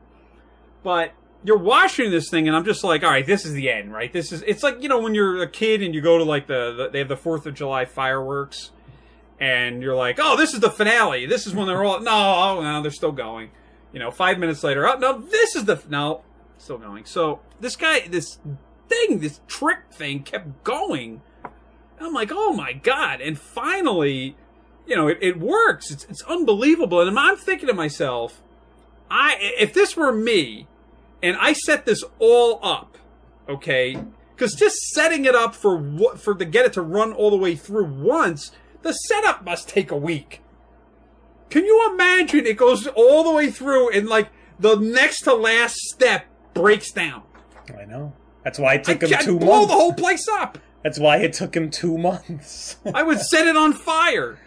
But 0.83 1.13
you're 1.43 1.57
watching 1.57 2.11
this 2.11 2.29
thing, 2.29 2.47
and 2.47 2.55
I'm 2.55 2.65
just 2.65 2.83
like, 2.83 3.03
all 3.03 3.09
right, 3.09 3.25
this 3.25 3.45
is 3.45 3.53
the 3.53 3.69
end, 3.69 3.91
right? 3.91 4.11
This 4.11 4.31
is 4.31 4.43
it's 4.43 4.63
like 4.63 4.81
you 4.81 4.89
know 4.89 4.99
when 4.99 5.15
you're 5.15 5.41
a 5.41 5.49
kid 5.49 5.81
and 5.81 5.93
you 5.93 6.01
go 6.01 6.17
to 6.17 6.23
like 6.23 6.47
the, 6.47 6.73
the 6.73 6.89
they 6.89 6.99
have 6.99 7.07
the 7.07 7.17
Fourth 7.17 7.45
of 7.45 7.55
July 7.55 7.85
fireworks, 7.85 8.71
and 9.39 9.81
you're 9.81 9.95
like, 9.95 10.17
oh, 10.19 10.37
this 10.37 10.53
is 10.53 10.59
the 10.59 10.69
finale. 10.69 11.25
This 11.25 11.47
is 11.47 11.53
when 11.53 11.67
they're 11.67 11.83
all 11.83 11.99
no, 11.99 12.11
oh, 12.11 12.61
no, 12.61 12.81
they're 12.81 12.91
still 12.91 13.11
going. 13.11 13.49
You 13.91 13.99
know, 13.99 14.11
five 14.11 14.37
minutes 14.37 14.63
later, 14.63 14.87
oh 14.87 14.97
no, 14.97 15.19
this 15.19 15.55
is 15.55 15.65
the 15.65 15.81
no, 15.89 16.23
still 16.57 16.77
going. 16.77 17.05
So 17.05 17.41
this 17.59 17.75
guy, 17.75 18.07
this 18.07 18.39
thing, 18.91 19.19
this 19.19 19.39
trick 19.47 19.79
thing 19.91 20.23
kept 20.23 20.63
going. 20.63 21.21
And 21.43 22.07
I'm 22.07 22.13
like, 22.13 22.31
oh 22.31 22.53
my 22.53 22.73
god! 22.73 23.21
And 23.21 23.37
finally, 23.37 24.35
you 24.85 24.95
know, 24.95 25.07
it, 25.07 25.19
it 25.21 25.39
works. 25.39 25.91
It's 25.91 26.03
it's 26.05 26.23
unbelievable. 26.23 27.01
And 27.01 27.17
I'm 27.17 27.37
thinking 27.37 27.67
to 27.67 27.73
myself, 27.73 28.41
I 29.09 29.35
if 29.39 29.73
this 29.73 29.95
were 29.95 30.11
me, 30.11 30.67
and 31.21 31.37
I 31.39 31.53
set 31.53 31.85
this 31.85 32.03
all 32.19 32.59
up, 32.63 32.97
okay, 33.47 33.97
because 34.35 34.53
just 34.53 34.77
setting 34.93 35.25
it 35.25 35.35
up 35.35 35.55
for 35.55 35.77
what 35.77 36.19
for 36.19 36.33
to 36.33 36.45
get 36.45 36.65
it 36.65 36.73
to 36.73 36.81
run 36.81 37.13
all 37.13 37.29
the 37.29 37.37
way 37.37 37.55
through 37.55 37.85
once, 37.85 38.51
the 38.81 38.93
setup 38.93 39.43
must 39.43 39.69
take 39.69 39.91
a 39.91 39.97
week. 39.97 40.41
Can 41.49 41.65
you 41.65 41.91
imagine? 41.93 42.45
It 42.45 42.57
goes 42.57 42.87
all 42.87 43.23
the 43.23 43.31
way 43.31 43.51
through, 43.51 43.91
and 43.91 44.07
like 44.07 44.29
the 44.59 44.75
next 44.75 45.21
to 45.23 45.33
last 45.33 45.75
step 45.75 46.25
breaks 46.53 46.91
down. 46.91 47.23
I 47.77 47.85
know. 47.85 48.13
That's 48.43 48.57
why 48.59 48.75
it 48.75 48.83
took 48.83 49.03
I 49.03 49.07
him 49.07 49.11
can't 49.13 49.25
two 49.25 49.39
blow 49.39 49.57
months. 49.59 49.67
the 49.67 49.73
whole 49.77 49.93
place 49.93 50.27
up. 50.27 50.57
That's 50.83 50.97
why 50.99 51.17
it 51.17 51.33
took 51.33 51.55
him 51.55 51.69
two 51.69 51.97
months. 51.97 52.77
I 52.93 53.03
would 53.03 53.19
set 53.19 53.47
it 53.47 53.55
on 53.55 53.73
fire. 53.73 54.39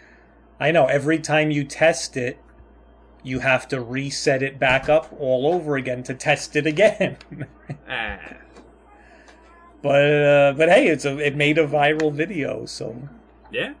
I 0.59 0.71
know. 0.71 0.85
Every 0.87 1.19
time 1.19 1.49
you 1.51 1.63
test 1.63 2.17
it, 2.17 2.37
you 3.23 3.39
have 3.39 3.67
to 3.69 3.81
reset 3.81 4.43
it 4.43 4.59
back 4.59 4.87
up 4.89 5.11
all 5.19 5.47
over 5.47 5.75
again 5.77 6.03
to 6.03 6.13
test 6.13 6.55
it 6.55 6.65
again. 6.67 7.17
Ah. 7.89 8.19
but 9.81 10.11
uh, 10.23 10.53
but 10.55 10.69
hey, 10.69 10.87
it's 10.87 11.05
a 11.05 11.17
it 11.17 11.35
made 11.35 11.57
a 11.57 11.67
viral 11.67 12.13
video, 12.13 12.65
so 12.65 13.09
Yeah, 13.51 13.73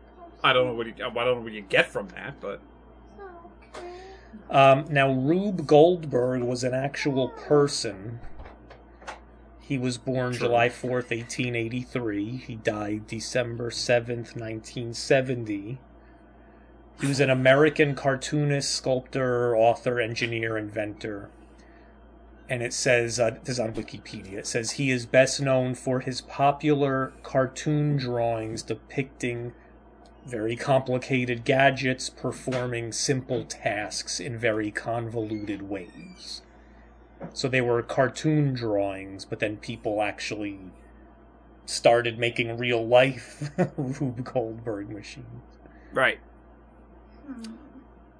I 0.43 0.53
don't 0.53 0.65
know 0.67 0.73
what 0.73 0.87
you, 0.87 0.93
I 0.95 1.09
don't 1.09 1.13
know 1.15 1.41
what 1.41 1.51
you 1.51 1.61
get 1.61 1.87
from 1.91 2.07
that, 2.09 2.39
but 2.41 2.61
Um, 4.49 4.85
now, 4.89 5.11
Rube 5.11 5.65
Goldberg 5.67 6.41
was 6.43 6.63
an 6.63 6.73
actual 6.73 7.29
person. 7.29 8.19
He 9.67 9.79
was 9.79 9.97
born 9.97 10.33
True. 10.33 10.47
July 10.47 10.69
4th, 10.69 11.09
1883. 11.09 12.37
He 12.37 12.55
died 12.55 13.07
December 13.07 13.71
7th, 13.71 14.35
1970. 14.35 15.79
He 17.01 17.07
was 17.07 17.19
an 17.19 17.31
American 17.31 17.95
cartoonist, 17.95 18.71
sculptor, 18.71 19.57
author, 19.57 19.99
engineer, 19.99 20.55
inventor. 20.55 21.31
And 22.47 22.61
it 22.61 22.73
says, 22.73 23.19
uh, 23.19 23.31
this 23.43 23.55
is 23.55 23.59
on 23.59 23.73
Wikipedia, 23.73 24.33
it 24.33 24.45
says 24.45 24.71
he 24.71 24.91
is 24.91 25.07
best 25.07 25.41
known 25.41 25.73
for 25.73 26.01
his 26.01 26.21
popular 26.21 27.13
cartoon 27.23 27.97
drawings 27.97 28.61
depicting 28.61 29.53
very 30.27 30.55
complicated 30.55 31.43
gadgets 31.43 32.07
performing 32.07 32.91
simple 32.91 33.43
tasks 33.45 34.19
in 34.19 34.37
very 34.37 34.69
convoluted 34.69 35.63
ways. 35.63 36.43
So 37.33 37.47
they 37.47 37.61
were 37.61 37.81
cartoon 37.81 38.53
drawings, 38.53 39.25
but 39.25 39.39
then 39.39 39.57
people 39.57 40.01
actually 40.01 40.59
started 41.65 42.19
making 42.19 42.57
real 42.57 42.85
life 42.85 43.51
Rube 43.77 44.23
Goldberg 44.23 44.89
machines. 44.89 45.25
right, 45.93 46.19
hmm. 47.25 47.53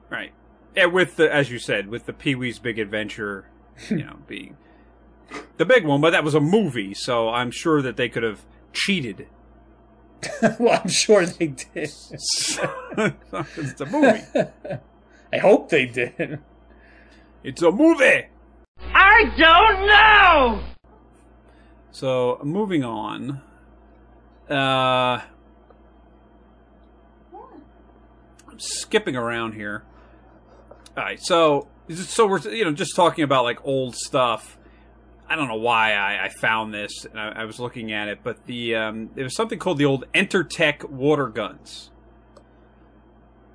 right. 0.10 0.32
Yeah, 0.76 0.86
with 0.88 1.16
the 1.16 1.34
as 1.34 1.50
you 1.50 1.60
said, 1.60 1.88
with 1.88 2.06
the 2.06 2.14
Pee 2.14 2.36
Wee's 2.36 2.60
Big 2.60 2.80
Adventure, 2.80 3.50
you 3.90 3.98
know, 4.04 4.18
being 4.28 4.58
the 5.58 5.66
big 5.66 5.86
one, 5.86 6.02
but 6.02 6.12
that 6.12 6.24
was 6.24 6.36
a 6.36 6.40
movie, 6.40 6.94
so 6.94 7.30
I'm 7.30 7.52
sure 7.52 7.82
that 7.82 7.98
they 7.98 8.10
could 8.10 8.24
have 8.24 8.46
cheated. 8.74 9.28
well, 10.60 10.82
I'm 10.84 10.90
sure 10.90 11.26
they 11.26 11.48
did. 11.48 11.68
it's 11.74 12.60
a 13.82 13.86
movie. 13.86 14.24
I 15.32 15.38
hope 15.38 15.70
they 15.70 15.86
did. 15.86 16.40
It's 17.44 17.62
a 17.62 17.72
movie. 17.72 18.28
I 19.16 19.32
don't 19.38 19.88
know! 19.88 20.64
So 21.92 22.40
moving 22.44 22.84
on. 22.84 23.42
Uh, 24.50 25.22
I'm 28.50 28.60
skipping 28.60 29.16
around 29.16 29.54
here. 29.54 29.84
All 30.98 31.04
right, 31.04 31.20
so 31.22 31.68
so 31.94 32.28
we're 32.28 32.40
you 32.42 32.66
know 32.66 32.74
just 32.74 32.96
talking 32.96 33.24
about 33.24 33.46
like 33.46 33.66
old 33.66 33.96
stuff. 33.96 34.58
I 35.30 35.36
don't 35.36 35.48
know 35.48 35.56
why 35.56 35.94
I, 35.94 36.26
I 36.26 36.30
found 36.30 36.74
this, 36.74 37.06
and 37.06 37.20
I, 37.20 37.30
I 37.30 37.46
was 37.46 37.60
looking 37.60 37.94
at 37.94 38.10
it, 38.10 38.20
but 38.22 38.46
the 38.46 38.76
um, 38.76 39.10
there 39.16 39.24
was 39.24 39.36
something 39.36 39.60
called 39.60 39.78
the 39.78 39.86
old 39.86 40.04
Entertech 40.14 40.84
water 40.90 41.30
guns, 41.30 41.90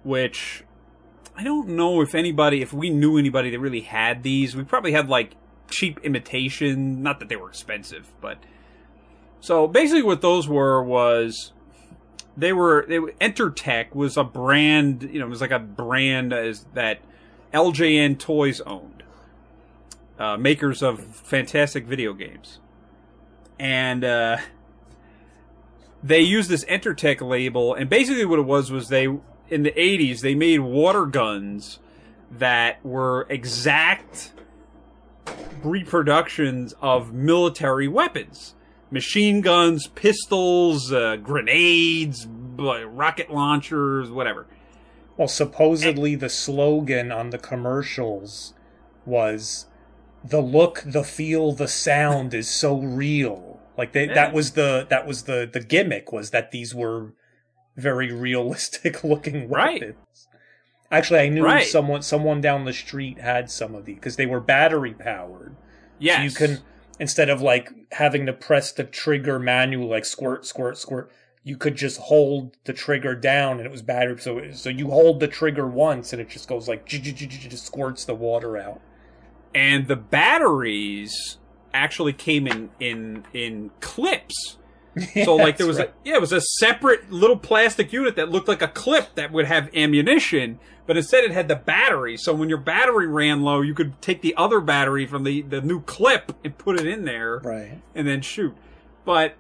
which 0.04 0.64
I 1.41 1.43
don't 1.43 1.68
know 1.68 2.03
if 2.03 2.14
anybody, 2.14 2.61
if 2.61 2.74
we 2.74 2.91
knew 2.91 3.16
anybody 3.16 3.49
that 3.49 3.59
really 3.59 3.80
had 3.80 4.22
these. 4.22 4.55
We 4.55 4.62
probably 4.62 4.93
had 4.93 5.09
like 5.09 5.36
cheap 5.70 5.99
imitation, 6.03 7.03
not 7.03 7.18
that 7.18 7.30
they 7.30 7.36
were 7.36 7.49
expensive, 7.49 8.12
but 8.20 8.36
so 9.41 9.66
basically 9.66 10.03
what 10.03 10.20
those 10.20 10.47
were 10.47 10.84
was 10.84 11.55
they 12.36 12.53
were 12.53 12.84
they 12.86 12.99
were, 12.99 13.12
Entertech 13.22 13.95
was 13.95 14.18
a 14.18 14.24
brand, 14.24 15.03
you 15.03 15.18
know, 15.18 15.24
it 15.24 15.30
was 15.30 15.41
like 15.41 15.51
a 15.51 15.59
brand 15.59 16.34
as 16.34 16.66
that 16.74 17.01
LJN 17.55 18.18
Toys 18.18 18.61
owned, 18.61 19.03
uh, 20.18 20.36
makers 20.36 20.82
of 20.82 21.03
fantastic 21.03 21.86
video 21.86 22.12
games, 22.12 22.59
and 23.59 24.05
uh, 24.05 24.36
they 26.03 26.20
used 26.20 26.51
this 26.51 26.66
Entertech 26.66 27.26
label, 27.26 27.72
and 27.72 27.88
basically 27.88 28.26
what 28.26 28.38
it 28.38 28.45
was 28.45 28.70
was 28.70 28.88
they 28.88 29.09
in 29.51 29.62
the 29.62 29.72
'80s 29.72 30.20
they 30.20 30.34
made 30.34 30.61
water 30.61 31.07
guns 31.07 31.78
that 32.30 32.84
were 32.84 33.26
exact 33.28 34.32
reproductions 35.62 36.74
of 36.80 37.12
military 37.12 37.88
weapons 37.88 38.55
machine 38.92 39.40
guns, 39.40 39.86
pistols, 39.86 40.92
uh, 40.92 41.14
grenades, 41.14 42.26
rocket 42.26 43.30
launchers, 43.30 44.11
whatever. 44.11 44.48
Well, 45.16 45.28
supposedly 45.28 46.16
the 46.16 46.28
slogan 46.28 47.12
on 47.12 47.30
the 47.30 47.38
commercials 47.38 48.53
was 49.07 49.66
the 50.24 50.40
look, 50.40 50.82
the 50.84 51.05
feel, 51.05 51.53
the 51.53 51.68
sound 51.68 52.34
is 52.34 52.51
so 52.51 52.78
real. 52.80 53.61
Like 53.78 53.92
they, 53.92 54.09
Yeah. 54.09 54.14
that 54.14 54.32
was 54.32 54.53
the 54.53 54.86
that 54.90 55.07
was 55.07 55.22
the 55.22 55.48
the 55.51 55.61
gimmick 55.61 56.11
was 56.11 56.30
that 56.30 56.51
these 56.51 56.74
were 56.74 57.12
very 57.76 58.12
realistic 58.12 59.04
looking 59.04 59.48
Right. 59.48 59.94
Actually, 60.92 61.20
I 61.20 61.28
knew 61.28 61.44
Right. 61.44 61.66
someone 61.66 62.02
someone 62.02 62.40
down 62.40 62.64
the 62.64 62.72
street 62.72 63.18
had 63.20 63.50
some 63.50 63.74
of 63.74 63.84
these 63.84 63.96
because 63.96 64.16
they 64.16 64.26
were 64.26 64.40
battery 64.40 64.92
powered. 64.92 65.54
Yes, 65.98 66.16
So 66.16 66.22
you 66.22 66.48
can 66.48 66.64
instead 66.98 67.28
of 67.30 67.40
like 67.40 67.72
having 67.92 68.26
to 68.26 68.32
press 68.32 68.72
the 68.72 68.84
trigger 68.84 69.38
manual 69.38 69.88
like 69.88 70.04
squirt 70.04 70.44
squirt 70.44 70.76
squirt 70.76 71.10
you 71.42 71.56
could 71.56 71.74
just 71.74 71.98
hold 71.98 72.54
the 72.64 72.72
trigger 72.74 73.14
down 73.14 73.56
and 73.56 73.64
it 73.64 73.70
was 73.70 73.80
battery 73.80 74.20
so 74.20 74.50
so 74.52 74.68
you 74.68 74.90
hold 74.90 75.18
the 75.20 75.26
trigger 75.26 75.66
once 75.66 76.12
and 76.12 76.20
it 76.20 76.28
just 76.28 76.46
goes 76.46 76.68
like 76.68 76.84
just 76.84 77.64
squirts 77.64 78.04
the 78.04 78.14
water 78.14 78.58
out 78.58 78.80
and 79.54 79.88
the 79.88 79.96
batteries 79.96 81.38
actually 81.72 82.12
came 82.12 82.46
in 82.46 82.70
in 82.78 83.24
in 83.32 83.70
clips. 83.80 84.56
So 85.24 85.36
like 85.36 85.57
there 85.57 85.66
was 85.66 85.76
That's 85.76 85.91
a 85.91 85.95
yeah, 86.05 86.14
it 86.14 86.20
was 86.20 86.32
a 86.32 86.41
separate 86.41 87.12
little 87.12 87.36
plastic 87.36 87.93
unit 87.93 88.16
that 88.16 88.30
looked 88.30 88.49
like 88.49 88.62
a 88.62 88.68
clip 88.68 89.14
that 89.14 89.30
would 89.32 89.47
have 89.47 89.74
ammunition, 89.74 90.59
but 90.86 90.97
instead 90.97 91.24
it 91.24 91.30
had 91.30 91.49
the 91.49 91.57
battery. 91.57 92.16
So 92.16 92.34
when 92.34 92.49
your 92.49 92.59
battery 92.59 93.07
ran 93.07 93.43
low, 93.43 93.61
you 93.61 93.74
could 93.74 94.01
take 94.03 94.20
the 94.20 94.34
other 94.36 94.61
battery 94.61 95.07
from 95.07 95.24
the 95.24 95.43
the 95.43 95.61
new 95.61 95.80
clip 95.82 96.36
and 96.45 96.57
put 96.59 96.80
it 96.80 96.86
in 96.86 97.05
there. 97.05 97.38
right 97.38 97.80
and 97.95 98.07
then 98.07 98.20
shoot. 98.20 98.57
But 99.05 99.36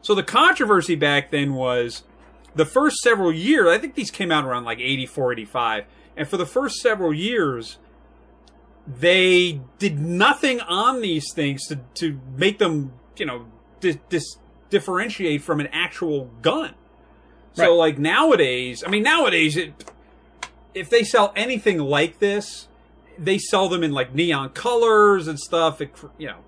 so 0.00 0.14
the 0.14 0.22
controversy 0.22 0.94
back 0.94 1.30
then 1.30 1.54
was 1.54 2.02
the 2.54 2.66
first 2.66 2.98
several 2.98 3.32
years, 3.32 3.68
I 3.68 3.78
think 3.78 3.94
these 3.94 4.10
came 4.10 4.30
out 4.30 4.44
around 4.44 4.64
like 4.64 4.78
84, 4.78 5.32
85. 5.32 5.84
And 6.16 6.28
for 6.28 6.36
the 6.36 6.46
first 6.46 6.76
several 6.76 7.14
years, 7.14 7.78
they 8.86 9.60
did 9.78 9.98
nothing 9.98 10.60
on 10.60 11.00
these 11.00 11.32
things 11.32 11.66
to, 11.68 11.80
to 11.94 12.20
make 12.36 12.58
them, 12.58 12.92
you 13.16 13.26
know, 13.26 13.46
dis, 13.80 13.96
dis, 14.08 14.36
differentiate 14.72 15.42
from 15.42 15.60
an 15.60 15.68
actual 15.68 16.24
gun. 16.42 16.74
So 17.54 17.62
Right. 17.64 17.70
like 17.70 17.98
nowadays, 17.98 18.82
I 18.84 18.90
mean 18.90 19.02
nowadays, 19.04 19.56
it, 19.56 19.84
if 20.74 20.88
they 20.90 21.04
sell 21.04 21.32
anything 21.36 21.78
like 21.78 22.18
this, 22.18 22.66
they 23.18 23.38
sell 23.38 23.68
them 23.68 23.84
in 23.84 23.92
like 23.92 24.14
neon 24.14 24.48
colors 24.50 25.28
and 25.28 25.38
stuff. 25.38 25.80
It, 25.82 25.92
you 26.18 26.28
know, 26.28 26.38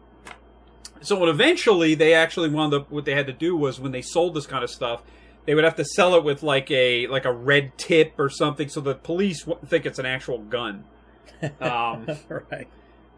so 1.03 1.25
eventually 1.29 1.95
they 1.95 2.15
actually 2.15 2.49
wound 2.49 2.73
up 2.73 2.91
what 2.91 3.05
they 3.05 3.15
had 3.15 3.27
to 3.27 3.35
do 3.35 3.55
was 3.55 3.79
when 3.79 3.93
they 3.93 4.01
sold 4.03 4.35
this 4.35 4.47
kind 4.47 4.65
of 4.65 4.71
stuff, 4.71 5.03
they 5.45 5.55
would 5.55 5.65
have 5.65 5.77
to 5.77 5.85
sell 5.85 6.15
it 6.15 6.25
with 6.25 6.43
like 6.43 6.71
a 6.71 7.07
like 7.09 7.27
a 7.27 7.33
red 7.33 7.77
tip 7.77 8.15
or 8.19 8.31
something, 8.31 8.69
so 8.71 8.81
the 8.81 8.95
police 8.95 9.47
wouldn't 9.47 9.69
think 9.69 9.85
it's 9.85 9.99
an 9.99 10.07
actual 10.07 10.39
gun. 10.39 10.85
Um, 11.61 12.09
right 12.31 12.69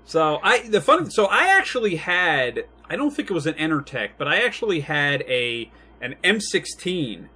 so 0.06 0.38
I 0.42 0.68
the 0.68 0.80
fun 0.80 1.10
so 1.10 1.26
I 1.26 1.48
actually 1.48 1.96
had 1.96 2.66
I 2.88 2.94
don't 2.94 3.10
think 3.10 3.28
it 3.28 3.34
was 3.34 3.46
an 3.46 3.54
Entertech, 3.54 4.10
but 4.16 4.28
I 4.28 4.40
actually 4.42 4.80
had 4.80 5.22
a 5.22 5.70
an 6.00 6.14
M16, 6.22 7.28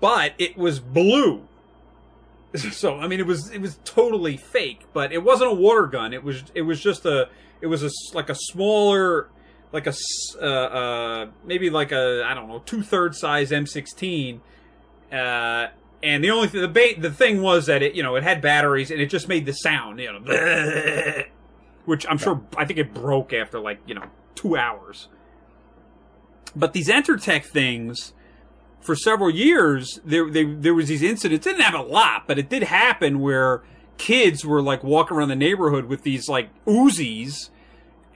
but 0.00 0.32
it 0.38 0.58
was 0.58 0.80
blue. 0.80 1.48
So 2.56 2.98
I 2.98 3.06
mean 3.06 3.20
it 3.20 3.26
was 3.26 3.50
it 3.50 3.60
was 3.60 3.78
totally 3.84 4.36
fake, 4.36 4.86
but 4.92 5.12
it 5.12 5.22
wasn't 5.22 5.50
a 5.50 5.54
water 5.54 5.86
gun. 5.86 6.12
It 6.12 6.24
was 6.24 6.44
it 6.54 6.62
was 6.62 6.80
just 6.80 7.04
a 7.04 7.28
it 7.60 7.66
was 7.66 7.82
a 7.84 7.90
like 8.14 8.30
a 8.30 8.34
smaller 8.34 9.28
like 9.72 9.86
a 9.86 9.94
uh, 10.40 10.46
uh 10.46 11.26
maybe 11.44 11.68
like 11.68 11.92
a 11.92 12.24
I 12.24 12.32
don't 12.34 12.48
know 12.48 12.62
two 12.64 12.82
third 12.82 13.14
size 13.14 13.50
M16. 13.50 14.40
Uh, 15.12 15.68
and 16.02 16.22
the 16.22 16.30
only 16.30 16.48
th- 16.48 16.72
the 16.72 16.94
the 16.98 17.10
thing 17.10 17.42
was 17.42 17.66
that 17.66 17.82
it 17.82 17.94
you 17.94 18.02
know 18.02 18.16
it 18.16 18.22
had 18.22 18.40
batteries 18.40 18.90
and 18.90 19.00
it 19.00 19.10
just 19.10 19.28
made 19.28 19.46
the 19.46 19.52
sound 19.52 19.98
you 19.98 20.12
know 20.12 20.20
which 21.86 22.04
I'm 22.08 22.18
sure 22.18 22.42
I 22.56 22.64
think 22.64 22.78
it 22.78 22.92
broke 22.92 23.32
after 23.32 23.58
like 23.58 23.80
you 23.86 23.94
know 23.94 24.04
two 24.34 24.56
hours. 24.56 25.08
But 26.54 26.72
these 26.72 26.88
Entertech 26.88 27.44
things, 27.44 28.12
for 28.80 28.94
several 28.94 29.30
years, 29.30 30.00
there 30.04 30.30
they, 30.30 30.44
there 30.44 30.74
was 30.74 30.88
these 30.88 31.02
incidents. 31.02 31.46
It 31.46 31.50
didn't 31.50 31.64
have 31.64 31.74
a 31.74 31.82
lot, 31.82 32.26
but 32.26 32.38
it 32.38 32.48
did 32.48 32.64
happen 32.64 33.20
where 33.20 33.62
kids 33.98 34.44
were 34.44 34.62
like 34.62 34.84
walking 34.84 35.16
around 35.16 35.28
the 35.28 35.36
neighborhood 35.36 35.86
with 35.86 36.02
these 36.02 36.28
like 36.28 36.50
Uzis. 36.66 37.50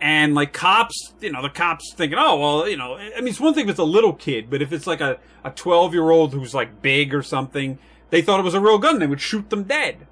And 0.00 0.34
like 0.34 0.54
cops, 0.54 1.12
you 1.20 1.30
know, 1.30 1.42
the 1.42 1.50
cops 1.50 1.92
thinking, 1.92 2.18
oh 2.18 2.38
well, 2.38 2.68
you 2.68 2.76
know, 2.76 2.96
I 2.96 3.20
mean, 3.20 3.28
it's 3.28 3.40
one 3.40 3.52
thing 3.52 3.64
if 3.64 3.70
it's 3.70 3.78
a 3.78 3.84
little 3.84 4.14
kid, 4.14 4.48
but 4.48 4.62
if 4.62 4.72
it's 4.72 4.86
like 4.86 5.00
a 5.00 5.18
a 5.44 5.50
twelve 5.50 5.92
year 5.92 6.10
old 6.10 6.32
who's 6.32 6.54
like 6.54 6.80
big 6.80 7.14
or 7.14 7.22
something, 7.22 7.78
they 8.08 8.22
thought 8.22 8.40
it 8.40 8.44
was 8.44 8.54
a 8.54 8.60
real 8.60 8.78
gun. 8.78 8.98
They 8.98 9.06
would 9.06 9.20
shoot 9.20 9.50
them 9.50 9.64
dead. 9.64 10.06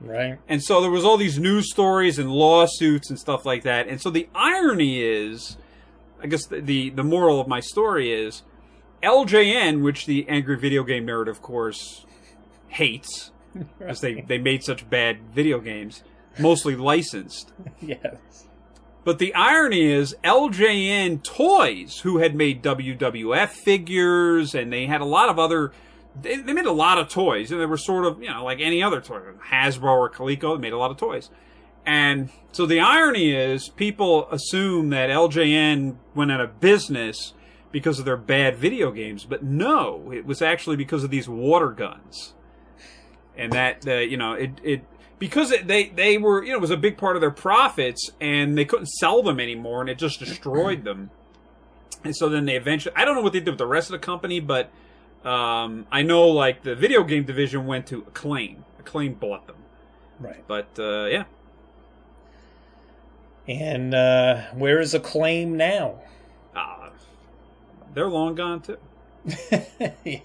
right 0.00 0.38
And 0.46 0.62
so 0.62 0.82
there 0.82 0.90
was 0.90 1.04
all 1.04 1.16
these 1.16 1.38
news 1.38 1.70
stories 1.70 2.18
and 2.18 2.30
lawsuits 2.30 3.08
and 3.08 3.18
stuff 3.18 3.46
like 3.46 3.62
that. 3.62 3.88
And 3.88 4.00
so 4.00 4.10
the 4.10 4.28
irony 4.34 5.02
is, 5.02 5.56
I 6.22 6.26
guess 6.26 6.44
the 6.44 6.60
the, 6.60 6.90
the 6.90 7.04
moral 7.04 7.40
of 7.40 7.48
my 7.48 7.60
story 7.60 8.12
is, 8.12 8.42
LJN, 9.02 9.82
which 9.82 10.04
the 10.04 10.28
angry 10.28 10.58
video 10.58 10.82
game 10.82 11.06
nerd, 11.06 11.28
of 11.28 11.40
course, 11.40 12.04
hates, 12.68 13.32
because 13.78 14.02
they 14.02 14.20
they 14.20 14.36
made 14.36 14.62
such 14.64 14.88
bad 14.90 15.32
video 15.34 15.60
games, 15.60 16.02
mostly 16.38 16.76
licensed. 16.76 17.54
yes 17.80 18.47
But 19.08 19.18
the 19.18 19.32
irony 19.32 19.90
is, 19.90 20.14
LJN 20.22 21.24
Toys, 21.24 22.00
who 22.00 22.18
had 22.18 22.34
made 22.34 22.62
WWF 22.62 23.48
figures, 23.48 24.54
and 24.54 24.70
they 24.70 24.84
had 24.84 25.00
a 25.00 25.06
lot 25.06 25.30
of 25.30 25.38
other, 25.38 25.72
they, 26.20 26.36
they 26.36 26.52
made 26.52 26.66
a 26.66 26.72
lot 26.72 26.98
of 26.98 27.08
toys, 27.08 27.50
and 27.50 27.58
they 27.58 27.64
were 27.64 27.78
sort 27.78 28.04
of, 28.04 28.22
you 28.22 28.28
know, 28.28 28.44
like 28.44 28.60
any 28.60 28.82
other 28.82 29.00
toy. 29.00 29.20
Hasbro 29.50 29.84
or 29.84 30.10
Coleco, 30.10 30.56
they 30.56 30.60
made 30.60 30.74
a 30.74 30.76
lot 30.76 30.90
of 30.90 30.98
toys. 30.98 31.30
And 31.86 32.28
so 32.52 32.66
the 32.66 32.80
irony 32.80 33.34
is, 33.34 33.70
people 33.70 34.28
assume 34.30 34.90
that 34.90 35.08
LJN 35.08 35.96
went 36.14 36.30
out 36.30 36.42
of 36.42 36.60
business 36.60 37.32
because 37.72 37.98
of 37.98 38.04
their 38.04 38.18
bad 38.18 38.58
video 38.58 38.90
games, 38.90 39.24
but 39.24 39.42
no, 39.42 40.12
it 40.12 40.26
was 40.26 40.42
actually 40.42 40.76
because 40.76 41.02
of 41.02 41.08
these 41.08 41.30
water 41.30 41.70
guns 41.70 42.34
and 43.38 43.52
that 43.52 43.86
uh, 43.86 43.94
you 43.94 44.16
know 44.16 44.34
it 44.34 44.50
it 44.62 44.84
because 45.18 45.50
it, 45.50 45.66
they 45.66 45.88
they 45.88 46.18
were 46.18 46.42
you 46.42 46.50
know 46.50 46.58
it 46.58 46.60
was 46.60 46.70
a 46.70 46.76
big 46.76 46.96
part 46.96 47.16
of 47.16 47.20
their 47.20 47.30
profits 47.30 48.10
and 48.20 48.56
they 48.56 48.64
couldn't 48.64 48.86
sell 48.86 49.22
them 49.22 49.40
anymore 49.40 49.80
and 49.80 49.90
it 49.90 49.98
just 49.98 50.18
destroyed 50.18 50.84
them. 50.84 51.10
And 52.04 52.14
so 52.14 52.28
then 52.28 52.44
they 52.44 52.56
eventually 52.56 52.94
I 52.96 53.04
don't 53.04 53.16
know 53.16 53.22
what 53.22 53.32
they 53.32 53.40
did 53.40 53.50
with 53.50 53.58
the 53.58 53.66
rest 53.66 53.88
of 53.88 53.92
the 54.00 54.04
company 54.04 54.40
but 54.40 54.70
um, 55.24 55.86
I 55.90 56.02
know 56.02 56.28
like 56.28 56.62
the 56.62 56.74
video 56.76 57.02
game 57.02 57.24
division 57.24 57.66
went 57.66 57.86
to 57.88 57.98
Acclaim. 58.06 58.64
Acclaim 58.78 59.14
bought 59.14 59.46
them. 59.46 59.56
Right. 60.20 60.44
But 60.46 60.68
uh, 60.78 61.06
yeah. 61.06 61.24
And 63.48 63.94
uh 63.94 64.42
where 64.54 64.78
is 64.80 64.94
acclaim 64.94 65.56
now? 65.56 66.00
Uh, 66.54 66.90
they're 67.94 68.08
long 68.08 68.34
gone 68.34 68.60
too. 68.60 68.78
Yeah. 70.04 70.20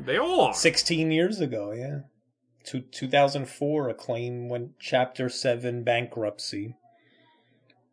They 0.00 0.16
all 0.16 0.42
are. 0.42 0.54
16 0.54 1.10
years 1.10 1.40
ago 1.40 1.72
yeah 1.72 2.00
Two, 2.64 2.80
2004 2.80 3.88
acclaim 3.88 4.48
went 4.48 4.78
chapter 4.78 5.28
7 5.28 5.82
bankruptcy 5.82 6.74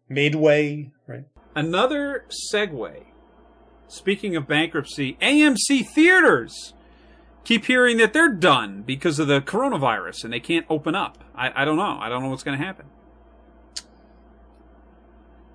midway 0.10 0.92
right 1.08 1.26
Another 1.56 2.26
segue. 2.54 3.06
Speaking 3.88 4.36
of 4.36 4.46
bankruptcy, 4.46 5.18
AMC 5.22 5.88
Theaters 5.88 6.74
keep 7.46 7.66
hearing 7.66 7.96
that 7.98 8.12
they're 8.12 8.34
done 8.34 8.82
because 8.82 9.20
of 9.20 9.28
the 9.28 9.40
coronavirus 9.40 10.26
and 10.26 10.34
they 10.34 10.42
can't 10.42 10.66
open 10.70 10.96
up. 10.96 11.24
I, 11.34 11.62
I 11.62 11.66
don't 11.66 11.78
know. 11.78 11.98
I 12.02 12.10
don't 12.10 12.22
know 12.24 12.30
what's 12.30 12.44
going 12.44 12.60
to 12.60 12.66
happen. 12.66 12.88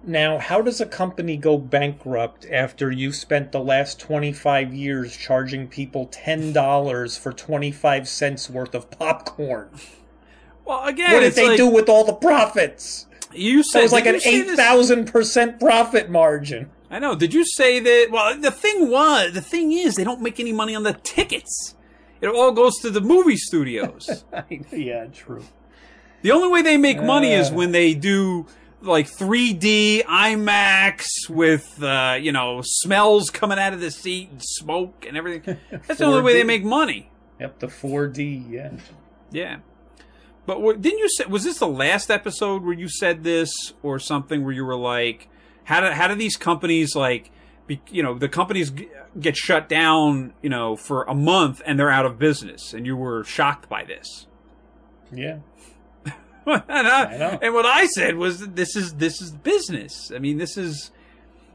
Now, 0.03 0.39
how 0.39 0.63
does 0.63 0.81
a 0.81 0.87
company 0.87 1.37
go 1.37 1.59
bankrupt 1.59 2.47
after 2.51 2.91
you 2.91 3.13
spent 3.13 3.53
the 3.53 3.61
last 3.61 4.01
25 4.01 4.73
years 4.73 5.15
charging 5.17 5.69
people 5.69 6.07
$10 6.09 7.19
for 7.19 7.33
25 7.33 8.09
cents 8.09 8.49
worth 8.49 8.75
of 8.75 8.91
popcorn? 8.91 9.69
Well, 10.65 10.85
again, 10.85 11.13
What 11.13 11.21
did 11.21 11.35
they 11.35 11.49
like, 11.49 11.57
do 11.59 11.67
with 11.69 11.89
all 11.91 12.05
the 12.05 12.15
profits? 12.15 13.07
You 13.33 13.63
said 13.63 13.81
It 13.81 13.83
was 13.83 13.93
like 13.93 14.07
an 14.07 14.15
you 14.15 14.21
say 14.21 14.41
this- 14.43 14.59
8,000% 14.59 15.61
profit 15.61 16.09
margin. 16.11 16.71
I 16.91 16.99
know. 16.99 17.15
Did 17.15 17.33
you 17.35 17.45
say 17.45 17.79
that? 17.79 18.09
Well, 18.11 18.37
the 18.37 18.51
thing 18.51 18.91
was, 18.91 19.33
the 19.35 19.41
thing 19.41 19.71
is, 19.73 19.95
they 19.97 20.03
don't 20.05 20.23
make 20.23 20.41
any 20.41 20.53
money 20.53 20.75
on 20.75 20.83
the 20.83 20.95
tickets. 20.95 21.77
It 22.21 22.27
all 22.29 22.53
goes 22.53 22.79
to 22.81 22.91
the 22.91 23.01
movie 23.01 23.37
studios. 23.37 24.25
yeah, 24.73 25.07
true. 25.07 25.45
the 26.23 26.33
only 26.33 26.49
way 26.49 26.63
they 26.63 26.77
make 26.77 27.01
money 27.03 27.33
is 27.33 27.51
Uh. 27.51 27.55
when 27.55 27.73
they 27.73 27.95
do 27.95 28.47
like 28.83 29.09
3D 29.11 30.05
IMAX 30.05 31.29
with 31.29 31.83
uh, 31.83 32.19
you 32.21 32.33
know 32.33 32.61
smells 32.63 33.31
coming 33.31 33.59
out 33.59 33.73
of 33.73 33.81
the 33.81 33.91
seat 33.91 34.31
and 34.31 34.43
smoke 34.43 35.05
and 35.07 35.17
everything. 35.17 35.59
That's 35.71 35.99
the 35.99 36.05
only 36.07 36.23
way 36.23 36.35
they 36.35 36.45
make 36.45 36.65
money. 36.65 37.11
Yep, 37.39 37.59
the 37.61 37.67
4D, 37.69 38.51
yeah. 38.51 38.73
Yeah. 39.31 39.59
But 40.47 40.61
what, 40.61 40.83
didn't 40.83 40.99
you 40.99 41.09
say? 41.09 41.25
Was 41.27 41.45
this 41.45 41.59
the 41.59 41.69
last 41.69 42.11
episode 42.11 42.65
where 42.65 42.75
you 42.75 42.89
said 42.89 43.25
this 43.25 43.73
or 43.83 43.99
something 43.99 44.45
where 44.45 44.53
you 44.53 44.65
were 44.65 44.77
like, 44.77 45.29
how 45.65 45.81
do 45.81 45.87
how 45.93 46.09
do 46.09 46.15
these 46.15 46.37
companies 46.37 46.95
like, 46.95 47.31
be, 47.67 47.81
you 47.91 48.03
know, 48.03 48.19
the 48.19 48.29
companies 48.29 48.71
g- 48.71 48.89
get 49.19 49.37
shut 49.37 49.69
down, 49.69 50.33
you 50.43 50.51
know, 50.51 50.77
for 50.77 51.05
a 51.05 51.15
month 51.15 51.63
and 51.65 51.79
they're 51.79 51.91
out 51.91 52.05
of 52.05 52.19
business, 52.19 52.75
and 52.75 52.85
you 52.85 52.97
were 52.97 53.23
shocked 53.25 53.69
by 53.69 53.85
this. 53.85 54.27
Yeah. 55.13 55.39
And, 56.53 56.89
I, 56.89 57.03
I 57.03 57.39
and 57.43 57.55
what 57.55 57.67
I 57.67 57.87
said 57.87 58.17
was 58.17 58.49
this 58.49 58.77
is 58.77 58.95
this 58.95 59.21
is 59.21 59.33
business. 59.33 60.13
I 60.15 60.19
mean, 60.19 60.39
this 60.39 60.57
is 60.57 60.91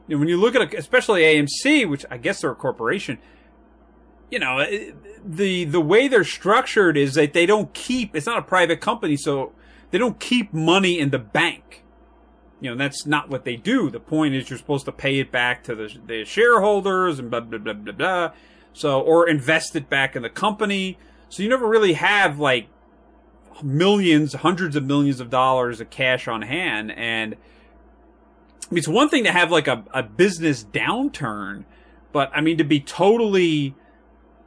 you 0.08 0.16
know, 0.16 0.20
when 0.20 0.28
you 0.28 0.38
look 0.38 0.56
at 0.56 0.74
a, 0.74 0.78
especially 0.78 1.22
AMC, 1.22 1.89
which 1.89 2.06
I 2.10 2.18
guess 2.18 2.41
they're 2.41 2.52
a 2.52 2.56
corporation. 2.56 3.18
You 4.30 4.39
know, 4.39 4.66
the 5.24 5.66
the 5.66 5.82
way 5.82 6.08
they're 6.08 6.24
structured 6.24 6.98
is 6.98 7.14
that 7.14 7.34
they 7.34 7.46
don't 7.46 7.74
keep. 7.74 8.16
It's 8.16 8.26
not 8.26 8.38
a 8.38 8.43
private 8.43 8.82
company, 8.82 9.18
so 9.18 9.54
they 9.91 9.98
don't 9.98 10.20
keep 10.20 10.54
money 10.54 11.00
in 11.00 11.12
the 11.12 11.20
bank. 11.20 11.84
You 12.60 12.72
know, 12.72 12.78
that's 12.78 13.06
not 13.06 13.30
what 13.30 13.46
they 13.46 13.56
do. 13.56 13.89
The 13.89 14.00
point 14.00 14.34
is 14.34 14.50
you're 14.50 14.58
supposed 14.58 14.86
to 14.86 14.91
pay 14.91 15.20
it 15.20 15.32
back 15.32 15.64
to 15.66 15.76
the, 15.76 15.96
the 16.06 16.26
shareholders 16.26 17.20
and 17.20 17.30
blah 17.30 17.41
blah 17.41 17.60
blah 17.60 17.74
blah 17.74 17.93
blah. 17.93 18.32
So 18.74 19.02
or 19.02 19.28
invest 19.30 19.76
it 19.76 19.89
back 19.89 20.16
in 20.16 20.24
the 20.24 20.30
company. 20.30 20.98
So 21.30 21.43
you 21.43 21.50
never 21.50 21.68
really 21.68 21.93
have 21.93 22.39
like 22.39 22.68
millions, 23.64 24.34
hundreds 24.34 24.76
of 24.76 24.84
millions 24.84 25.20
of 25.20 25.30
dollars 25.30 25.80
of 25.82 25.89
cash 25.89 26.28
on 26.28 26.41
hand. 26.41 26.91
And 26.91 27.36
I 27.36 28.74
mean, 28.74 28.80
it's 28.80 28.88
one 28.88 29.10
thing 29.10 29.24
to 29.26 29.32
have 29.32 29.51
like 29.51 29.68
a, 29.68 29.84
a 29.93 30.03
business 30.03 30.64
downturn, 30.64 31.66
but 32.12 32.32
I 32.34 32.41
mean, 32.41 32.58
to 32.58 32.64
be 32.64 32.80
totally 32.80 33.76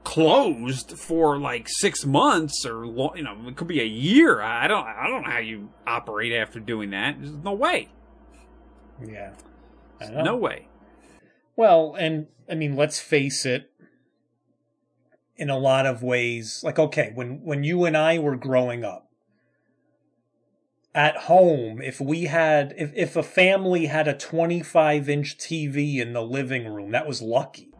closed 0.04 0.98
for 0.98 1.38
like 1.38 1.68
six 1.68 2.04
months 2.06 2.64
or, 2.64 2.86
you 3.16 3.22
know, 3.22 3.36
it 3.46 3.56
could 3.56 3.68
be 3.68 3.80
a 3.80 3.86
year. 3.86 4.40
I 4.40 4.66
don't, 4.66 4.86
I 4.86 5.06
don't 5.08 5.22
know 5.22 5.30
how 5.30 5.38
you 5.38 5.70
operate 5.86 6.32
after 6.32 6.60
doing 6.60 6.90
that. 6.90 7.16
There's 7.20 7.36
no 7.36 7.52
way. 7.52 7.88
Yeah. 9.06 9.32
No 10.00 10.36
way. 10.36 10.68
Well, 11.56 11.96
and 11.98 12.28
I 12.48 12.54
mean, 12.54 12.76
let's 12.76 13.00
face 13.00 13.44
it. 13.44 13.70
In 15.38 15.50
a 15.50 15.58
lot 15.58 15.86
of 15.86 16.02
ways, 16.02 16.62
like 16.64 16.78
okay, 16.78 17.12
when 17.14 17.42
when 17.44 17.62
you 17.62 17.84
and 17.84 17.96
I 17.96 18.18
were 18.18 18.36
growing 18.36 18.84
up, 18.84 19.08
at 20.94 21.16
home, 21.16 21.80
if 21.80 22.00
we 22.00 22.24
had, 22.24 22.74
if 22.76 22.92
if 22.94 23.14
a 23.14 23.22
family 23.22 23.86
had 23.86 24.08
a 24.08 24.14
twenty-five 24.14 25.08
inch 25.08 25.38
TV 25.38 25.98
in 25.98 26.12
the 26.12 26.22
living 26.22 26.66
room, 26.66 26.90
that 26.90 27.06
was 27.06 27.22
lucky. 27.22 27.70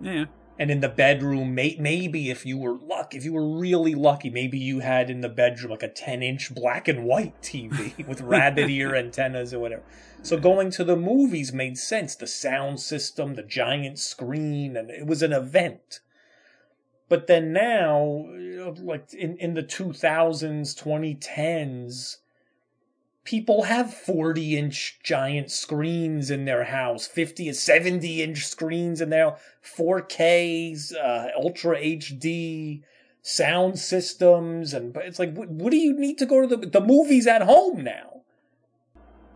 Yeah. 0.00 0.24
And 0.60 0.72
in 0.72 0.80
the 0.80 0.88
bedroom, 0.88 1.54
may, 1.54 1.76
maybe 1.78 2.30
if 2.30 2.44
you 2.44 2.58
were 2.58 2.76
lucky, 2.76 3.16
if 3.16 3.24
you 3.24 3.32
were 3.32 3.58
really 3.58 3.94
lucky, 3.94 4.28
maybe 4.28 4.58
you 4.58 4.80
had 4.80 5.08
in 5.08 5.20
the 5.20 5.28
bedroom 5.28 5.70
like 5.70 5.84
a 5.84 5.88
10 5.88 6.22
inch 6.22 6.52
black 6.52 6.88
and 6.88 7.04
white 7.04 7.40
TV 7.42 8.06
with 8.08 8.20
rabbit 8.20 8.68
ear 8.68 8.96
antennas 8.96 9.54
or 9.54 9.60
whatever. 9.60 9.84
So 10.22 10.36
going 10.36 10.70
to 10.72 10.84
the 10.84 10.96
movies 10.96 11.52
made 11.52 11.78
sense. 11.78 12.16
The 12.16 12.26
sound 12.26 12.80
system, 12.80 13.34
the 13.34 13.44
giant 13.44 14.00
screen, 14.00 14.76
and 14.76 14.90
it 14.90 15.06
was 15.06 15.22
an 15.22 15.32
event. 15.32 16.00
But 17.08 17.26
then 17.26 17.52
now, 17.52 18.26
like 18.80 19.12
in, 19.14 19.36
in 19.38 19.54
the 19.54 19.62
2000s, 19.62 20.74
2010s, 20.74 22.16
people 23.24 23.62
have 23.62 23.92
40 23.92 24.58
inch 24.58 25.00
giant 25.02 25.50
screens 25.50 26.30
in 26.30 26.46
their 26.46 26.64
house 26.64 27.06
50 27.06 27.52
70 27.52 28.22
inch 28.22 28.46
screens 28.46 29.02
in 29.02 29.10
their 29.10 29.36
4ks 29.62 30.94
uh, 30.94 31.28
ultra 31.36 31.78
hd 31.78 32.82
sound 33.20 33.78
systems 33.78 34.72
and 34.72 34.96
it's 34.96 35.18
like 35.18 35.34
what, 35.34 35.50
what 35.50 35.70
do 35.70 35.76
you 35.76 35.92
need 35.92 36.16
to 36.16 36.24
go 36.24 36.40
to 36.40 36.46
the 36.46 36.66
the 36.66 36.80
movies 36.80 37.26
at 37.26 37.42
home 37.42 37.84
now? 37.84 38.18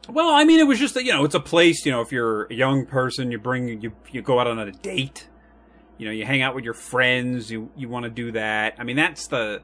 Well, 0.08 0.30
I 0.30 0.44
mean, 0.44 0.58
it 0.58 0.66
was 0.66 0.78
just 0.78 0.94
that, 0.94 1.04
you 1.04 1.12
know, 1.12 1.24
it's 1.24 1.34
a 1.34 1.40
place, 1.40 1.86
you 1.86 1.92
know, 1.92 2.00
if 2.00 2.10
you're 2.10 2.44
a 2.44 2.54
young 2.54 2.86
person, 2.86 3.30
you 3.30 3.38
bring, 3.38 3.80
you, 3.80 3.92
you 4.10 4.20
go 4.20 4.40
out 4.40 4.48
on 4.48 4.58
a 4.58 4.72
date, 4.72 5.28
you 6.02 6.08
know, 6.08 6.12
you 6.12 6.24
hang 6.26 6.42
out 6.42 6.52
with 6.56 6.64
your 6.64 6.74
friends, 6.74 7.48
you, 7.52 7.70
you 7.76 7.88
want 7.88 8.02
to 8.02 8.10
do 8.10 8.32
that. 8.32 8.74
I 8.76 8.82
mean, 8.82 8.96
that's 8.96 9.28
the 9.28 9.62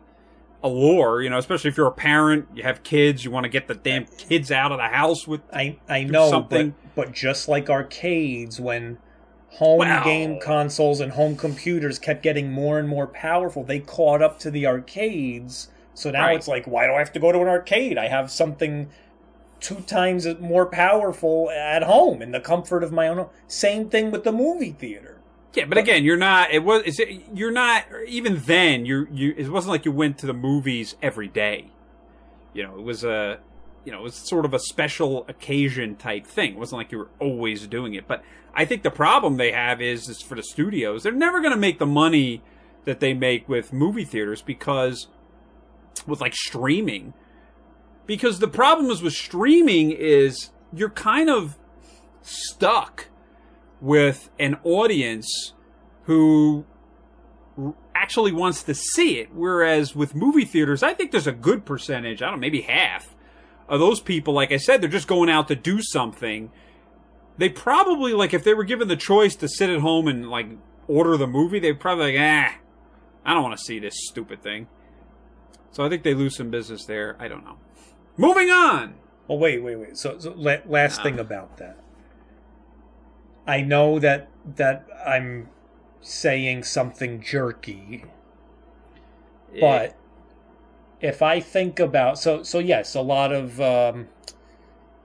allure, 0.62 1.20
you 1.20 1.28
know, 1.28 1.36
especially 1.38 1.68
if 1.68 1.76
you're 1.76 1.88
a 1.88 1.92
parent, 1.92 2.46
you 2.54 2.62
have 2.62 2.84
kids, 2.84 3.24
you 3.24 3.32
want 3.32 3.42
to 3.42 3.48
get 3.48 3.66
the 3.66 3.74
damn 3.74 4.04
kids 4.06 4.52
out 4.52 4.70
of 4.70 4.78
the 4.78 4.86
house 4.86 5.26
with, 5.26 5.40
i 5.52 5.76
i 5.88 6.04
know 6.04 6.30
something. 6.30 6.76
but 6.94 7.06
but 7.08 7.12
just 7.12 7.48
like 7.48 7.68
arcades 7.68 8.60
when 8.60 8.98
home 9.50 9.78
Well- 9.80 10.04
game 10.04 10.38
consoles 10.40 11.00
and 11.00 11.10
home 11.12 11.34
computers 11.36 11.98
kept 11.98 12.22
getting 12.22 12.52
more 12.52 12.78
and 12.78 12.88
more 12.88 13.08
powerful 13.08 13.64
they 13.64 13.80
caught 13.80 14.22
up 14.22 14.38
to 14.40 14.50
the 14.52 14.64
arcades 14.66 15.68
so 15.94 16.12
now 16.12 16.26
Right. 16.26 16.36
it's 16.36 16.46
like 16.46 16.66
why 16.66 16.86
do 16.86 16.92
i 16.92 16.98
have 16.98 17.12
to 17.14 17.18
go 17.20 17.32
to 17.32 17.40
an 17.40 17.48
arcade 17.48 17.98
i 17.98 18.06
have 18.08 18.30
something 18.30 18.90
two 19.60 19.80
times 19.80 20.26
more 20.38 20.66
powerful 20.66 21.50
at 21.50 21.82
home 21.82 22.20
in 22.22 22.30
the 22.30 22.40
comfort 22.40 22.82
of 22.84 22.92
my 22.92 23.08
own 23.08 23.16
home 23.18 23.28
same 23.48 23.88
thing 23.88 24.10
with 24.10 24.22
the 24.24 24.32
movie 24.32 24.72
theater 24.72 25.17
yeah, 25.58 25.64
but 25.66 25.78
again, 25.78 26.04
you're 26.04 26.16
not, 26.16 26.50
it 26.50 26.62
was, 26.64 26.82
it's, 26.86 27.00
you're 27.34 27.52
not, 27.52 27.84
even 28.06 28.42
then, 28.46 28.86
you're, 28.86 29.08
you, 29.10 29.34
it 29.36 29.48
wasn't 29.48 29.70
like 29.70 29.84
you 29.84 29.92
went 29.92 30.18
to 30.18 30.26
the 30.26 30.32
movies 30.32 30.96
every 31.02 31.28
day. 31.28 31.70
You 32.54 32.62
know, 32.62 32.78
it 32.78 32.82
was 32.82 33.04
a, 33.04 33.40
you 33.84 33.92
know, 33.92 33.98
it 34.00 34.02
was 34.02 34.14
sort 34.14 34.44
of 34.44 34.54
a 34.54 34.58
special 34.58 35.24
occasion 35.28 35.96
type 35.96 36.26
thing. 36.26 36.52
It 36.52 36.58
wasn't 36.58 36.78
like 36.78 36.92
you 36.92 36.98
were 36.98 37.10
always 37.18 37.66
doing 37.66 37.94
it. 37.94 38.06
But 38.06 38.22
I 38.54 38.64
think 38.64 38.82
the 38.82 38.90
problem 38.90 39.36
they 39.36 39.52
have 39.52 39.80
is, 39.80 40.08
is 40.08 40.22
for 40.22 40.34
the 40.34 40.42
studios, 40.42 41.02
they're 41.02 41.12
never 41.12 41.40
going 41.40 41.52
to 41.52 41.58
make 41.58 41.78
the 41.78 41.86
money 41.86 42.42
that 42.84 43.00
they 43.00 43.14
make 43.14 43.48
with 43.48 43.72
movie 43.72 44.04
theaters 44.04 44.42
because 44.42 45.08
with 46.06 46.20
like 46.20 46.34
streaming. 46.34 47.14
Because 48.06 48.38
the 48.38 48.48
problem 48.48 48.90
is 48.90 49.02
with 49.02 49.12
streaming 49.12 49.90
is 49.90 50.50
you're 50.72 50.90
kind 50.90 51.28
of 51.28 51.58
stuck 52.22 53.08
with 53.80 54.30
an 54.38 54.58
audience 54.64 55.52
who 56.04 56.64
actually 57.94 58.32
wants 58.32 58.62
to 58.62 58.74
see 58.74 59.18
it. 59.18 59.28
Whereas 59.34 59.94
with 59.94 60.14
movie 60.14 60.44
theaters, 60.44 60.82
I 60.82 60.94
think 60.94 61.10
there's 61.10 61.26
a 61.26 61.32
good 61.32 61.64
percentage, 61.64 62.22
I 62.22 62.26
don't 62.26 62.34
know, 62.36 62.40
maybe 62.40 62.62
half 62.62 63.14
of 63.68 63.80
those 63.80 64.00
people, 64.00 64.32
like 64.32 64.52
I 64.52 64.56
said, 64.56 64.80
they're 64.80 64.88
just 64.88 65.08
going 65.08 65.28
out 65.28 65.48
to 65.48 65.56
do 65.56 65.82
something. 65.82 66.50
They 67.36 67.48
probably, 67.48 68.14
like, 68.14 68.32
if 68.32 68.42
they 68.42 68.54
were 68.54 68.64
given 68.64 68.88
the 68.88 68.96
choice 68.96 69.36
to 69.36 69.48
sit 69.48 69.70
at 69.70 69.80
home 69.80 70.08
and, 70.08 70.30
like, 70.30 70.46
order 70.88 71.16
the 71.16 71.26
movie, 71.26 71.58
they'd 71.60 71.78
probably, 71.78 72.16
like, 72.16 72.20
ah, 72.20 72.58
I 73.24 73.34
don't 73.34 73.42
want 73.42 73.58
to 73.58 73.62
see 73.64 73.78
this 73.78 73.94
stupid 74.08 74.42
thing. 74.42 74.68
So 75.70 75.84
I 75.84 75.88
think 75.88 76.02
they 76.02 76.14
lose 76.14 76.36
some 76.36 76.50
business 76.50 76.84
there. 76.86 77.16
I 77.20 77.28
don't 77.28 77.44
know. 77.44 77.58
Moving 78.16 78.50
on! 78.50 78.94
Well, 79.28 79.38
wait, 79.38 79.62
wait, 79.62 79.76
wait. 79.76 79.98
So, 79.98 80.18
so 80.18 80.32
last 80.32 81.00
Ah. 81.00 81.02
thing 81.02 81.18
about 81.20 81.58
that. 81.58 81.78
I 83.48 83.62
know 83.62 83.98
that 83.98 84.28
that 84.56 84.86
I'm 85.04 85.48
saying 86.02 86.64
something 86.64 87.22
jerky, 87.22 88.04
but 89.58 89.96
if 91.00 91.22
I 91.22 91.40
think 91.40 91.80
about 91.80 92.18
so 92.18 92.42
so 92.42 92.58
yes, 92.58 92.94
a 92.94 93.00
lot 93.00 93.32
of 93.32 93.58
um, 93.58 94.08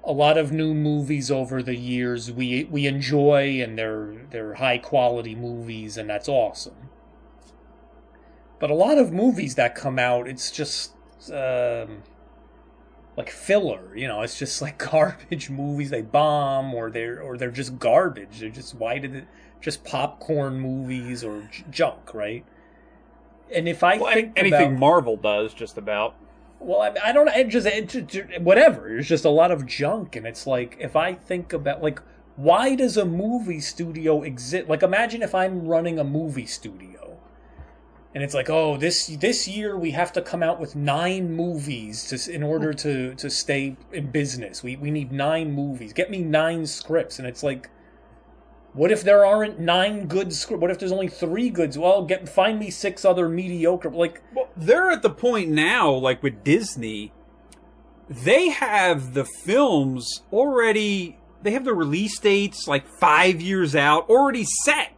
a 0.03 0.11
lot 0.11 0.37
of 0.37 0.51
new 0.51 0.73
movies 0.73 1.31
over 1.31 1.63
the 1.63 1.77
years 1.77 2.31
we 2.31 2.65
we 2.65 2.85
enjoy 2.85 3.61
and 3.61 3.77
they're 3.77 4.13
they're 4.29 4.55
high 4.55 4.77
quality 4.77 5.35
movies 5.35 5.95
and 5.97 6.09
that's 6.09 6.27
awesome. 6.27 6.89
But 8.59 8.69
a 8.69 8.75
lot 8.75 8.97
of 8.97 9.13
movies 9.13 9.55
that 9.55 9.73
come 9.73 9.97
out, 9.97 10.27
it's 10.27 10.51
just 10.51 10.91
um, 11.31 12.03
like 13.17 13.29
filler. 13.29 13.95
You 13.95 14.07
know, 14.07 14.21
it's 14.21 14.37
just 14.39 14.61
like 14.61 14.77
garbage 14.91 15.49
movies. 15.49 15.89
They 15.89 16.01
bomb, 16.01 16.73
or 16.73 16.89
they're 16.89 17.21
or 17.21 17.37
they're 17.37 17.51
just 17.51 17.79
garbage. 17.79 18.39
They're 18.39 18.49
just 18.49 18.75
why 18.75 18.99
did 18.99 19.15
it 19.15 19.25
just 19.61 19.83
popcorn 19.83 20.59
movies 20.59 21.23
or 21.23 21.43
j- 21.51 21.63
junk, 21.69 22.13
right? 22.13 22.45
and 23.53 23.67
if 23.67 23.83
I 23.83 23.97
Well, 23.97 24.13
think 24.13 24.33
anything 24.35 24.69
about, 24.69 24.79
Marvel 24.79 25.17
does, 25.17 25.53
just 25.53 25.77
about. 25.77 26.15
Well, 26.59 26.81
I, 26.81 26.93
I 27.03 27.11
don't 27.11 27.25
know. 27.25 27.33
It 27.33 27.49
just, 27.49 27.67
it 27.67 27.87
just 27.87 28.39
whatever. 28.41 28.87
There's 28.89 29.07
just 29.09 29.25
a 29.25 29.29
lot 29.29 29.51
of 29.51 29.65
junk, 29.65 30.15
and 30.15 30.25
it's 30.25 30.47
like 30.47 30.77
if 30.79 30.95
I 30.95 31.13
think 31.13 31.53
about 31.53 31.81
like 31.83 31.99
why 32.35 32.75
does 32.75 32.97
a 32.97 33.05
movie 33.05 33.59
studio 33.59 34.23
exist? 34.23 34.67
Like 34.67 34.81
imagine 34.83 35.21
if 35.21 35.35
I'm 35.35 35.67
running 35.67 35.99
a 35.99 36.03
movie 36.03 36.45
studio, 36.47 37.12
and 38.13 38.23
it's 38.23 38.33
like 38.33 38.49
oh 38.49 38.77
this 38.77 39.07
this 39.07 39.47
year 39.47 39.77
we 39.77 39.91
have 39.91 40.13
to 40.13 40.21
come 40.21 40.43
out 40.43 40.59
with 40.59 40.75
nine 40.75 41.35
movies 41.35 42.05
to 42.05 42.33
in 42.33 42.43
order 42.43 42.73
to 42.73 43.15
to 43.15 43.29
stay 43.29 43.75
in 43.91 44.11
business. 44.11 44.63
We 44.63 44.75
we 44.75 44.91
need 44.91 45.11
nine 45.11 45.51
movies. 45.51 45.93
Get 45.93 46.11
me 46.11 46.21
nine 46.21 46.65
scripts, 46.65 47.19
and 47.19 47.27
it's 47.27 47.43
like. 47.43 47.69
What 48.75 48.91
if 48.91 49.03
there 49.03 49.23
aren't 49.23 49.59
nine 49.59 50.07
good 50.07 50.33
scripts? 50.33 50.59
What 50.59 50.71
if 50.71 50.79
there's 50.79 50.91
only 50.91 51.07
three 51.07 51.51
goods? 51.51 51.77
Well, 51.77 52.05
get 52.05 52.27
find 52.27 52.57
me 52.57 52.71
six 52.71 53.05
other 53.05 53.29
mediocre. 53.29 53.91
Like 53.91 54.23
Well, 54.33 54.49
they're 54.57 54.89
at 54.89 55.03
the 55.03 55.11
point 55.11 55.51
now, 55.51 55.91
like 55.91 56.23
with 56.23 56.43
Disney, 56.43 57.13
they 58.09 58.49
have 58.49 59.13
the 59.13 59.25
films 59.25 60.23
already. 60.31 61.19
They 61.43 61.51
have 61.51 61.65
the 61.65 61.73
release 61.75 62.17
dates 62.17 62.67
like 62.67 62.87
five 62.99 63.41
years 63.41 63.75
out, 63.75 64.09
already 64.09 64.45
set. 64.63 64.93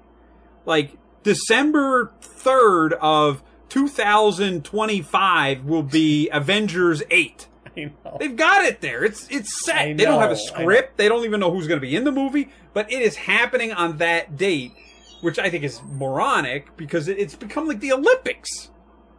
Like 0.65 0.97
December 1.25 2.13
third 2.21 2.93
of 3.01 3.41
2025 3.69 5.65
will 5.65 5.81
be 5.81 6.29
Avengers 6.29 7.01
eight. 7.09 7.47
They've 7.75 8.35
got 8.35 8.63
it 8.63 8.79
there. 8.79 9.03
It's 9.03 9.27
it's 9.29 9.65
set. 9.65 9.75
I 9.75 9.93
they 9.93 10.05
don't 10.05 10.21
have 10.21 10.29
a 10.29 10.37
script. 10.37 10.97
They 10.97 11.09
don't 11.09 11.25
even 11.25 11.39
know 11.39 11.51
who's 11.51 11.67
going 11.67 11.79
to 11.79 11.85
be 11.85 11.95
in 11.95 12.03
the 12.03 12.11
movie, 12.11 12.49
but 12.73 12.91
it 12.91 13.01
is 13.01 13.15
happening 13.15 13.73
on 13.73 13.97
that 13.97 14.37
date, 14.37 14.73
which 15.21 15.39
I 15.39 15.49
think 15.49 15.63
is 15.63 15.81
moronic 15.83 16.77
because 16.77 17.07
it, 17.07 17.17
it's 17.17 17.35
become 17.35 17.67
like 17.67 17.79
the 17.79 17.91
Olympics. 17.91 18.69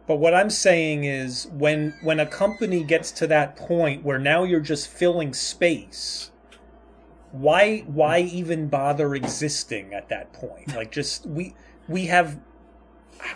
But 0.07 0.15
what 0.15 0.33
I'm 0.33 0.49
saying 0.49 1.03
is 1.03 1.47
when 1.51 1.93
when 2.03 2.21
a 2.21 2.25
company 2.25 2.85
gets 2.85 3.11
to 3.11 3.27
that 3.27 3.57
point 3.57 4.05
where 4.05 4.17
now 4.17 4.45
you're 4.45 4.61
just 4.61 4.87
filling 4.87 5.33
space, 5.33 6.31
why 7.33 7.79
why 7.79 8.19
even 8.21 8.69
bother 8.69 9.13
existing 9.13 9.93
at 9.93 10.07
that 10.07 10.31
point? 10.31 10.73
Like 10.73 10.93
just 10.93 11.25
we 11.25 11.53
we 11.87 12.07
have 12.07 12.39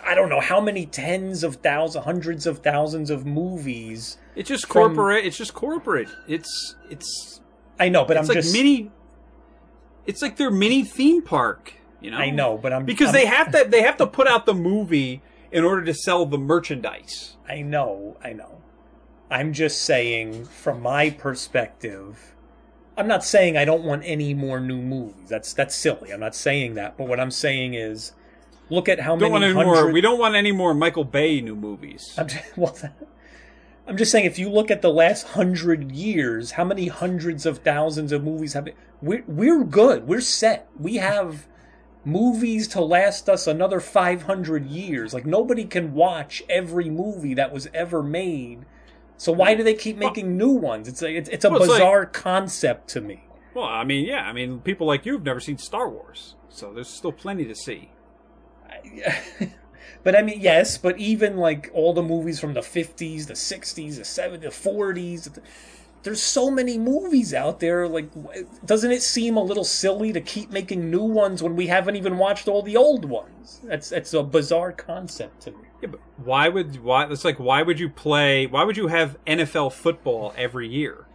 I 0.06 0.14
don't 0.14 0.28
know 0.28 0.40
how 0.40 0.60
many 0.60 0.86
tens 0.86 1.42
of 1.42 1.56
thousands, 1.56 2.04
hundreds 2.04 2.46
of 2.46 2.58
thousands 2.58 3.10
of 3.10 3.26
movies. 3.26 4.18
It's 4.36 4.48
just 4.48 4.66
From- 4.66 4.94
corporate. 4.94 5.24
It's 5.26 5.36
just 5.36 5.54
corporate. 5.54 6.08
It's 6.28 6.76
it's 6.90 7.40
I 7.78 7.88
know, 7.88 8.04
but 8.04 8.16
it's 8.16 8.28
I'm 8.28 8.34
like 8.34 8.42
just 8.42 8.54
mini. 8.54 8.90
It's 10.06 10.22
like 10.22 10.36
their 10.36 10.50
mini 10.50 10.84
theme 10.84 11.22
park. 11.22 11.74
You 12.00 12.10
know. 12.10 12.18
I 12.18 12.30
know, 12.30 12.58
but 12.58 12.72
I'm 12.72 12.84
because 12.84 13.08
I'm- 13.08 13.14
they 13.14 13.26
have 13.26 13.52
to 13.52 13.64
they 13.68 13.82
have 13.82 13.96
to 13.98 14.06
put 14.06 14.26
out 14.26 14.46
the 14.46 14.54
movie 14.54 15.22
in 15.50 15.64
order 15.64 15.84
to 15.84 15.94
sell 15.94 16.26
the 16.26 16.38
merchandise. 16.38 17.36
I 17.48 17.62
know, 17.62 18.16
I 18.24 18.32
know. 18.32 18.62
I'm 19.30 19.52
just 19.52 19.82
saying, 19.82 20.44
from 20.46 20.82
my 20.82 21.10
perspective, 21.10 22.34
I'm 22.96 23.06
not 23.08 23.24
saying 23.24 23.56
I 23.56 23.64
don't 23.64 23.84
want 23.84 24.02
any 24.04 24.34
more 24.34 24.60
new 24.60 24.80
movies. 24.80 25.28
That's 25.28 25.52
that's 25.52 25.74
silly. 25.74 26.10
I'm 26.12 26.20
not 26.20 26.34
saying 26.34 26.74
that. 26.74 26.96
But 26.96 27.08
what 27.08 27.20
I'm 27.20 27.30
saying 27.30 27.74
is, 27.74 28.12
look 28.72 28.88
at 28.88 29.00
how 29.00 29.16
Don't 29.16 29.32
many 29.32 29.46
any 29.46 29.54
more. 29.54 29.74
hundred- 29.76 29.92
We 29.92 30.00
don't 30.00 30.18
want 30.18 30.34
any 30.34 30.52
more 30.52 30.74
Michael 30.74 31.04
Bay 31.04 31.40
new 31.40 31.54
movies. 31.56 32.14
I'm 32.18 32.26
just, 32.28 32.44
well, 32.56 32.76
I'm 33.86 33.96
just 33.96 34.10
saying, 34.12 34.24
if 34.26 34.38
you 34.38 34.48
look 34.48 34.70
at 34.70 34.82
the 34.82 34.90
last 34.92 35.28
hundred 35.28 35.92
years, 35.92 36.52
how 36.52 36.64
many 36.64 36.88
hundreds 36.88 37.46
of 37.46 37.58
thousands 37.58 38.12
of 38.12 38.22
movies 38.24 38.52
have? 38.54 38.64
Been, 38.64 38.74
we're 39.00 39.24
we're 39.26 39.64
good. 39.64 40.06
We're 40.06 40.20
set. 40.20 40.68
We 40.78 40.96
have 40.96 41.46
movies 42.04 42.66
to 42.68 42.80
last 42.80 43.28
us 43.28 43.46
another 43.46 43.80
500 43.80 44.66
years. 44.66 45.12
Like 45.14 45.26
nobody 45.26 45.64
can 45.64 45.94
watch 45.94 46.42
every 46.48 46.90
movie 46.90 47.34
that 47.34 47.52
was 47.52 47.68
ever 47.74 48.02
made. 48.02 48.64
So 49.16 49.30
why 49.32 49.54
do 49.54 49.62
they 49.62 49.74
keep 49.74 49.98
making 49.98 50.36
new 50.36 50.50
ones? 50.50 50.88
It's 50.88 51.00
like 51.02 51.14
it's, 51.14 51.28
it's 51.28 51.44
a 51.44 51.50
Well, 51.50 51.60
it's 51.62 51.68
like- 51.70 51.78
bizarre 51.78 52.06
concept 52.06 52.88
to 52.90 53.00
me. 53.00 53.24
Well, 53.54 53.66
I 53.66 53.84
mean, 53.84 54.06
yeah, 54.06 54.22
I 54.22 54.32
mean, 54.32 54.60
people 54.60 54.86
like 54.86 55.04
you 55.04 55.12
have 55.12 55.22
never 55.24 55.38
seen 55.38 55.58
Star 55.58 55.86
Wars, 55.88 56.36
so 56.48 56.72
there's 56.72 56.88
still 56.88 57.12
plenty 57.12 57.44
to 57.44 57.54
see. 57.54 57.90
but 60.02 60.16
I 60.16 60.22
mean, 60.22 60.40
yes, 60.40 60.78
but 60.78 60.98
even 60.98 61.36
like 61.36 61.70
all 61.74 61.92
the 61.92 62.02
movies 62.02 62.40
from 62.40 62.54
the 62.54 62.60
50s, 62.60 63.26
the 63.26 63.34
60s, 63.34 63.96
the 63.96 64.02
70s, 64.02 64.40
the 64.40 64.48
40s, 64.48 65.38
there's 66.02 66.22
so 66.22 66.50
many 66.50 66.78
movies 66.78 67.32
out 67.32 67.60
there. 67.60 67.86
Like, 67.88 68.08
doesn't 68.64 68.90
it 68.90 69.02
seem 69.02 69.36
a 69.36 69.42
little 69.42 69.64
silly 69.64 70.12
to 70.12 70.20
keep 70.20 70.50
making 70.50 70.90
new 70.90 71.04
ones 71.04 71.42
when 71.42 71.56
we 71.56 71.68
haven't 71.68 71.96
even 71.96 72.18
watched 72.18 72.48
all 72.48 72.62
the 72.62 72.76
old 72.76 73.04
ones? 73.04 73.60
That's 73.64 73.90
that's 73.90 74.12
a 74.14 74.22
bizarre 74.22 74.72
concept 74.72 75.42
to 75.42 75.52
me. 75.52 75.68
Yeah, 75.80 75.88
but 75.90 76.00
why 76.16 76.48
would 76.48 76.82
why? 76.82 77.10
It's 77.10 77.24
like 77.24 77.38
why 77.38 77.62
would 77.62 77.78
you 77.78 77.88
play? 77.88 78.46
Why 78.46 78.64
would 78.64 78.76
you 78.76 78.88
have 78.88 79.16
NFL 79.26 79.72
football 79.72 80.34
every 80.36 80.68
year? 80.68 81.06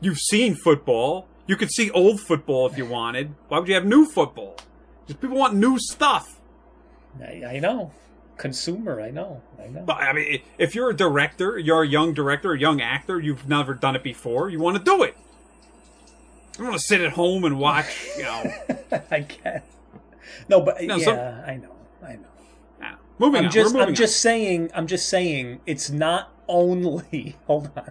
You've 0.00 0.18
seen 0.18 0.56
football. 0.56 1.28
You 1.46 1.56
could 1.56 1.70
see 1.70 1.90
old 1.90 2.20
football 2.20 2.66
if 2.66 2.76
you 2.76 2.86
wanted. 2.86 3.34
Why 3.48 3.58
would 3.58 3.68
you 3.68 3.74
have 3.74 3.84
new 3.84 4.06
football? 4.06 4.56
Just 5.06 5.20
people 5.20 5.36
want 5.36 5.54
new 5.54 5.78
stuff. 5.78 6.40
I, 7.22 7.44
I 7.56 7.58
know, 7.60 7.92
consumer. 8.36 9.00
I 9.00 9.10
know. 9.10 9.42
I 9.62 9.68
know. 9.68 9.82
But 9.82 9.96
I 9.98 10.12
mean, 10.12 10.42
if 10.58 10.74
you're 10.74 10.90
a 10.90 10.96
director, 10.96 11.58
you're 11.58 11.82
a 11.82 11.86
young 11.88 12.14
director, 12.14 12.52
a 12.52 12.58
young 12.58 12.80
actor, 12.80 13.20
you've 13.20 13.48
never 13.48 13.74
done 13.74 13.96
it 13.96 14.02
before, 14.02 14.48
you 14.50 14.58
want 14.60 14.76
to 14.76 14.82
do 14.82 15.02
it. 15.02 15.16
You 16.58 16.64
want 16.64 16.76
to 16.76 16.82
sit 16.82 17.00
at 17.00 17.12
home 17.12 17.44
and 17.44 17.58
watch, 17.58 18.08
you 18.16 18.22
know. 18.22 18.52
I 19.10 19.20
get. 19.20 19.64
No, 20.48 20.60
but 20.60 20.80
No, 20.82 20.96
yeah, 20.96 21.04
some- 21.04 21.18
I 21.18 21.56
know. 21.56 21.74
I 22.02 22.12
know. 22.16 22.28
yeah. 22.80 22.94
Moving 23.18 23.40
I'm 23.40 23.44
on. 23.46 23.50
just 23.50 23.74
moving 23.74 23.88
I'm 23.88 23.94
just 23.94 24.20
saying 24.20 24.70
I'm 24.74 24.86
just 24.86 25.08
saying 25.08 25.60
it's 25.66 25.90
not 25.90 26.30
only 26.48 27.36
hold 27.46 27.70
on. 27.76 27.90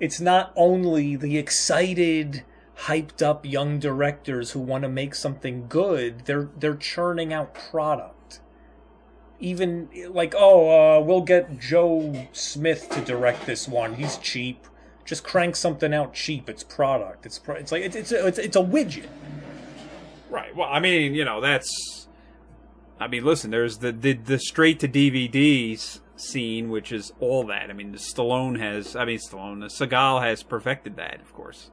It's 0.00 0.20
not 0.20 0.52
only 0.56 1.14
the 1.16 1.36
excited 1.38 2.42
hyped 2.80 3.22
up 3.22 3.46
young 3.46 3.78
directors 3.78 4.50
who 4.50 4.60
want 4.60 4.82
to 4.82 4.88
make 4.88 5.14
something 5.14 5.66
good. 5.68 6.24
They're 6.26 6.48
they're 6.58 6.74
churning 6.76 7.32
out 7.32 7.54
product. 7.54 8.13
Even 9.40 9.88
like 10.10 10.34
oh, 10.36 10.98
uh, 10.98 11.00
we'll 11.00 11.20
get 11.20 11.58
Joe 11.58 12.28
Smith 12.32 12.88
to 12.90 13.00
direct 13.00 13.46
this 13.46 13.68
one. 13.68 13.94
He's 13.94 14.16
cheap. 14.18 14.66
Just 15.04 15.24
crank 15.24 15.54
something 15.56 15.92
out 15.92 16.14
cheap. 16.14 16.48
It's 16.48 16.64
product. 16.64 17.26
It's 17.26 17.38
pro- 17.38 17.56
it's 17.56 17.72
like 17.72 17.82
it's 17.82 17.96
it's 17.96 18.12
a, 18.12 18.26
it's, 18.26 18.38
it's 18.38 18.56
a 18.56 18.62
widget. 18.62 19.06
Right. 20.30 20.54
Well, 20.56 20.68
I 20.70 20.80
mean, 20.80 21.14
you 21.14 21.24
know, 21.24 21.40
that's. 21.40 22.08
I 22.98 23.08
mean, 23.08 23.24
listen. 23.24 23.50
There's 23.50 23.78
the 23.78 23.92
the, 23.92 24.14
the 24.14 24.38
straight 24.38 24.80
to 24.80 24.88
DVDs 24.88 26.00
scene, 26.16 26.70
which 26.70 26.92
is 26.92 27.12
all 27.20 27.44
that. 27.46 27.70
I 27.70 27.72
mean, 27.72 27.92
the 27.92 27.98
Stallone 27.98 28.58
has. 28.58 28.96
I 28.96 29.04
mean, 29.04 29.18
Stallone. 29.18 29.60
The 29.60 29.86
Seagal 29.86 30.22
has 30.22 30.42
perfected 30.42 30.96
that, 30.96 31.20
of 31.20 31.34
course. 31.34 31.70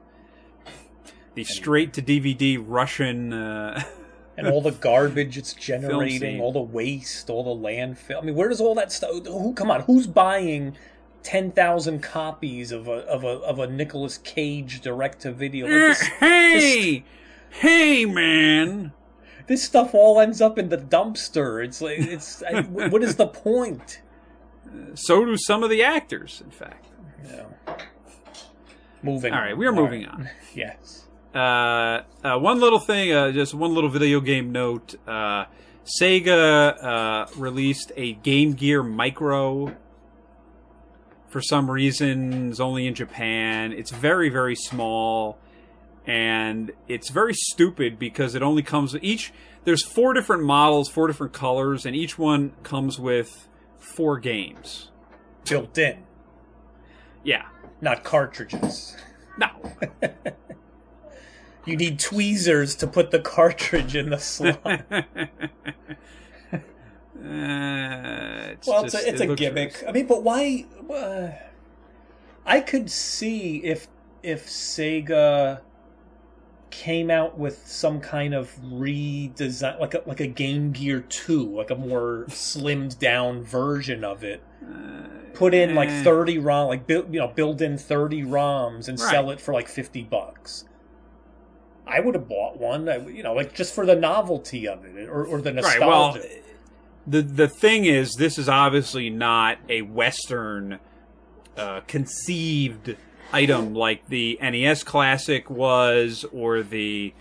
The 1.34 1.44
straight 1.44 1.92
to 1.94 2.02
DVD 2.02 2.62
Russian. 2.62 3.32
Uh, 3.32 3.82
and 4.36 4.46
all 4.46 4.60
the 4.60 4.72
garbage 4.72 5.36
it's 5.36 5.52
generating, 5.54 6.40
all 6.40 6.52
the 6.52 6.60
waste, 6.60 7.28
all 7.28 7.44
the 7.54 7.68
landfill. 7.68 8.18
I 8.18 8.24
mean, 8.24 8.34
where 8.34 8.48
does 8.48 8.60
all 8.60 8.74
that 8.76 8.92
stuff? 8.92 9.26
Who? 9.26 9.52
Come 9.54 9.70
on, 9.70 9.82
who's 9.82 10.06
buying 10.06 10.76
ten 11.22 11.52
thousand 11.52 12.02
copies 12.02 12.72
of 12.72 12.88
a 12.88 13.06
of 13.06 13.24
a 13.24 13.28
of 13.28 13.58
a 13.58 13.66
Nicolas 13.66 14.18
Cage 14.18 14.80
direct 14.80 15.20
to 15.22 15.32
video? 15.32 15.66
Like 15.66 15.98
this, 15.98 16.02
eh, 16.02 16.08
hey, 16.20 17.04
hey, 17.50 18.04
man. 18.04 18.92
this 19.46 19.62
stuff 19.62 19.94
all 19.94 20.20
ends 20.20 20.40
up 20.40 20.58
in 20.58 20.68
the 20.68 20.78
dumpster. 20.78 21.64
It's 21.64 21.80
like 21.80 21.98
it's. 21.98 22.42
I, 22.54 22.62
what 22.62 23.02
is 23.02 23.16
the 23.16 23.26
point? 23.26 24.00
So 24.94 25.24
do 25.24 25.36
some 25.36 25.62
of 25.62 25.70
the 25.70 25.82
actors, 25.82 26.42
in 26.42 26.50
fact. 26.50 26.86
Know. 27.24 27.54
Moving. 29.02 29.32
All 29.32 29.40
right, 29.40 29.56
we 29.56 29.66
are 29.66 29.72
moving 29.72 30.02
right. 30.02 30.14
on. 30.14 30.30
Yes. 30.54 31.01
Uh, 31.34 32.02
uh, 32.24 32.38
one 32.38 32.60
little 32.60 32.78
thing, 32.78 33.12
uh, 33.12 33.32
just 33.32 33.54
one 33.54 33.74
little 33.74 33.90
video 33.90 34.20
game 34.20 34.52
note. 34.52 34.94
Uh, 35.06 35.46
Sega 35.84 36.82
uh, 36.82 37.26
released 37.36 37.90
a 37.96 38.12
Game 38.14 38.52
Gear 38.52 38.82
Micro. 38.82 39.74
For 41.28 41.40
some 41.40 41.70
reason, 41.70 42.50
it's 42.50 42.60
only 42.60 42.86
in 42.86 42.94
Japan. 42.94 43.72
It's 43.72 43.90
very, 43.90 44.28
very 44.28 44.54
small, 44.54 45.38
and 46.06 46.70
it's 46.88 47.08
very 47.10 47.32
stupid 47.34 47.98
because 47.98 48.34
it 48.34 48.42
only 48.42 48.62
comes 48.62 48.92
with 48.92 49.02
each. 49.02 49.32
There's 49.64 49.82
four 49.84 50.12
different 50.12 50.42
models, 50.44 50.90
four 50.90 51.06
different 51.06 51.32
colors, 51.32 51.86
and 51.86 51.96
each 51.96 52.18
one 52.18 52.52
comes 52.62 52.98
with 52.98 53.48
four 53.78 54.18
games. 54.18 54.90
Built 55.48 55.76
in, 55.78 56.04
Yeah, 57.24 57.46
not 57.80 58.04
cartridges. 58.04 58.94
no, 59.38 59.48
You 61.64 61.76
need 61.76 61.98
tweezers 62.00 62.74
to 62.76 62.86
put 62.86 63.10
the 63.12 63.20
cartridge 63.20 63.94
in 63.96 64.10
the 64.10 64.18
slot. 64.18 64.82
Uh, 67.24 68.50
it's 68.50 68.66
Well, 68.66 68.82
just- 68.82 68.94
it's 68.96 69.04
a, 69.04 69.08
it's 69.08 69.20
it 69.20 69.30
a 69.30 69.34
gimmick. 69.36 69.76
very- 69.76 69.88
I 69.88 69.92
mean, 69.92 70.06
but 70.08 70.24
why? 70.24 70.66
Uh, 70.92 71.28
I 72.44 72.60
could 72.60 72.90
see 72.90 73.58
if 73.58 73.86
if 74.24 74.48
Sega 74.48 75.60
came 76.70 77.10
out 77.10 77.38
with 77.38 77.64
some 77.66 78.00
kind 78.00 78.34
of 78.34 78.56
redesign, 78.60 79.78
like 79.78 79.94
a 79.94 80.02
like 80.04 80.18
a 80.18 80.26
Game 80.26 80.72
Gear 80.72 81.00
Two, 81.08 81.54
like 81.56 81.70
a 81.70 81.76
more 81.76 82.24
slimmed 82.28 82.98
down 82.98 83.44
version 83.44 84.02
of 84.02 84.24
it. 84.24 84.42
Put 85.34 85.54
in 85.54 85.76
like 85.76 85.90
eh. 85.90 86.02
thirty 86.02 86.38
ROM, 86.38 86.66
like 86.66 86.88
build 86.88 87.14
you 87.14 87.20
know 87.20 87.28
build 87.28 87.62
in 87.62 87.78
thirty 87.78 88.22
ROMs 88.24 88.88
and 88.88 88.98
sell 88.98 89.30
it 89.30 89.40
for 89.40 89.54
like 89.54 89.68
fifty 89.68 90.02
bucks. 90.02 90.64
I 91.86 92.00
would 92.00 92.14
have 92.14 92.28
bought 92.28 92.58
one, 92.58 92.88
I- 92.88 93.06
you 93.08 93.22
know, 93.22 93.34
like 93.34 93.54
just 93.54 93.74
for 93.74 93.84
the 93.86 93.96
novelty 93.96 94.68
of 94.68 94.84
it 94.84 95.08
or, 95.08 95.24
or 95.24 95.40
the 95.40 95.52
Right. 95.54 95.80
Well, 95.80 96.14
nostalgia. 96.14 96.28
the 97.06 97.22
the 97.22 97.48
thing 97.48 97.84
is, 97.84 98.14
this 98.14 98.38
is 98.38 98.48
obviously 98.48 99.10
not 99.10 99.58
a 99.68 99.82
Western 99.82 100.78
uh, 101.56 101.80
conceived 101.86 102.96
item 103.32 103.74
like 103.74 104.06
the 104.08 104.38
NES 104.40 104.84
Classic 104.84 105.50
was, 105.50 106.24
or 106.32 106.62
the 106.62 107.12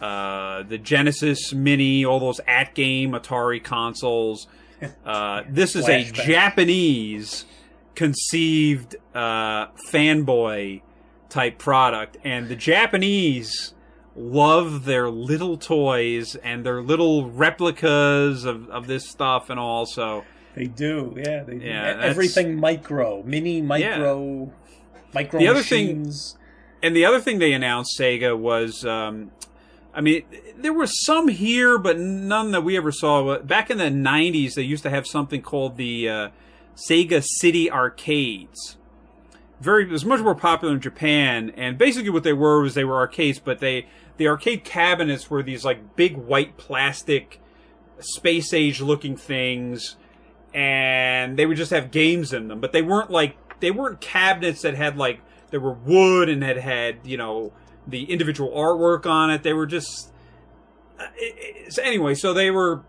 uh, 0.00 0.62
the 0.62 0.78
Genesis 0.78 1.52
Mini, 1.54 2.04
all 2.04 2.20
those 2.20 2.40
at 2.46 2.74
game 2.74 3.12
Atari 3.12 3.62
consoles. 3.62 4.46
Uh, 5.06 5.42
this 5.48 5.74
is 5.74 5.88
a 5.88 6.04
Japanese 6.04 7.46
conceived 7.94 8.94
uh, 9.14 9.68
fanboy 9.90 10.82
type 11.30 11.56
product, 11.56 12.18
and 12.24 12.48
the 12.48 12.54
Japanese 12.56 13.72
love 14.16 14.84
their 14.84 15.10
little 15.10 15.56
toys 15.58 16.34
and 16.36 16.64
their 16.64 16.80
little 16.82 17.30
replicas 17.30 18.44
of, 18.44 18.68
of 18.70 18.86
this 18.86 19.08
stuff 19.08 19.50
and 19.50 19.60
all. 19.60 19.84
So 19.86 20.24
They 20.54 20.66
do, 20.66 21.14
yeah. 21.16 21.42
They 21.44 21.58
do. 21.58 21.64
Yeah, 21.66 21.98
Everything 22.00 22.58
micro, 22.58 23.22
mini 23.24 23.60
micro, 23.60 24.50
micro 25.12 25.38
The 25.38 25.48
other 25.48 25.62
thing- 25.62 25.86
machines. 26.02 26.36
And 26.82 26.94
the 26.94 27.04
other 27.04 27.20
thing 27.20 27.38
they 27.38 27.52
announced, 27.54 27.98
Sega, 27.98 28.38
was, 28.38 28.84
um, 28.84 29.32
I 29.94 30.00
mean, 30.02 30.24
there 30.56 30.74
were 30.74 30.86
some 30.86 31.28
here, 31.28 31.78
but 31.78 31.98
none 31.98 32.50
that 32.52 32.62
we 32.62 32.76
ever 32.76 32.92
saw. 32.92 33.38
Back 33.38 33.70
in 33.70 33.78
the 33.78 33.84
'90s, 33.90 34.54
they 34.54 34.62
used 34.62 34.82
to 34.82 34.90
have 34.90 35.06
something 35.06 35.40
called 35.40 35.78
the 35.78 36.08
uh, 36.08 36.28
Sega 36.76 37.24
City 37.24 37.70
Arcades. 37.70 38.76
Very, 39.58 39.84
it 39.84 39.90
was 39.90 40.04
much 40.04 40.20
more 40.20 40.34
popular 40.34 40.74
in 40.74 40.80
Japan, 40.80 41.50
and 41.56 41.78
basically 41.78 42.10
what 42.10 42.24
they 42.24 42.34
were 42.34 42.60
was 42.60 42.74
they 42.74 42.84
were 42.84 42.96
arcades, 42.96 43.38
but 43.38 43.58
they 43.58 43.86
the 44.16 44.28
arcade 44.28 44.64
cabinets 44.64 45.30
were 45.30 45.42
these 45.42 45.64
like 45.64 45.96
big 45.96 46.16
white 46.16 46.56
plastic, 46.56 47.40
space 48.00 48.52
age 48.52 48.80
looking 48.80 49.16
things, 49.16 49.96
and 50.54 51.38
they 51.38 51.46
would 51.46 51.56
just 51.56 51.70
have 51.70 51.90
games 51.90 52.32
in 52.32 52.48
them, 52.48 52.60
but 52.60 52.72
they 52.72 52.82
weren't 52.82 53.10
like 53.10 53.36
they 53.60 53.70
weren't 53.70 54.00
cabinets 54.00 54.62
that 54.62 54.74
had 54.74 54.96
like 54.96 55.20
they 55.50 55.58
were 55.58 55.72
wood 55.72 56.28
and 56.28 56.42
had 56.42 56.56
had 56.56 56.98
you 57.04 57.16
know 57.16 57.52
the 57.86 58.04
individual 58.04 58.50
artwork 58.50 59.06
on 59.06 59.30
it. 59.30 59.42
They 59.42 59.52
were 59.52 59.66
just 59.66 60.12
uh, 60.98 61.06
anyway. 61.82 62.14
So 62.14 62.32
they 62.32 62.50
were 62.50 62.82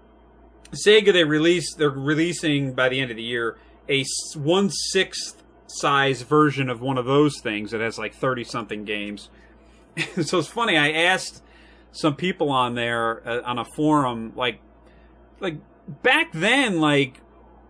Sega. 0.72 1.14
They 1.14 1.24
released. 1.24 1.78
They're 1.78 1.90
releasing 1.90 2.74
by 2.74 2.90
the 2.90 3.00
end 3.00 3.12
of 3.12 3.18
the 3.18 3.24
year 3.24 3.58
a 3.90 4.04
one 4.36 4.70
sixth 4.70 5.44
size 5.68 6.22
version 6.22 6.70
of 6.70 6.82
one 6.82 6.98
of 6.98 7.06
those 7.06 7.40
things 7.42 7.72
that 7.72 7.82
has 7.82 7.98
like 7.98 8.14
thirty 8.14 8.44
something 8.44 8.86
games. 8.86 9.30
so 10.22 10.40
it's 10.40 10.48
funny. 10.48 10.78
I 10.78 10.92
asked 10.92 11.44
some 11.92 12.16
people 12.16 12.50
on 12.52 12.76
there 12.76 13.28
uh, 13.28 13.42
on 13.44 13.58
a 13.58 13.66
forum 13.66 14.34
like 14.36 14.60
like 15.40 15.58
back 16.04 16.32
then 16.34 16.80
like 16.80 17.22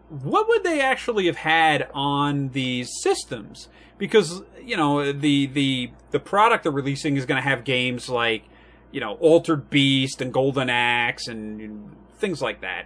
what 0.09 0.47
would 0.47 0.63
they 0.63 0.81
actually 0.81 1.27
have 1.27 1.37
had 1.37 1.87
on 1.93 2.49
these 2.49 2.89
systems 3.01 3.69
because 3.97 4.41
you 4.61 4.75
know 4.75 5.11
the 5.13 5.45
the 5.47 5.91
the 6.11 6.19
product 6.19 6.63
they're 6.63 6.71
releasing 6.71 7.15
is 7.15 7.25
going 7.25 7.41
to 7.41 7.47
have 7.47 7.63
games 7.63 8.09
like 8.09 8.43
you 8.91 8.99
know 8.99 9.13
altered 9.15 9.69
beast 9.69 10.21
and 10.21 10.33
golden 10.33 10.69
axe 10.69 11.27
and 11.27 11.95
things 12.17 12.41
like 12.41 12.61
that 12.61 12.85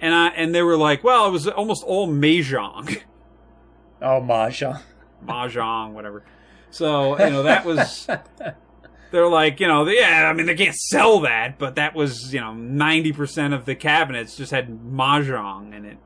and 0.00 0.14
I, 0.14 0.28
and 0.28 0.54
they 0.54 0.62
were 0.62 0.76
like 0.76 1.02
well 1.04 1.26
it 1.28 1.30
was 1.30 1.46
almost 1.48 1.82
all 1.84 2.08
mahjong 2.08 3.00
Oh, 4.02 4.20
Mahjong. 4.20 4.82
mahjong 5.24 5.92
whatever 5.92 6.24
so 6.72 7.16
you 7.24 7.30
know 7.30 7.42
that 7.44 7.64
was 7.64 8.08
they're 9.12 9.28
like 9.28 9.60
you 9.60 9.68
know 9.68 9.86
yeah 9.86 10.28
i 10.28 10.32
mean 10.32 10.46
they 10.46 10.54
can't 10.56 10.74
sell 10.74 11.20
that 11.20 11.58
but 11.58 11.74
that 11.76 11.94
was 11.94 12.32
you 12.34 12.40
know 12.40 12.52
90% 12.52 13.54
of 13.54 13.64
the 13.66 13.74
cabinets 13.76 14.36
just 14.36 14.50
had 14.50 14.68
mahjong 14.80 15.72
in 15.76 15.84
it 15.84 15.98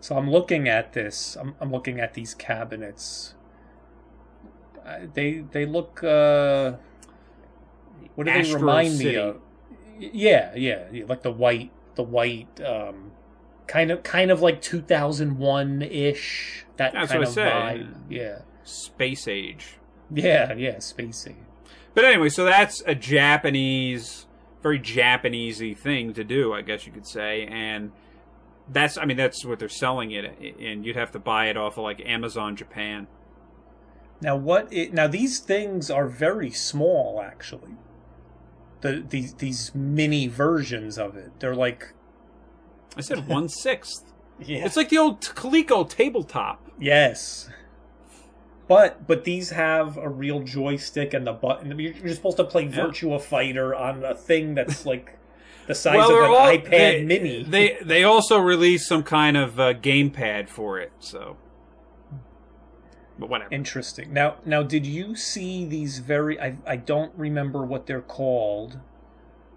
So 0.00 0.16
I'm 0.18 0.28
looking 0.28 0.66
at 0.68 0.94
this. 0.94 1.36
I'm, 1.36 1.54
I'm 1.60 1.70
looking 1.70 2.00
at 2.00 2.14
these 2.14 2.34
cabinets. 2.34 3.34
Uh, 4.84 5.06
they 5.14 5.44
they 5.52 5.64
look. 5.64 6.02
Uh, 6.02 6.72
what 8.16 8.26
do 8.26 8.32
they 8.32 8.52
remind 8.52 8.94
City. 8.98 9.10
me 9.10 9.16
of? 9.16 9.36
Yeah, 10.00 10.50
yeah, 10.56 10.88
yeah, 10.90 11.04
like 11.06 11.22
the 11.22 11.30
white, 11.30 11.70
the 11.94 12.02
white, 12.02 12.60
um, 12.66 13.12
kind 13.68 13.92
of, 13.92 14.02
kind 14.02 14.32
of 14.32 14.42
like 14.42 14.60
2001 14.60 15.82
ish. 15.82 16.66
That 16.78 16.94
That's 16.94 17.12
kind 17.12 17.20
what 17.20 17.28
I 17.28 17.30
of 17.30 17.34
said. 17.34 17.52
vibe. 17.52 17.94
Yeah, 18.10 18.38
space 18.64 19.28
age 19.28 19.78
yeah, 20.14 20.52
yeah. 20.54 20.78
space 20.78 21.26
age. 21.26 21.36
But 21.94 22.04
anyway, 22.04 22.28
so 22.28 22.44
that's 22.44 22.82
a 22.86 22.94
Japanese, 22.94 24.26
very 24.62 24.80
Japanesey 24.80 25.76
thing 25.76 26.12
to 26.14 26.24
do, 26.24 26.52
I 26.52 26.62
guess 26.62 26.86
you 26.86 26.92
could 26.92 27.06
say, 27.06 27.46
and 27.46 27.92
that's, 28.68 28.96
I 28.96 29.04
mean, 29.04 29.16
that's 29.16 29.44
what 29.44 29.58
they're 29.58 29.68
selling 29.68 30.10
it, 30.12 30.24
and 30.60 30.84
you'd 30.86 30.96
have 30.96 31.12
to 31.12 31.18
buy 31.18 31.46
it 31.46 31.56
off 31.56 31.76
of 31.76 31.84
like 31.84 32.00
Amazon 32.04 32.56
Japan. 32.56 33.06
Now 34.20 34.36
what? 34.36 34.72
It, 34.72 34.94
now 34.94 35.08
these 35.08 35.40
things 35.40 35.90
are 35.90 36.06
very 36.06 36.50
small, 36.50 37.20
actually. 37.20 37.72
The 38.80 39.04
these 39.08 39.34
these 39.34 39.74
mini 39.74 40.28
versions 40.28 40.96
of 40.96 41.16
it. 41.16 41.40
They're 41.40 41.56
like. 41.56 41.92
I 42.96 43.00
said 43.00 43.26
one 43.28 43.48
sixth. 43.48 44.08
Yeah. 44.44 44.64
It's 44.64 44.76
like 44.76 44.88
the 44.88 44.98
old 44.98 45.20
Coleco 45.20 45.88
tabletop. 45.88 46.68
Yes. 46.80 47.48
But 48.68 49.06
but 49.06 49.24
these 49.24 49.50
have 49.50 49.96
a 49.96 50.08
real 50.08 50.40
joystick 50.40 51.14
and 51.14 51.26
the 51.26 51.32
button. 51.32 51.78
You're, 51.78 51.92
you're 51.92 52.14
supposed 52.14 52.36
to 52.38 52.44
play 52.44 52.68
Virtua 52.68 53.20
Fighter 53.20 53.74
on 53.74 54.04
a 54.04 54.14
thing 54.14 54.54
that's 54.54 54.86
like 54.86 55.18
the 55.66 55.74
size 55.74 56.08
of 56.08 56.16
an 56.16 56.24
all- 56.24 56.46
iPad 56.48 56.70
they, 56.70 57.04
Mini. 57.04 57.42
They 57.42 57.76
they 57.82 58.04
also 58.04 58.38
released 58.38 58.86
some 58.86 59.02
kind 59.02 59.36
of 59.36 59.58
uh, 59.58 59.74
gamepad 59.74 60.48
for 60.48 60.78
it, 60.78 60.92
so. 61.00 61.36
But 63.18 63.28
whatever. 63.28 63.52
Interesting. 63.52 64.12
Now 64.12 64.36
now 64.44 64.62
did 64.62 64.86
you 64.86 65.16
see 65.16 65.64
these 65.64 65.98
very? 65.98 66.40
I 66.40 66.56
I 66.66 66.76
don't 66.76 67.12
remember 67.16 67.64
what 67.64 67.86
they're 67.86 68.00
called, 68.00 68.78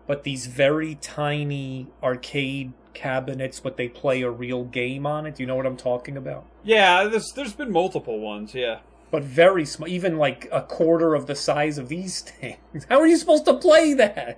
but 0.08 0.24
these 0.24 0.47
very 0.47 0.95
tiny 0.95 1.88
arcade 2.03 2.74
cabinets, 2.93 3.60
but 3.60 3.78
they 3.78 3.88
play 3.88 4.22
a 4.24 4.30
real 4.30 4.64
game 4.66 5.06
on 5.06 5.26
it. 5.26 5.36
Do 5.36 5.43
you 5.43 5.47
know 5.47 5.56
what 5.56 5.66
I'm 5.66 5.78
talking 5.78 6.18
about? 6.18 6.45
yeah, 6.64 7.06
there's 7.06 7.32
there's 7.36 7.53
been 7.53 7.72
multiple 7.72 8.20
ones. 8.20 8.53
Yeah. 8.53 8.80
But 9.16 9.24
very 9.24 9.63
small, 9.63 9.88
even 9.88 10.18
like 10.18 10.49
a 10.51 10.61
quarter 10.61 11.16
of 11.16 11.26
the 11.26 11.36
size 11.36 11.78
of 11.78 11.88
these 11.88 12.20
things. 12.41 12.86
How 12.89 12.99
are 12.99 13.07
you 13.07 13.16
supposed 13.16 13.45
to 13.45 13.53
play 13.53 13.93
that? 13.93 14.38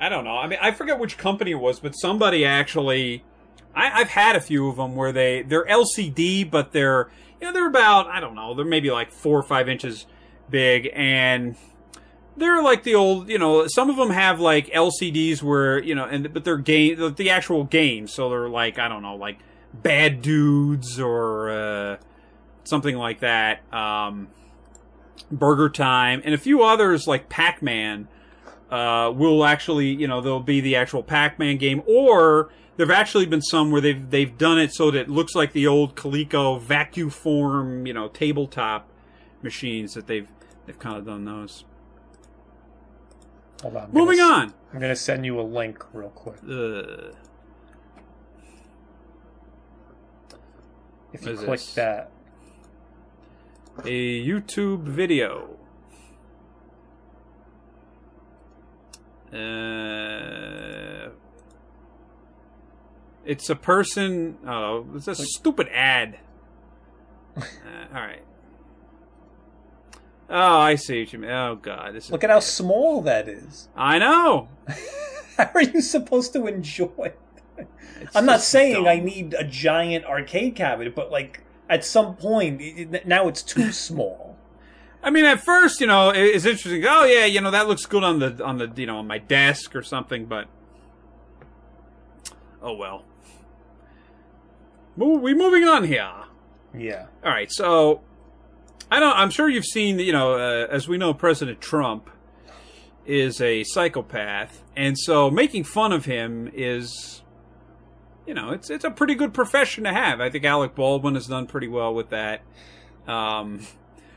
I 0.00 0.08
don't 0.08 0.24
know. 0.24 0.36
I 0.36 0.48
mean, 0.48 0.58
I 0.60 0.72
forget 0.72 0.98
which 0.98 1.16
company 1.16 1.52
it 1.52 1.60
was, 1.60 1.78
but 1.78 1.92
somebody 1.92 2.44
actually. 2.44 3.22
I, 3.76 4.00
I've 4.00 4.08
had 4.08 4.34
a 4.34 4.40
few 4.40 4.68
of 4.68 4.74
them 4.74 4.96
where 4.96 5.12
they 5.12 5.42
they're 5.42 5.64
LCD, 5.66 6.50
but 6.50 6.72
they're 6.72 7.12
you 7.40 7.46
know 7.46 7.52
they're 7.52 7.68
about 7.68 8.08
I 8.08 8.18
don't 8.18 8.34
know 8.34 8.54
they're 8.54 8.64
maybe 8.64 8.90
like 8.90 9.12
four 9.12 9.38
or 9.38 9.44
five 9.44 9.68
inches 9.68 10.06
big, 10.50 10.90
and 10.92 11.54
they're 12.36 12.60
like 12.60 12.82
the 12.82 12.96
old 12.96 13.28
you 13.28 13.38
know 13.38 13.68
some 13.68 13.88
of 13.88 13.94
them 13.94 14.10
have 14.10 14.40
like 14.40 14.66
LCDs 14.70 15.44
where 15.44 15.80
you 15.80 15.94
know 15.94 16.06
and 16.06 16.34
but 16.34 16.42
they're 16.42 16.58
game 16.58 17.14
the 17.14 17.30
actual 17.30 17.62
games, 17.62 18.12
so 18.12 18.28
they're 18.28 18.48
like 18.48 18.80
I 18.80 18.88
don't 18.88 19.02
know 19.02 19.14
like 19.14 19.38
Bad 19.72 20.22
Dudes 20.22 20.98
or 20.98 21.50
uh, 21.50 21.96
something 22.64 22.96
like 22.96 23.20
that. 23.20 23.60
Um, 23.72 24.28
Burger 25.30 25.68
Time 25.68 26.20
and 26.24 26.34
a 26.34 26.38
few 26.38 26.62
others 26.62 27.06
like 27.06 27.28
Pac 27.28 27.62
Man 27.62 28.08
uh, 28.72 29.12
will 29.14 29.44
actually, 29.44 29.88
you 29.88 30.08
know, 30.08 30.22
there'll 30.22 30.40
be 30.40 30.60
the 30.60 30.74
actual 30.76 31.02
Pac-Man 31.02 31.58
game, 31.58 31.82
or 31.86 32.48
there've 32.76 32.90
actually 32.90 33.26
been 33.26 33.42
some 33.42 33.70
where 33.70 33.82
they've 33.82 34.10
they've 34.10 34.36
done 34.38 34.58
it 34.58 34.72
so 34.72 34.90
that 34.90 35.00
it 35.00 35.08
looks 35.10 35.34
like 35.34 35.52
the 35.52 35.66
old 35.66 35.94
Coleco 35.94 36.58
vacuum 36.60 37.10
form, 37.10 37.86
you 37.86 37.92
know, 37.92 38.08
tabletop 38.08 38.88
machines 39.42 39.92
that 39.92 40.06
they've 40.06 40.26
they've 40.64 40.78
kind 40.78 40.96
of 40.96 41.04
done 41.04 41.26
those. 41.26 41.64
Hold 43.60 43.76
on. 43.76 43.82
I'm 43.84 43.92
Moving 43.92 44.16
gonna, 44.16 44.34
on. 44.34 44.54
I'm 44.72 44.80
gonna 44.80 44.96
send 44.96 45.26
you 45.26 45.38
a 45.38 45.42
link 45.42 45.84
real 45.92 46.08
quick. 46.08 46.38
Uh, 46.48 47.12
If 51.12 51.26
you 51.26 51.36
click 51.36 51.60
this? 51.60 51.74
that, 51.74 52.10
a 53.84 54.24
YouTube 54.24 54.82
video. 54.84 55.58
Uh, 59.32 61.10
it's 63.24 63.48
a 63.48 63.56
person. 63.56 64.36
Oh, 64.46 64.86
it's 64.94 65.08
a 65.08 65.14
stupid 65.14 65.68
ad. 65.72 66.18
Uh, 67.36 67.40
all 67.94 68.00
right. 68.00 68.22
Oh, 70.28 70.58
I 70.58 70.74
see 70.74 71.00
what 71.00 71.12
you 71.12 71.18
mean. 71.18 71.30
Oh 71.30 71.56
god, 71.56 71.94
this 71.94 72.06
is. 72.06 72.10
Look 72.10 72.24
at 72.24 72.30
how 72.30 72.40
small 72.40 73.00
that 73.02 73.28
is. 73.28 73.68
I 73.76 73.98
know. 73.98 74.48
How 75.38 75.50
are 75.54 75.62
you 75.62 75.80
supposed 75.80 76.34
to 76.34 76.46
enjoy 76.46 76.90
it? 76.98 77.18
It's 78.02 78.14
I'm 78.14 78.26
not 78.26 78.42
saying 78.42 78.86
I 78.86 78.98
need 79.00 79.32
a 79.32 79.44
giant 79.44 80.04
arcade 80.04 80.54
cabinet, 80.56 80.94
but 80.94 81.10
like 81.10 81.42
at 81.72 81.86
some 81.86 82.16
point, 82.16 82.60
it, 82.60 83.06
now 83.06 83.28
it's 83.28 83.42
too 83.42 83.72
small. 83.88 84.36
I 85.02 85.10
mean, 85.10 85.24
at 85.24 85.40
first, 85.40 85.80
you 85.80 85.86
know, 85.86 86.10
it's 86.10 86.44
interesting. 86.44 86.84
Oh 86.86 87.04
yeah, 87.04 87.24
you 87.24 87.40
know 87.40 87.50
that 87.50 87.66
looks 87.66 87.86
good 87.86 88.04
on 88.04 88.20
the 88.20 88.44
on 88.44 88.58
the 88.58 88.70
you 88.76 88.86
know 88.86 88.98
on 88.98 89.06
my 89.08 89.18
desk 89.18 89.74
or 89.74 89.82
something, 89.82 90.26
but 90.26 90.46
oh 92.62 92.74
well. 92.74 93.04
We 94.94 95.32
moving 95.34 95.64
on 95.64 95.84
here. 95.84 96.12
Yeah. 96.76 97.06
All 97.24 97.30
right, 97.30 97.50
so 97.50 98.02
I 98.90 99.00
don't. 99.00 99.16
I'm 99.16 99.30
sure 99.30 99.48
you've 99.48 99.64
seen. 99.64 99.98
You 99.98 100.12
know, 100.12 100.34
uh, 100.34 100.66
as 100.70 100.86
we 100.86 100.98
know, 100.98 101.14
President 101.14 101.60
Trump 101.60 102.10
is 103.06 103.40
a 103.40 103.64
psychopath, 103.64 104.62
and 104.76 104.96
so 104.98 105.30
making 105.30 105.64
fun 105.64 105.92
of 105.92 106.04
him 106.04 106.48
is, 106.52 107.21
you 108.26 108.34
know, 108.34 108.50
it's 108.50 108.70
it's 108.70 108.84
a 108.84 108.90
pretty 108.90 109.14
good 109.14 109.34
profession 109.34 109.84
to 109.84 109.92
have. 109.92 110.20
I 110.20 110.30
think 110.30 110.44
Alec 110.44 110.74
Baldwin 110.74 111.14
has 111.14 111.26
done 111.26 111.46
pretty 111.46 111.68
well 111.68 111.94
with 111.94 112.10
that. 112.10 112.42
Um, 113.06 113.66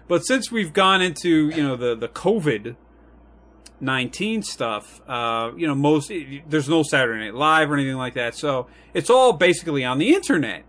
but 0.07 0.25
since 0.25 0.51
we've 0.51 0.73
gone 0.73 1.01
into 1.01 1.49
you 1.49 1.63
know 1.63 1.75
the 1.75 1.95
the 1.95 2.07
COVID 2.07 2.75
nineteen 3.79 4.43
stuff, 4.43 5.01
uh, 5.07 5.51
you 5.57 5.67
know, 5.67 5.75
most 5.75 6.11
there's 6.47 6.69
no 6.69 6.83
Saturday 6.83 7.25
Night 7.25 7.35
Live 7.35 7.71
or 7.71 7.75
anything 7.75 7.97
like 7.97 8.13
that, 8.13 8.35
so 8.35 8.67
it's 8.93 9.09
all 9.09 9.33
basically 9.33 9.83
on 9.83 9.97
the 9.97 10.13
internet. 10.13 10.63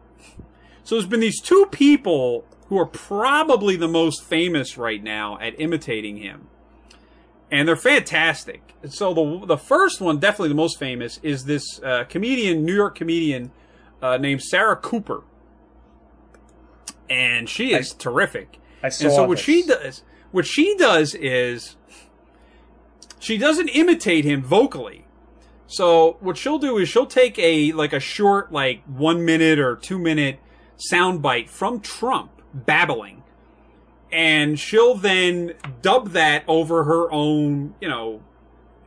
So 0.84 0.94
there's 0.94 1.06
been 1.06 1.20
these 1.20 1.40
two 1.40 1.66
people 1.70 2.44
who 2.68 2.78
are 2.78 2.86
probably 2.86 3.76
the 3.76 3.88
most 3.88 4.24
famous 4.24 4.78
right 4.78 5.02
now 5.02 5.38
at 5.40 5.60
imitating 5.60 6.16
him. 6.16 6.48
And 7.50 7.68
they're 7.68 7.76
fantastic. 7.76 8.62
So 8.88 9.14
the 9.14 9.46
the 9.46 9.56
first 9.58 10.00
one, 10.00 10.18
definitely 10.18 10.48
the 10.50 10.56
most 10.56 10.78
famous, 10.78 11.20
is 11.22 11.44
this 11.44 11.80
uh, 11.82 12.04
comedian, 12.08 12.64
New 12.64 12.74
York 12.74 12.96
comedian 12.96 13.52
uh, 14.02 14.16
named 14.16 14.42
Sarah 14.42 14.76
Cooper, 14.76 15.22
and 17.08 17.48
she 17.48 17.72
is 17.72 17.92
terrific. 17.92 18.58
I 18.82 18.88
saw 18.88 19.04
And 19.04 19.14
so 19.14 19.24
what 19.26 19.36
this. 19.38 19.44
she 19.44 19.62
does, 19.62 20.02
what 20.32 20.46
she 20.46 20.76
does 20.76 21.14
is, 21.14 21.76
she 23.18 23.38
doesn't 23.38 23.68
imitate 23.68 24.24
him 24.24 24.42
vocally. 24.42 25.04
So 25.68 26.16
what 26.20 26.36
she'll 26.36 26.58
do 26.58 26.78
is 26.78 26.88
she'll 26.88 27.06
take 27.06 27.38
a 27.38 27.72
like 27.72 27.92
a 27.92 28.00
short 28.00 28.52
like 28.52 28.82
one 28.84 29.24
minute 29.24 29.58
or 29.58 29.76
two 29.76 29.98
minute 29.98 30.38
soundbite 30.92 31.48
from 31.48 31.80
Trump 31.80 32.30
babbling, 32.52 33.22
and 34.16 34.58
she'll 34.58 34.94
then 34.94 35.52
dub 35.82 36.10
that 36.10 36.42
over 36.48 36.84
her 36.84 37.12
own 37.12 37.74
you 37.80 37.88
know 37.88 38.22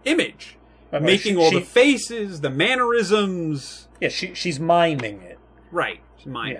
image, 0.05 0.57
Right, 0.91 1.01
making 1.01 1.35
she- 1.35 1.39
all 1.39 1.51
she- 1.51 1.59
the 1.59 1.65
faces, 1.65 2.41
the 2.41 2.49
mannerisms. 2.49 3.87
Yeah, 4.01 4.09
she 4.09 4.33
she's 4.33 4.59
miming 4.59 5.21
it. 5.21 5.37
Right, 5.71 5.99
it's 6.17 6.25
mine. 6.25 6.53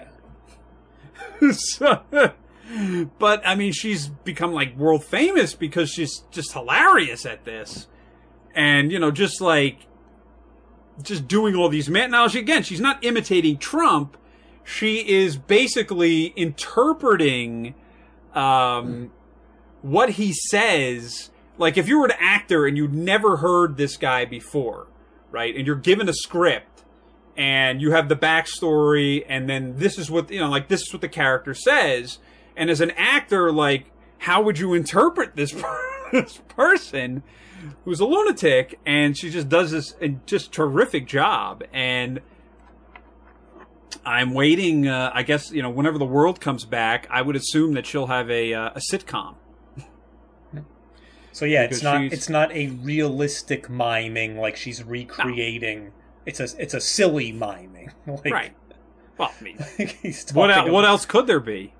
Yeah. 1.41 1.51
So- 1.53 2.01
but 3.17 3.41
I 3.45 3.55
mean, 3.55 3.72
she's 3.74 4.07
become 4.09 4.53
like 4.53 4.78
world 4.78 5.03
famous 5.03 5.55
because 5.55 5.89
she's 5.89 6.20
just 6.32 6.53
hilarious 6.53 7.26
at 7.26 7.43
this, 7.45 7.88
and 8.53 8.91
you 8.91 8.99
know, 8.99 9.09
just 9.09 9.41
like 9.41 9.88
just 11.01 11.28
doing 11.28 11.55
all 11.55 11.70
these 11.70 11.89
man. 11.89 12.11
Now, 12.11 12.28
she 12.28 12.38
again, 12.39 12.61
she's 12.63 12.80
not 12.82 13.03
imitating 13.03 13.57
Trump. 13.57 14.17
She 14.63 14.97
is 15.09 15.36
basically 15.38 16.26
interpreting 16.36 17.74
um, 18.34 19.11
what 19.82 20.11
he 20.11 20.34
says. 20.34 21.30
Like 21.57 21.77
if 21.77 21.88
you 21.88 21.99
were 21.99 22.05
an 22.05 22.13
actor 22.19 22.65
and 22.65 22.77
you'd 22.77 22.93
never 22.93 23.38
heard 23.38 23.77
this 23.77 23.97
guy 23.97 24.25
before, 24.25 24.88
right, 25.32 25.55
and 25.55 25.67
you're 25.67 25.75
given 25.75 26.07
a 26.07 26.13
script 26.13 26.84
and 27.36 27.82
you 27.82 27.91
have 27.91 28.09
the 28.09 28.15
backstory, 28.15 29.25
and 29.27 29.49
then 29.49 29.75
this 29.77 29.97
is 29.97 30.09
what 30.09 30.30
you 30.32 30.39
know, 30.39 30.49
like 30.49 30.67
this 30.67 30.84
is 30.84 30.93
what 30.93 31.01
the 31.01 31.09
character 31.09 31.53
says. 31.53 32.19
And 32.55 32.69
as 32.69 32.82
an 32.82 32.91
actor, 32.91 33.51
like, 33.51 33.91
how 34.19 34.41
would 34.41 34.59
you 34.59 34.73
interpret 34.73 35.36
this, 35.36 35.53
per- 35.53 36.09
this 36.11 36.41
person 36.49 37.23
who's 37.86 38.01
a 38.01 38.05
lunatic? 38.05 38.80
And 38.86 39.17
she 39.17 39.30
just 39.30 39.47
does 39.47 39.71
this 39.71 39.95
just 40.25 40.51
terrific 40.51 41.07
job. 41.07 41.63
And 41.71 42.19
I'm 44.06 44.34
waiting. 44.34 44.88
Uh, 44.88 45.12
I 45.14 45.24
guess 45.24 45.52
you 45.52 45.62
know, 45.62 45.70
whenever 45.70 45.97
the 45.97 46.06
world 46.06 46.39
comes 46.41 46.66
back, 46.66 47.08
I 47.10 47.22
would 47.22 47.36
assume 47.36 47.74
that 47.74 47.86
she'll 47.86 48.08
have 48.08 48.30
a 48.30 48.54
uh, 48.54 48.70
a 48.76 48.80
sitcom. 48.91 49.36
So 51.32 51.45
yeah, 51.45 51.64
it's 51.64 51.84
not 51.84 52.00
she's- 52.02 52.14
it's 52.14 52.30
not 52.30 52.52
a 52.52 52.68
realistic 52.68 53.70
miming 53.70 54.38
like 54.38 54.56
she's 54.58 54.84
recreating. 54.84 55.91
It's 56.26 56.39
a 56.39 56.47
it's 56.58 56.74
a 56.74 56.82
silly 56.82 57.32
miming. 57.32 57.91
Like, 58.08 58.26
Right. 58.34 58.54
Well, 59.18 59.32
I 59.39 59.43
mean, 59.43 59.58
what 60.34 60.50
el- 60.50 60.72
what 60.72 60.86
else 60.86 61.06
could 61.06 61.28
there 61.28 61.39
be? 61.39 61.74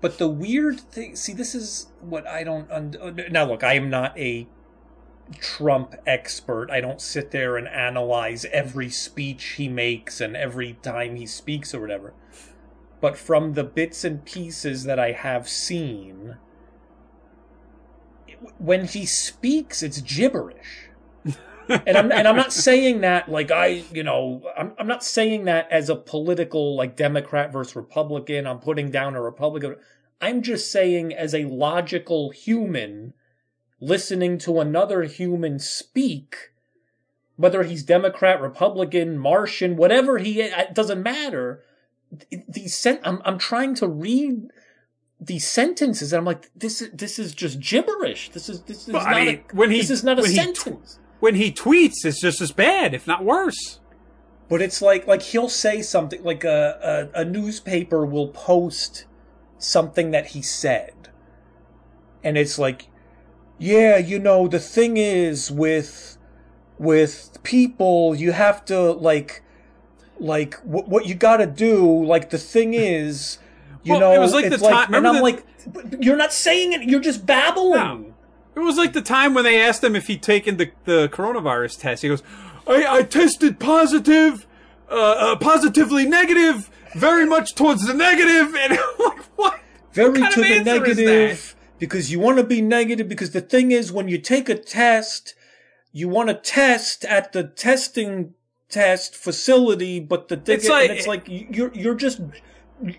But 0.00 0.18
the 0.18 0.28
weird 0.28 0.80
thing, 0.80 1.16
see, 1.16 1.32
this 1.32 1.54
is 1.54 1.86
what 2.00 2.26
I 2.26 2.44
don't. 2.44 2.70
Und- 2.70 3.26
now, 3.30 3.44
look, 3.46 3.62
I 3.64 3.74
am 3.74 3.88
not 3.88 4.18
a 4.18 4.46
Trump 5.38 5.94
expert. 6.06 6.70
I 6.70 6.80
don't 6.80 7.00
sit 7.00 7.30
there 7.30 7.56
and 7.56 7.66
analyze 7.68 8.44
every 8.46 8.90
speech 8.90 9.44
he 9.56 9.68
makes 9.68 10.20
and 10.20 10.36
every 10.36 10.74
time 10.82 11.16
he 11.16 11.26
speaks 11.26 11.74
or 11.74 11.80
whatever. 11.80 12.14
But 13.00 13.16
from 13.16 13.54
the 13.54 13.64
bits 13.64 14.04
and 14.04 14.24
pieces 14.24 14.84
that 14.84 14.98
I 14.98 15.12
have 15.12 15.48
seen, 15.48 16.36
when 18.58 18.86
he 18.86 19.06
speaks, 19.06 19.82
it's 19.82 20.00
gibberish. 20.00 20.88
and 21.68 21.96
I'm 21.96 22.12
and 22.12 22.28
I'm 22.28 22.36
not 22.36 22.52
saying 22.52 23.00
that 23.00 23.30
like 23.30 23.50
I, 23.50 23.84
you 23.92 24.02
know, 24.02 24.42
I'm 24.56 24.72
I'm 24.78 24.86
not 24.86 25.02
saying 25.02 25.44
that 25.44 25.70
as 25.70 25.88
a 25.88 25.96
political 25.96 26.76
like 26.76 26.96
Democrat 26.96 27.52
versus 27.52 27.76
Republican. 27.76 28.46
I'm 28.46 28.58
putting 28.58 28.90
down 28.90 29.14
a 29.14 29.22
Republican. 29.22 29.76
I'm 30.20 30.42
just 30.42 30.70
saying 30.70 31.12
as 31.14 31.34
a 31.34 31.44
logical 31.44 32.30
human 32.30 33.14
listening 33.80 34.38
to 34.38 34.60
another 34.60 35.02
human 35.02 35.58
speak, 35.58 36.52
whether 37.36 37.62
he's 37.64 37.82
Democrat, 37.82 38.40
Republican, 38.40 39.18
Martian, 39.18 39.76
whatever 39.76 40.18
he 40.18 40.40
is, 40.40 40.52
it 40.56 40.74
doesn't 40.74 41.02
matter. 41.02 41.62
These 42.48 42.76
sen- 42.78 43.00
I'm 43.04 43.20
I'm 43.24 43.38
trying 43.38 43.74
to 43.76 43.88
read 43.88 44.48
these 45.20 45.46
sentences 45.46 46.12
and 46.12 46.18
I'm 46.18 46.24
like 46.24 46.50
this 46.54 46.82
is 46.82 46.90
this 46.92 47.18
is 47.18 47.34
just 47.34 47.58
gibberish. 47.60 48.30
This 48.30 48.48
is 48.48 48.62
this 48.62 48.86
is 48.86 48.94
Well, 48.94 49.02
not 49.04 49.14
I 49.16 49.24
mean, 49.24 49.42
a, 49.52 49.56
when 49.56 49.70
he- 49.70 49.78
this 49.78 49.90
is 49.90 50.04
not 50.04 50.18
a 50.18 50.22
when 50.22 50.30
he 50.30 50.36
tw- 50.36 50.56
sentence. 50.56 50.98
When 51.20 51.34
he 51.36 51.50
tweets, 51.50 52.04
it's 52.04 52.20
just 52.20 52.40
as 52.40 52.52
bad, 52.52 52.92
if 52.94 53.06
not 53.06 53.24
worse. 53.24 53.80
But 54.48 54.60
it's 54.60 54.82
like 54.82 55.06
like 55.06 55.22
he'll 55.22 55.48
say 55.48 55.80
something 55.82 56.22
like 56.22 56.44
a, 56.44 57.10
a 57.14 57.20
a 57.22 57.24
newspaper 57.24 58.04
will 58.04 58.28
post 58.28 59.06
something 59.58 60.10
that 60.10 60.26
he 60.28 60.42
said, 60.42 61.08
and 62.22 62.36
it's 62.36 62.58
like, 62.58 62.88
yeah, 63.58 63.96
you 63.98 64.18
know, 64.18 64.48
the 64.48 64.58
thing 64.60 64.96
is 64.96 65.50
with 65.50 66.16
with 66.78 67.38
people, 67.42 68.14
you 68.14 68.32
have 68.32 68.64
to 68.66 68.92
like 68.92 69.42
like 70.18 70.54
what 70.64 70.88
what 70.88 71.06
you 71.06 71.14
got 71.14 71.38
to 71.38 71.46
do. 71.46 72.04
Like 72.04 72.30
the 72.30 72.38
thing 72.38 72.74
is, 72.74 73.38
you 73.82 73.92
Well, 73.92 74.00
know, 74.00 74.12
it 74.12 74.18
was 74.18 74.32
like 74.32 74.50
the 74.50 74.58
time- 74.58 74.92
and 74.94 75.06
I'm 75.06 75.16
the- 75.16 75.22
like, 75.22 75.44
you're 76.00 76.16
not 76.16 76.32
saying 76.32 76.72
it. 76.72 76.82
You're 76.82 77.00
just 77.00 77.24
babbling. 77.26 77.78
No. 77.78 78.10
It 78.56 78.60
was 78.60 78.76
like 78.76 78.92
the 78.92 79.02
time 79.02 79.34
when 79.34 79.42
they 79.42 79.60
asked 79.60 79.82
him 79.82 79.96
if 79.96 80.06
he'd 80.06 80.22
taken 80.22 80.58
the, 80.58 80.70
the 80.84 81.08
coronavirus 81.08 81.80
test. 81.80 82.02
He 82.02 82.08
goes, 82.08 82.22
I, 82.68 82.86
I 82.98 83.02
tested 83.02 83.58
positive, 83.58 84.46
uh, 84.88 84.94
uh, 84.94 85.36
positively 85.36 86.06
negative, 86.06 86.70
very 86.94 87.26
much 87.26 87.56
towards 87.56 87.84
the 87.84 87.94
negative, 87.94 88.54
and 88.58 88.74
I'm 88.74 88.78
like, 89.00 89.18
what? 89.36 89.58
very 89.92 90.20
What 90.20 90.32
to 90.34 90.40
the 90.42 90.60
negative 90.62 91.56
because 91.84 92.10
you 92.10 92.18
want 92.18 92.38
to 92.38 92.44
be 92.44 92.62
negative 92.62 93.08
because 93.08 93.32
the 93.32 93.40
thing 93.42 93.70
is 93.70 93.92
when 93.92 94.08
you 94.08 94.16
take 94.16 94.48
a 94.48 94.54
test 94.54 95.34
you 95.92 96.08
want 96.08 96.28
to 96.30 96.34
test 96.34 97.04
at 97.04 97.32
the 97.32 97.44
testing 97.44 98.32
test 98.70 99.14
facility 99.14 100.00
but 100.00 100.28
the 100.28 100.36
thing 100.36 100.56
It's 100.56 100.68
like- 100.68 100.90
it's 100.90 101.06
like 101.06 101.24
you're 101.28 101.72
you're 101.74 101.94
just 101.94 102.20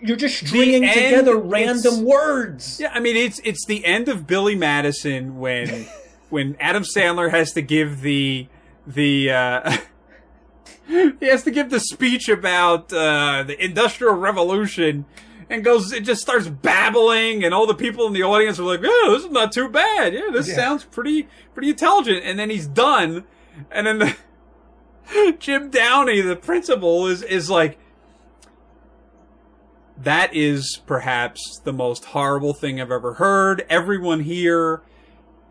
you're 0.02 0.18
just 0.18 0.46
stringing 0.46 0.86
end, 0.86 0.94
together 0.94 1.38
random 1.38 2.06
words 2.06 2.80
Yeah, 2.80 2.92
I 2.94 3.00
mean, 3.00 3.18
it's 3.18 3.40
it's 3.44 3.66
the 3.66 3.84
end 3.86 4.08
of 4.08 4.26
Billy 4.26 4.56
Madison 4.56 5.38
when 5.40 5.88
when 6.30 6.56
Adam 6.60 6.84
Sandler 6.84 7.32
has 7.32 7.52
to 7.54 7.62
give 7.62 8.02
the 8.02 8.48
the 8.88 9.32
uh, 9.32 9.78
he 11.20 11.26
has 11.28 11.44
to 11.44 11.52
give 11.52 11.70
the 11.72 11.80
speech 11.80 12.30
about 12.30 12.94
uh, 12.94 13.44
the 13.44 13.58
Industrial 13.64 14.14
Revolution. 14.14 15.06
And 15.50 15.64
goes, 15.64 15.92
it 15.92 16.02
just 16.02 16.22
starts 16.22 16.48
babbling, 16.48 17.44
and 17.44 17.54
all 17.54 17.68
the 17.68 17.76
people 17.76 18.08
in 18.08 18.14
the 18.14 18.24
audience 18.24 18.60
are 18.60 18.64
like, 18.64 18.82
"Yeah, 18.82 19.10
this 19.10 19.26
is 19.26 19.32
not 19.32 19.52
too 19.52 19.70
bad. 19.70 20.14
Yeah, 20.14 20.30
this 20.34 20.48
Yeah. 20.50 20.56
sounds 20.56 20.84
pretty, 20.86 21.28
pretty 21.54 21.70
intelligent." 21.70 22.24
And 22.24 22.40
then 22.40 22.50
he's 22.50 22.66
done, 22.66 23.26
and 23.70 23.86
then 23.86 24.00
the, 24.00 25.36
Jim 25.40 25.70
Downey, 25.70 26.22
the 26.22 26.36
principal, 26.36 27.06
is 27.06 27.22
is 27.22 27.48
like, 27.50 27.78
that 29.98 30.34
is 30.36 30.82
perhaps 30.86 31.60
the 31.64 31.72
most 31.74 32.06
horrible 32.06 32.54
thing 32.54 32.82
I've 32.82 32.92
ever 32.92 33.14
heard. 33.14 33.66
Everyone 33.70 34.22
here 34.22 34.82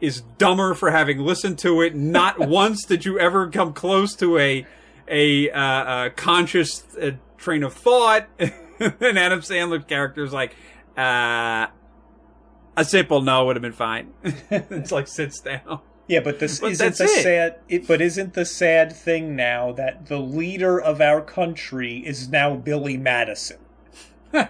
is 0.00 0.22
dumber 0.38 0.74
for 0.74 0.90
having 0.90 1.18
listened 1.20 1.58
to 1.60 1.80
it. 1.80 1.94
Not 1.94 2.38
once 2.48 2.84
did 2.84 3.04
you 3.04 3.18
ever 3.18 3.48
come 3.48 3.72
close 3.72 4.14
to 4.16 4.38
a 4.38 4.66
a, 5.06 5.50
uh, 5.50 6.06
a 6.06 6.10
conscious 6.10 6.82
uh, 7.00 7.12
train 7.36 7.62
of 7.62 7.74
thought. 7.74 8.26
and 9.00 9.18
Adam 9.18 9.40
Sandler's 9.40 9.84
character 9.84 10.24
is 10.24 10.32
like, 10.32 10.54
uh, 10.96 11.66
a 12.76 12.84
simple 12.84 13.22
no 13.22 13.46
would 13.46 13.56
have 13.56 13.62
been 13.62 13.72
fine. 13.72 14.12
it's 14.24 14.92
like 14.92 15.06
sits 15.08 15.40
down. 15.40 15.80
Yeah, 16.06 16.20
but 16.20 16.38
this 16.38 16.60
But 16.60 16.72
isn't 16.72 16.96
the 16.98 17.04
it. 17.04 17.22
sad. 17.22 17.56
It, 17.68 17.86
but 17.88 18.02
isn't 18.02 18.34
the 18.34 18.44
sad 18.44 18.92
thing 18.92 19.34
now 19.36 19.72
that 19.72 20.06
the 20.06 20.18
leader 20.18 20.78
of 20.80 21.00
our 21.00 21.20
country 21.22 21.98
is 22.06 22.28
now 22.28 22.56
Billy 22.56 22.96
Madison? 22.98 23.58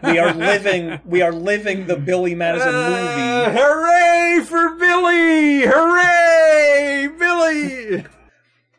We 0.03 0.19
are 0.19 0.33
living. 0.35 0.99
we 1.05 1.23
are 1.23 1.33
living 1.33 1.87
the 1.87 1.97
Billy 1.97 2.35
Madison 2.35 2.75
Uh, 2.75 3.47
movie. 3.47 3.59
hooray 3.61 4.41
for 4.45 4.75
Billy! 4.77 5.61
Hooray, 5.67 7.09
Billy! 7.19 8.05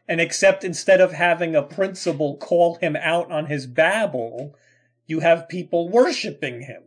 And 0.08 0.20
except 0.20 0.64
instead 0.64 1.00
of 1.00 1.14
having 1.14 1.56
a 1.56 1.62
principal 1.64 2.36
call 2.38 2.76
him 2.76 2.96
out 2.96 3.32
on 3.32 3.46
his 3.46 3.68
babble, 3.68 4.56
you 5.07 5.19
have 5.22 5.48
people 5.49 5.90
worshiping 5.90 6.61
him, 6.61 6.84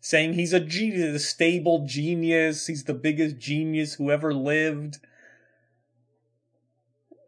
saying 0.00 0.34
he's 0.34 0.52
a 0.52 0.60
genius, 0.60 1.14
a 1.16 1.18
stable 1.18 1.84
genius. 1.86 2.66
He's 2.66 2.84
the 2.84 2.94
biggest 2.94 3.38
genius 3.38 3.94
who 3.94 4.10
ever 4.10 4.32
lived. 4.32 4.98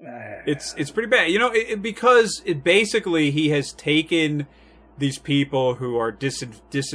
Ah. 0.06 0.42
It's 0.46 0.74
it's 0.78 0.90
pretty 0.90 1.08
bad, 1.08 1.30
you 1.30 1.38
know, 1.38 1.50
it, 1.50 1.70
it- 1.70 1.82
because 1.82 2.42
it 2.44 2.62
basically 2.62 3.30
he 3.30 3.48
has 3.50 3.72
taken 3.72 4.46
these 4.96 5.18
people 5.18 5.74
who 5.74 5.96
are 5.96 6.12
dis 6.12 6.44
dis 6.70 6.94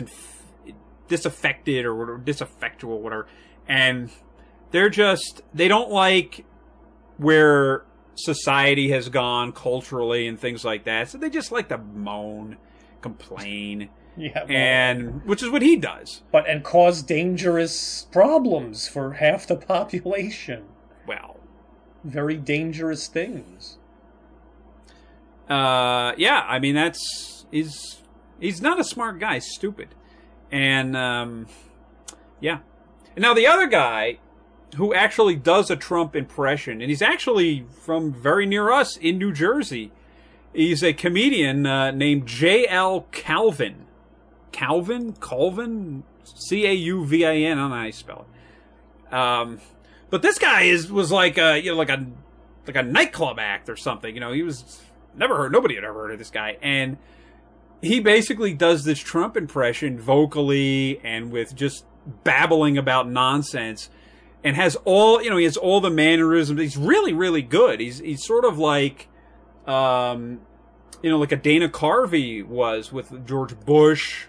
disaffected 1.09 1.85
or 1.85 2.17
disaffectual, 2.23 2.99
whatever, 3.01 3.27
and 3.67 4.09
they're 4.71 4.89
just 4.89 5.41
they 5.53 5.67
don't 5.67 5.91
like 5.91 6.45
where 7.17 7.83
society 8.15 8.89
has 8.91 9.09
gone 9.09 9.51
culturally 9.51 10.27
and 10.27 10.39
things 10.39 10.63
like 10.63 10.85
that, 10.85 11.09
so 11.09 11.17
they 11.17 11.29
just 11.29 11.51
like 11.51 11.67
to 11.69 11.77
moan, 11.77 12.57
complain, 13.03 13.89
yeah, 14.17 14.43
and 14.49 15.23
which 15.25 15.43
is 15.43 15.49
what 15.51 15.61
he 15.61 15.75
does. 15.75 16.23
but 16.31 16.47
and 16.49 16.63
cause 16.63 17.03
dangerous 17.03 18.07
problems 18.11 18.87
for 18.87 19.13
half 19.13 19.45
the 19.45 19.55
population. 19.73 20.63
Well, 21.07 21.39
Very 22.03 22.37
dangerous 22.37 23.07
things. 23.07 23.77
uh, 25.49 26.13
yeah, 26.17 26.45
I 26.47 26.59
mean 26.59 26.75
that's 26.75 27.45
he's 27.51 28.01
he's 28.39 28.61
not 28.61 28.79
a 28.79 28.83
smart 28.83 29.19
guy, 29.19 29.35
he's 29.35 29.47
stupid, 29.53 29.89
and 30.51 30.95
um, 30.95 31.47
yeah. 32.39 32.59
Now 33.17 33.33
the 33.33 33.45
other 33.47 33.67
guy 33.67 34.17
who 34.77 34.93
actually 34.93 35.35
does 35.35 35.69
a 35.69 35.75
Trump 35.75 36.15
impression, 36.15 36.81
and 36.81 36.89
he's 36.89 37.01
actually 37.03 37.65
from 37.85 38.11
very 38.11 38.45
near 38.45 38.71
us 38.71 38.97
in 38.97 39.17
New 39.17 39.31
Jersey. 39.31 39.91
He's 40.53 40.83
a 40.83 40.93
comedian 40.93 41.65
uh, 41.65 41.91
named 41.91 42.27
J.L. 42.27 43.07
Cauvin. 43.11 43.85
Cauvin, 44.51 45.13
Cauvin, 45.13 46.03
C 46.23 46.65
A 46.65 46.73
U 46.73 47.05
V 47.05 47.25
I 47.25 47.35
N. 47.35 47.57
I 47.57 47.61
don't 47.61 47.69
know 47.71 47.75
how 47.77 47.83
you 47.85 47.91
spell 47.91 48.25
it. 48.27 49.13
Um, 49.13 49.59
but 50.09 50.21
this 50.21 50.37
guy 50.37 50.63
is 50.63 50.91
was 50.91 51.11
like 51.11 51.37
a 51.37 51.57
you 51.57 51.71
know 51.71 51.77
like 51.77 51.89
a 51.89 52.05
like 52.67 52.75
a 52.75 52.83
nightclub 52.83 53.39
act 53.39 53.69
or 53.69 53.75
something. 53.75 54.13
You 54.13 54.21
know, 54.21 54.31
he 54.31 54.43
was 54.43 54.81
never 55.15 55.35
heard. 55.37 55.51
Nobody 55.51 55.75
had 55.75 55.83
ever 55.83 56.01
heard 56.03 56.11
of 56.11 56.19
this 56.19 56.29
guy, 56.29 56.57
and 56.61 56.97
he 57.81 57.99
basically 57.99 58.53
does 58.53 58.83
this 58.83 58.99
Trump 58.99 59.35
impression 59.35 59.99
vocally 59.99 60.99
and 61.03 61.31
with 61.31 61.55
just 61.55 61.85
babbling 62.23 62.77
about 62.77 63.09
nonsense, 63.09 63.89
and 64.43 64.55
has 64.55 64.75
all 64.85 65.21
you 65.21 65.29
know. 65.29 65.37
He 65.37 65.45
has 65.45 65.57
all 65.57 65.81
the 65.81 65.89
mannerisms. 65.89 66.59
He's 66.59 66.77
really 66.77 67.13
really 67.13 67.41
good. 67.41 67.79
He's 67.79 67.99
he's 67.99 68.23
sort 68.23 68.45
of 68.45 68.57
like, 68.57 69.07
um, 69.67 70.41
you 71.01 71.09
know, 71.09 71.17
like 71.17 71.31
a 71.31 71.35
Dana 71.37 71.69
Carvey 71.69 72.45
was 72.45 72.91
with 72.91 73.25
George 73.25 73.59
Bush, 73.65 74.25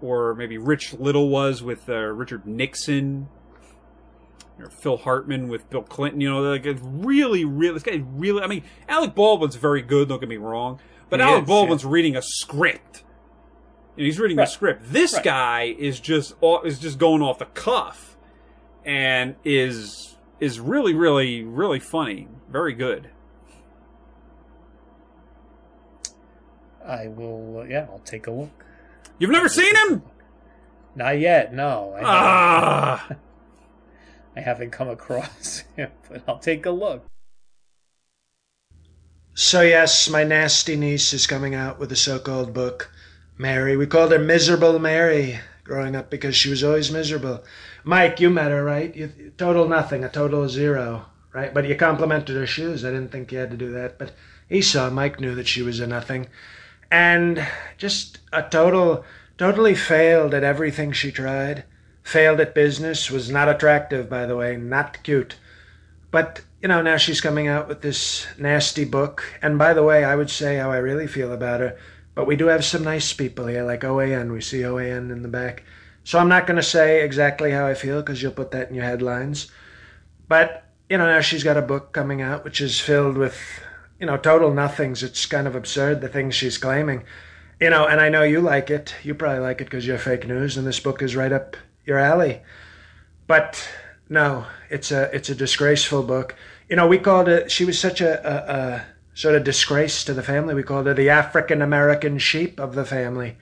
or 0.00 0.34
maybe 0.34 0.58
Rich 0.58 0.94
Little 0.94 1.28
was 1.28 1.62
with 1.62 1.88
uh, 1.88 1.94
Richard 1.96 2.46
Nixon 2.46 3.28
or 4.58 4.68
Phil 4.70 4.96
Hartman 4.98 5.48
with 5.48 5.68
Bill 5.70 5.82
Clinton. 5.82 6.20
You 6.20 6.30
know, 6.30 6.42
like 6.42 6.66
it's 6.66 6.80
really, 6.82 7.44
really, 7.44 7.74
this 7.74 7.82
guy 7.82 8.02
really. 8.12 8.42
I 8.42 8.46
mean, 8.46 8.62
Alec 8.88 9.14
Baldwin's 9.14 9.56
very 9.56 9.82
good. 9.82 10.08
Don't 10.08 10.20
get 10.20 10.28
me 10.28 10.36
wrong, 10.36 10.80
but 11.08 11.20
He 11.20 11.24
Alec 11.26 11.42
is, 11.42 11.48
Baldwin's 11.48 11.84
reading 11.84 12.16
a 12.16 12.22
script. 12.22 13.04
And 13.96 14.06
he's 14.06 14.18
reading 14.18 14.38
Right. 14.38 14.48
a 14.48 14.50
script. 14.50 14.84
This 14.92 15.14
Right. 15.14 15.24
guy 15.24 15.76
is 15.78 16.00
just 16.00 16.34
is 16.64 16.78
just 16.78 16.98
going 16.98 17.20
off 17.22 17.38
the 17.38 17.46
cuff, 17.46 18.16
and 18.84 19.34
is 19.44 20.16
is 20.38 20.58
really, 20.60 20.94
really, 20.94 21.42
really 21.44 21.80
funny. 21.80 22.28
Very 22.50 22.72
good. 22.72 23.10
I 26.84 27.08
will. 27.08 27.60
Uh, 27.60 27.64
yeah, 27.64 27.86
I'll 27.90 28.00
take 28.00 28.26
a 28.26 28.30
look. 28.30 28.50
You've 29.18 29.30
never 29.30 29.48
seen 29.48 29.74
him? 29.76 30.02
Not 30.94 31.18
yet. 31.18 31.52
No, 31.54 31.92
I 31.94 31.98
haven't, 31.98 32.06
Ah, 32.06 33.08
I 34.36 34.40
haven't 34.40 34.70
come 34.70 34.88
across 34.88 35.64
him, 35.76 35.90
but 36.08 36.22
I'll 36.26 36.38
take 36.38 36.66
a 36.66 36.70
look. 36.70 37.04
So, 39.34 39.62
yes, 39.62 40.08
my 40.08 40.24
nasty 40.24 40.76
niece 40.76 41.12
is 41.12 41.26
coming 41.26 41.54
out 41.54 41.78
with 41.78 41.92
a 41.92 41.96
so 41.96 42.18
called 42.18 42.52
book. 42.52 42.90
Mary. 43.40 43.74
We 43.74 43.86
called 43.86 44.12
her 44.12 44.18
Miserable 44.18 44.78
Mary 44.78 45.40
growing 45.64 45.96
up 45.96 46.10
because 46.10 46.36
she 46.36 46.50
was 46.50 46.62
always 46.62 46.92
miserable. 46.92 47.42
Mike, 47.84 48.20
you 48.20 48.28
met 48.28 48.50
her, 48.50 48.62
right? 48.62 48.94
You, 48.94 49.32
total 49.38 49.66
nothing, 49.66 50.04
a 50.04 50.10
total 50.10 50.46
zero, 50.46 51.06
right? 51.32 51.52
But 51.54 51.66
you 51.66 51.74
complimented 51.74 52.36
her 52.36 52.46
shoes. 52.46 52.84
I 52.84 52.90
didn't 52.90 53.10
think 53.10 53.32
you 53.32 53.38
had 53.38 53.50
to 53.50 53.56
do 53.56 53.72
that. 53.72 53.98
But 53.98 54.12
Esau, 54.50 54.90
Mike 54.90 55.20
knew 55.20 55.34
that 55.34 55.48
she 55.48 55.62
was 55.62 55.80
a 55.80 55.86
nothing. 55.86 56.26
And 56.90 57.46
just 57.78 58.18
a 58.32 58.42
total, 58.42 59.04
totally 59.38 59.74
failed 59.74 60.34
at 60.34 60.44
everything 60.44 60.92
she 60.92 61.12
tried. 61.12 61.64
Failed 62.02 62.40
at 62.40 62.54
business, 62.54 63.10
was 63.10 63.30
not 63.30 63.48
attractive, 63.48 64.08
by 64.08 64.26
the 64.26 64.36
way, 64.36 64.56
not 64.56 65.02
cute. 65.02 65.36
But, 66.10 66.42
you 66.60 66.68
know, 66.68 66.82
now 66.82 66.96
she's 66.96 67.20
coming 67.20 67.46
out 67.46 67.68
with 67.68 67.82
this 67.82 68.26
nasty 68.38 68.84
book. 68.84 69.22
And 69.42 69.58
by 69.58 69.74
the 69.74 69.84
way, 69.84 70.04
I 70.04 70.16
would 70.16 70.30
say 70.30 70.56
how 70.56 70.70
I 70.70 70.78
really 70.78 71.06
feel 71.06 71.32
about 71.32 71.60
her. 71.60 71.78
But 72.14 72.26
we 72.26 72.36
do 72.36 72.46
have 72.46 72.64
some 72.64 72.82
nice 72.82 73.12
people 73.12 73.46
here, 73.46 73.62
like 73.62 73.82
OAN. 73.82 74.32
We 74.32 74.40
see 74.40 74.60
OAN 74.60 75.12
in 75.12 75.22
the 75.22 75.28
back. 75.28 75.62
So 76.02 76.18
I'm 76.18 76.28
not 76.28 76.46
going 76.46 76.56
to 76.56 76.62
say 76.62 77.04
exactly 77.04 77.52
how 77.52 77.66
I 77.66 77.74
feel 77.74 78.00
because 78.00 78.22
you'll 78.22 78.32
put 78.32 78.50
that 78.50 78.68
in 78.68 78.74
your 78.74 78.84
headlines. 78.84 79.50
But, 80.26 80.64
you 80.88 80.98
know, 80.98 81.06
now 81.06 81.20
she's 81.20 81.44
got 81.44 81.56
a 81.56 81.62
book 81.62 81.92
coming 81.92 82.20
out 82.20 82.44
which 82.44 82.60
is 82.60 82.80
filled 82.80 83.16
with, 83.16 83.38
you 84.00 84.06
know, 84.06 84.16
total 84.16 84.52
nothings. 84.52 85.02
It's 85.02 85.26
kind 85.26 85.46
of 85.46 85.54
absurd, 85.54 86.00
the 86.00 86.08
things 86.08 86.34
she's 86.34 86.58
claiming. 86.58 87.04
You 87.60 87.68
know, 87.68 87.86
and 87.86 88.00
I 88.00 88.08
know 88.08 88.22
you 88.22 88.40
like 88.40 88.70
it. 88.70 88.94
You 89.02 89.14
probably 89.14 89.40
like 89.40 89.60
it 89.60 89.64
because 89.64 89.86
you're 89.86 89.98
fake 89.98 90.26
news, 90.26 90.56
and 90.56 90.66
this 90.66 90.80
book 90.80 91.02
is 91.02 91.14
right 91.14 91.32
up 91.32 91.56
your 91.84 91.98
alley. 91.98 92.40
But 93.26 93.68
no, 94.08 94.46
it's 94.70 94.90
a 94.90 95.14
it's 95.14 95.28
a 95.28 95.34
disgraceful 95.34 96.02
book. 96.02 96.34
You 96.68 96.76
know, 96.76 96.86
we 96.86 96.98
called 96.98 97.28
it. 97.28 97.50
She 97.50 97.64
was 97.66 97.78
such 97.78 98.00
a, 98.00 98.26
a, 98.26 98.56
a 98.56 98.86
sort 99.12 99.34
of 99.34 99.44
disgrace 99.44 100.02
to 100.04 100.14
the 100.14 100.22
family. 100.22 100.54
We 100.54 100.62
called 100.62 100.86
her 100.86 100.94
the 100.94 101.10
African 101.10 101.60
American 101.60 102.18
sheep 102.18 102.58
of 102.58 102.74
the 102.74 102.86
family. 102.86 103.36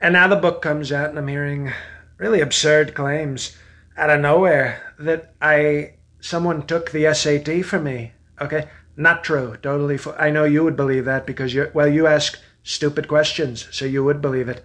And 0.00 0.12
now 0.12 0.28
the 0.28 0.36
book 0.36 0.60
comes 0.60 0.92
out, 0.92 1.08
and 1.08 1.18
I'm 1.18 1.28
hearing 1.28 1.72
really 2.18 2.42
absurd 2.42 2.94
claims 2.94 3.56
out 3.96 4.10
of 4.10 4.20
nowhere 4.20 4.94
that 4.98 5.32
I 5.40 5.94
someone 6.20 6.66
took 6.66 6.90
the 6.90 7.12
SAT 7.14 7.64
from 7.64 7.84
me. 7.84 8.12
Okay, 8.40 8.68
not 8.96 9.22
true. 9.22 9.56
Totally. 9.62 9.98
I 10.18 10.30
know 10.30 10.44
you 10.44 10.64
would 10.64 10.76
believe 10.76 11.04
that 11.04 11.26
because 11.26 11.54
you 11.54 11.70
well, 11.74 11.88
you 11.88 12.06
ask 12.06 12.38
stupid 12.62 13.08
questions, 13.08 13.68
so 13.70 13.84
you 13.84 14.02
would 14.02 14.20
believe 14.20 14.48
it. 14.48 14.64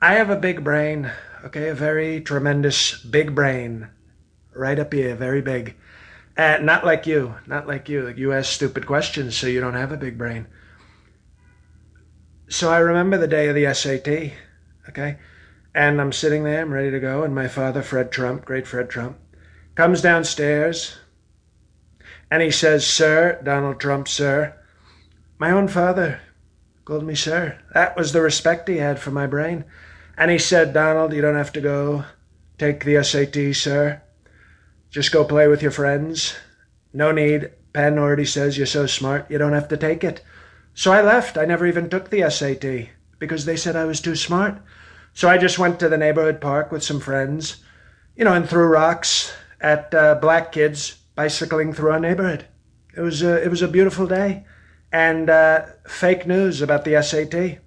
I 0.00 0.14
have 0.14 0.30
a 0.30 0.36
big 0.36 0.64
brain. 0.64 1.10
Okay, 1.44 1.68
a 1.68 1.74
very 1.74 2.20
tremendous 2.20 3.02
big 3.02 3.34
brain, 3.34 3.88
right 4.54 4.78
up 4.78 4.92
here, 4.92 5.14
very 5.14 5.40
big. 5.40 5.74
Uh, 6.36 6.58
not 6.60 6.84
like 6.84 7.06
you, 7.06 7.34
not 7.46 7.66
like 7.66 7.88
you. 7.88 8.08
You 8.08 8.32
ask 8.32 8.52
stupid 8.52 8.86
questions, 8.86 9.36
so 9.36 9.46
you 9.46 9.60
don't 9.60 9.74
have 9.74 9.90
a 9.90 9.96
big 9.96 10.18
brain. 10.18 10.46
So 12.48 12.70
I 12.70 12.78
remember 12.78 13.16
the 13.16 13.28
day 13.28 13.48
of 13.48 13.54
the 13.54 13.72
SAT, 13.72 14.32
okay? 14.88 15.18
And 15.74 16.00
I'm 16.00 16.12
sitting 16.12 16.44
there, 16.44 16.60
I'm 16.60 16.72
ready 16.72 16.90
to 16.90 17.00
go, 17.00 17.22
and 17.22 17.34
my 17.34 17.48
father, 17.48 17.82
Fred 17.82 18.12
Trump, 18.12 18.44
great 18.44 18.66
Fred 18.66 18.90
Trump, 18.90 19.18
comes 19.74 20.02
downstairs 20.02 20.96
and 22.30 22.42
he 22.42 22.50
says, 22.50 22.86
Sir, 22.86 23.40
Donald 23.42 23.80
Trump, 23.80 24.08
sir. 24.08 24.54
My 25.38 25.50
own 25.50 25.68
father 25.68 26.20
called 26.84 27.04
me 27.04 27.14
sir. 27.14 27.58
That 27.72 27.96
was 27.96 28.12
the 28.12 28.20
respect 28.20 28.68
he 28.68 28.78
had 28.78 28.98
for 28.98 29.10
my 29.10 29.26
brain. 29.26 29.64
And 30.16 30.30
he 30.30 30.38
said, 30.38 30.72
Donald, 30.72 31.12
you 31.12 31.22
don't 31.22 31.36
have 31.36 31.52
to 31.52 31.60
go 31.60 32.04
take 32.58 32.84
the 32.84 33.02
SAT, 33.02 33.54
sir. 33.54 34.02
Just 34.90 35.12
go 35.12 35.24
play 35.24 35.46
with 35.48 35.62
your 35.62 35.70
friends. 35.70 36.34
No 36.92 37.12
need. 37.12 37.52
Penn 37.72 37.98
already 37.98 38.24
says 38.24 38.58
you're 38.58 38.66
so 38.66 38.86
smart, 38.86 39.30
you 39.30 39.38
don't 39.38 39.52
have 39.52 39.68
to 39.68 39.76
take 39.76 40.02
it. 40.02 40.22
So 40.74 40.90
I 40.92 41.02
left. 41.02 41.38
I 41.38 41.44
never 41.44 41.66
even 41.66 41.88
took 41.88 42.10
the 42.10 42.28
SAT 42.28 42.90
because 43.20 43.44
they 43.44 43.56
said 43.56 43.76
I 43.76 43.84
was 43.84 44.00
too 44.00 44.16
smart. 44.16 44.58
So 45.14 45.28
I 45.28 45.38
just 45.38 45.58
went 45.58 45.78
to 45.80 45.88
the 45.88 45.98
neighborhood 45.98 46.40
park 46.40 46.72
with 46.72 46.82
some 46.82 46.98
friends, 46.98 47.62
you 48.16 48.24
know, 48.24 48.32
and 48.32 48.48
threw 48.48 48.66
rocks 48.66 49.32
at 49.60 49.94
uh, 49.94 50.16
black 50.16 50.50
kids 50.50 50.99
bicycling 51.20 51.70
through 51.70 51.90
our 51.90 52.00
neighborhood. 52.00 52.46
It 52.96 53.02
was 53.02 53.20
a, 53.20 53.44
it 53.44 53.48
was 53.48 53.60
a 53.60 53.68
beautiful 53.68 54.06
day, 54.06 54.46
and 54.90 55.28
uh, 55.28 55.66
fake 55.86 56.26
news 56.26 56.62
about 56.62 56.86
the 56.86 57.02
SAT. 57.02 57.58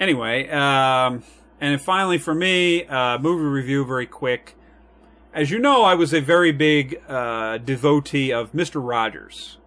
Anyway, 0.00 0.48
um, 0.48 1.22
and 1.60 1.80
finally 1.80 2.18
for 2.18 2.34
me, 2.34 2.84
uh, 2.86 3.18
movie 3.18 3.44
review 3.44 3.84
very 3.84 4.06
quick. 4.06 4.56
As 5.32 5.52
you 5.52 5.60
know, 5.60 5.84
I 5.84 5.94
was 5.94 6.12
a 6.12 6.20
very 6.20 6.50
big 6.50 7.00
uh, 7.06 7.58
devotee 7.58 8.32
of 8.32 8.50
Mr. 8.50 8.84
Rogers 8.84 9.58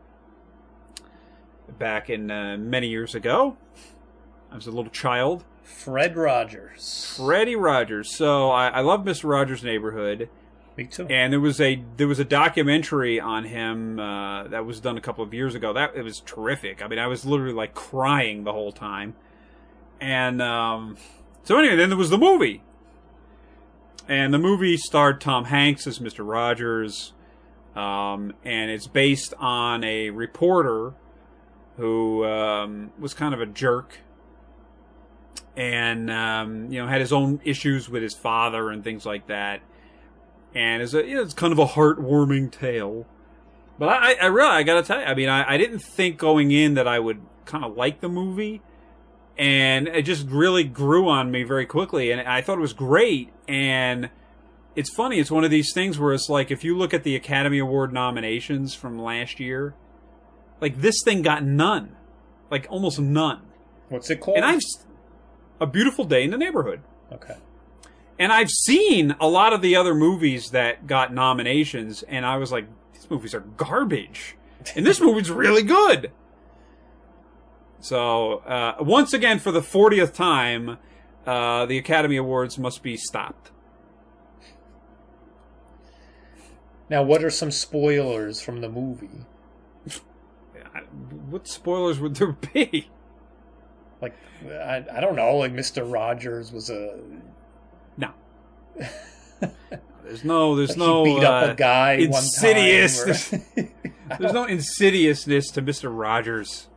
back 1.80 2.09
in 2.09 2.30
uh, 2.30 2.57
many 2.57 2.89
years 2.89 3.15
ago. 3.15 3.55
I 4.51 4.55
was 4.55 4.67
a 4.67 4.71
little 4.71 4.91
child. 4.91 5.45
Fred 5.63 6.17
Rogers. 6.17 7.15
Freddie 7.15 7.55
Rogers. 7.55 8.13
So 8.13 8.51
I, 8.51 8.67
I 8.67 8.81
love 8.81 9.05
Mr. 9.05 9.30
Rogers' 9.30 9.63
Neighborhood, 9.63 10.27
Too. 10.75 11.05
and 11.07 11.31
there 11.31 11.39
was 11.39 11.61
a 11.61 11.83
there 11.97 12.07
was 12.07 12.17
a 12.17 12.25
documentary 12.25 13.19
on 13.19 13.43
him 13.43 13.99
uh, 13.99 14.47
that 14.47 14.65
was 14.65 14.79
done 14.79 14.97
a 14.97 15.01
couple 15.01 15.23
of 15.23 15.31
years 15.31 15.53
ago. 15.53 15.71
That 15.71 15.95
it 15.95 16.01
was 16.01 16.19
terrific. 16.19 16.81
I 16.81 16.87
mean, 16.87 16.97
I 16.97 17.05
was 17.05 17.25
literally 17.25 17.53
like 17.53 17.75
crying 17.75 18.43
the 18.43 18.53
whole 18.53 18.71
time. 18.71 19.15
And 20.01 20.41
um, 20.41 20.97
so 21.43 21.59
anyway, 21.59 21.75
then 21.75 21.89
there 21.89 21.97
was 21.97 22.09
the 22.09 22.17
movie, 22.17 22.63
and 24.07 24.33
the 24.33 24.39
movie 24.39 24.75
starred 24.77 25.21
Tom 25.21 25.45
Hanks 25.45 25.85
as 25.85 25.99
Mr. 25.99 26.27
Rogers, 26.27 27.13
um, 27.75 28.33
and 28.43 28.71
it's 28.71 28.87
based 28.87 29.33
on 29.39 29.83
a 29.83 30.09
reporter 30.09 30.93
who 31.77 32.25
um, 32.25 32.91
was 32.99 33.13
kind 33.13 33.33
of 33.33 33.41
a 33.41 33.45
jerk 33.45 33.99
and 35.55 36.09
um, 36.09 36.71
you 36.71 36.81
know 36.81 36.87
had 36.87 37.01
his 37.01 37.13
own 37.13 37.39
issues 37.43 37.89
with 37.89 38.01
his 38.01 38.15
father 38.15 38.69
and 38.69 38.83
things 38.83 39.05
like 39.05 39.27
that. 39.27 39.61
And 40.55 40.81
it's 40.81 40.93
a 40.93 41.05
you 41.05 41.15
know, 41.15 41.21
it's 41.21 41.34
kind 41.34 41.51
of 41.51 41.59
a 41.59 41.65
heartwarming 41.65 42.51
tale. 42.51 43.05
But 43.80 43.89
I, 43.89 44.13
I 44.13 44.25
really 44.27 44.49
I 44.49 44.63
gotta 44.63 44.84
tell 44.84 44.99
you, 44.99 45.05
I 45.05 45.15
mean, 45.15 45.30
I, 45.30 45.53
I 45.53 45.57
didn't 45.57 45.80
think 45.80 46.17
going 46.17 46.51
in 46.51 46.75
that 46.75 46.88
I 46.88 46.99
would 46.99 47.21
kind 47.45 47.63
of 47.63 47.75
like 47.75 48.01
the 48.01 48.09
movie, 48.09 48.61
and 49.38 49.88
it 49.88 50.03
just 50.03 50.27
really 50.27 50.63
grew 50.63 51.09
on 51.09 51.31
me 51.31 51.43
very 51.43 51.65
quickly, 51.65 52.11
and 52.11 52.21
I 52.21 52.41
thought 52.41 52.57
it 52.57 52.61
was 52.61 52.73
great. 52.73 53.31
And 53.47 54.09
it's 54.75 54.93
funny, 54.93 55.19
it's 55.19 55.31
one 55.31 55.43
of 55.43 55.51
these 55.51 55.71
things 55.73 55.99
where 55.99 56.13
it's 56.13 56.30
like 56.30 56.51
if 56.51 56.63
you 56.63 56.77
look 56.77 56.93
at 56.93 57.03
the 57.03 57.15
Academy 57.15 57.59
Award 57.59 57.93
nominations 57.93 58.75
from 58.75 58.99
last 58.99 59.39
year, 59.39 59.73
like 60.61 60.81
this 60.81 60.95
thing 61.03 61.21
got 61.21 61.43
none, 61.43 61.95
like 62.49 62.67
almost 62.69 62.99
none. 62.99 63.41
What's 63.89 64.09
it 64.09 64.19
called? 64.19 64.38
And 64.38 64.45
I've 64.45 64.61
a 65.59 65.67
beautiful 65.67 66.05
day 66.05 66.23
in 66.23 66.31
the 66.31 66.38
neighborhood. 66.38 66.81
okay. 67.11 67.35
And 68.19 68.31
I've 68.31 68.49
seen 68.49 69.15
a 69.19 69.27
lot 69.27 69.53
of 69.53 69.61
the 69.61 69.76
other 69.76 69.95
movies 69.95 70.52
that 70.52 70.88
got 70.88 71.14
nominations, 71.14 72.03
and 72.03 72.26
I 72.26 72.38
was 72.38 72.52
like, 72.52 72.68
these 72.94 73.10
movies 73.10 73.34
are 73.34 73.41
garbage. 73.41 74.38
And 74.76 74.85
this 74.85 75.02
movie's 75.02 75.30
really 75.30 75.64
good. 75.64 76.11
So, 77.80 78.38
uh, 78.40 78.76
once 78.80 79.11
again, 79.11 79.40
for 79.40 79.52
the 79.52 79.60
40th 79.60 80.14
time, 80.14 80.77
uh, 81.26 81.65
the 81.65 81.77
Academy 81.77 82.15
Awards 82.15 82.57
must 82.57 82.81
be 82.81 82.95
stopped. 82.95 83.52
Now, 86.90 87.03
what 87.03 87.23
are 87.23 87.30
some 87.30 87.52
spoilers 87.52 88.40
from 88.40 88.61
the 88.61 88.69
movie? 88.69 89.26
What 91.30 91.48
spoilers 91.48 91.99
would 91.99 92.15
there 92.15 92.34
be? 92.34 92.90
Like, 94.02 94.15
I, 94.45 94.85
I 94.94 94.99
don't 94.99 95.15
know. 95.15 95.38
Like, 95.38 95.53
Mister 95.53 95.84
Rogers 95.84 96.52
was 96.52 96.69
a 96.69 96.99
No. 97.97 98.11
There's 100.03 100.23
no, 100.25 100.55
there's 100.55 100.69
like 100.71 100.77
no 100.77 101.03
beat 101.05 101.23
up 101.23 101.49
uh, 101.49 101.51
a 101.53 101.55
guy 101.55 101.93
insidious. 101.93 103.33
or- 103.33 103.39
There's 104.19 104.33
no 104.33 104.45
insidiousness 104.45 105.49
to 105.51 105.61
Mr. 105.61 105.89
Rogers. 105.91 106.67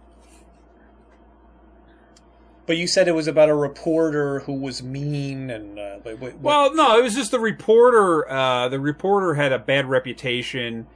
but 2.67 2.77
you 2.77 2.87
said 2.87 3.07
it 3.09 3.15
was 3.15 3.27
about 3.29 3.49
a 3.49 3.55
reporter 3.55 4.41
who 4.41 4.55
was 4.55 4.83
mean 4.83 5.51
and 5.51 5.79
uh, 5.79 5.97
what, 6.03 6.19
what- 6.19 6.39
Well, 6.41 6.75
no, 6.75 6.99
it 6.99 7.03
was 7.03 7.15
just 7.15 7.31
the 7.31 7.39
reporter. 7.41 8.29
Uh, 8.31 8.69
the 8.69 8.81
reporter 8.81 9.35
had 9.35 9.53
a 9.53 9.59
bad 9.59 9.87
reputation. 9.87 10.87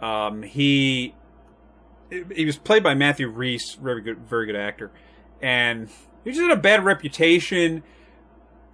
Um, 0.00 0.42
he 0.42 1.14
he 2.34 2.44
was 2.44 2.56
played 2.58 2.82
by 2.82 2.94
Matthew 2.94 3.28
Rhys, 3.28 3.74
very 3.80 4.00
good, 4.02 4.18
very 4.18 4.46
good 4.46 4.56
actor, 4.56 4.90
and 5.40 5.88
he 6.24 6.30
just 6.30 6.42
had 6.42 6.50
a 6.50 6.56
bad 6.60 6.84
reputation. 6.84 7.82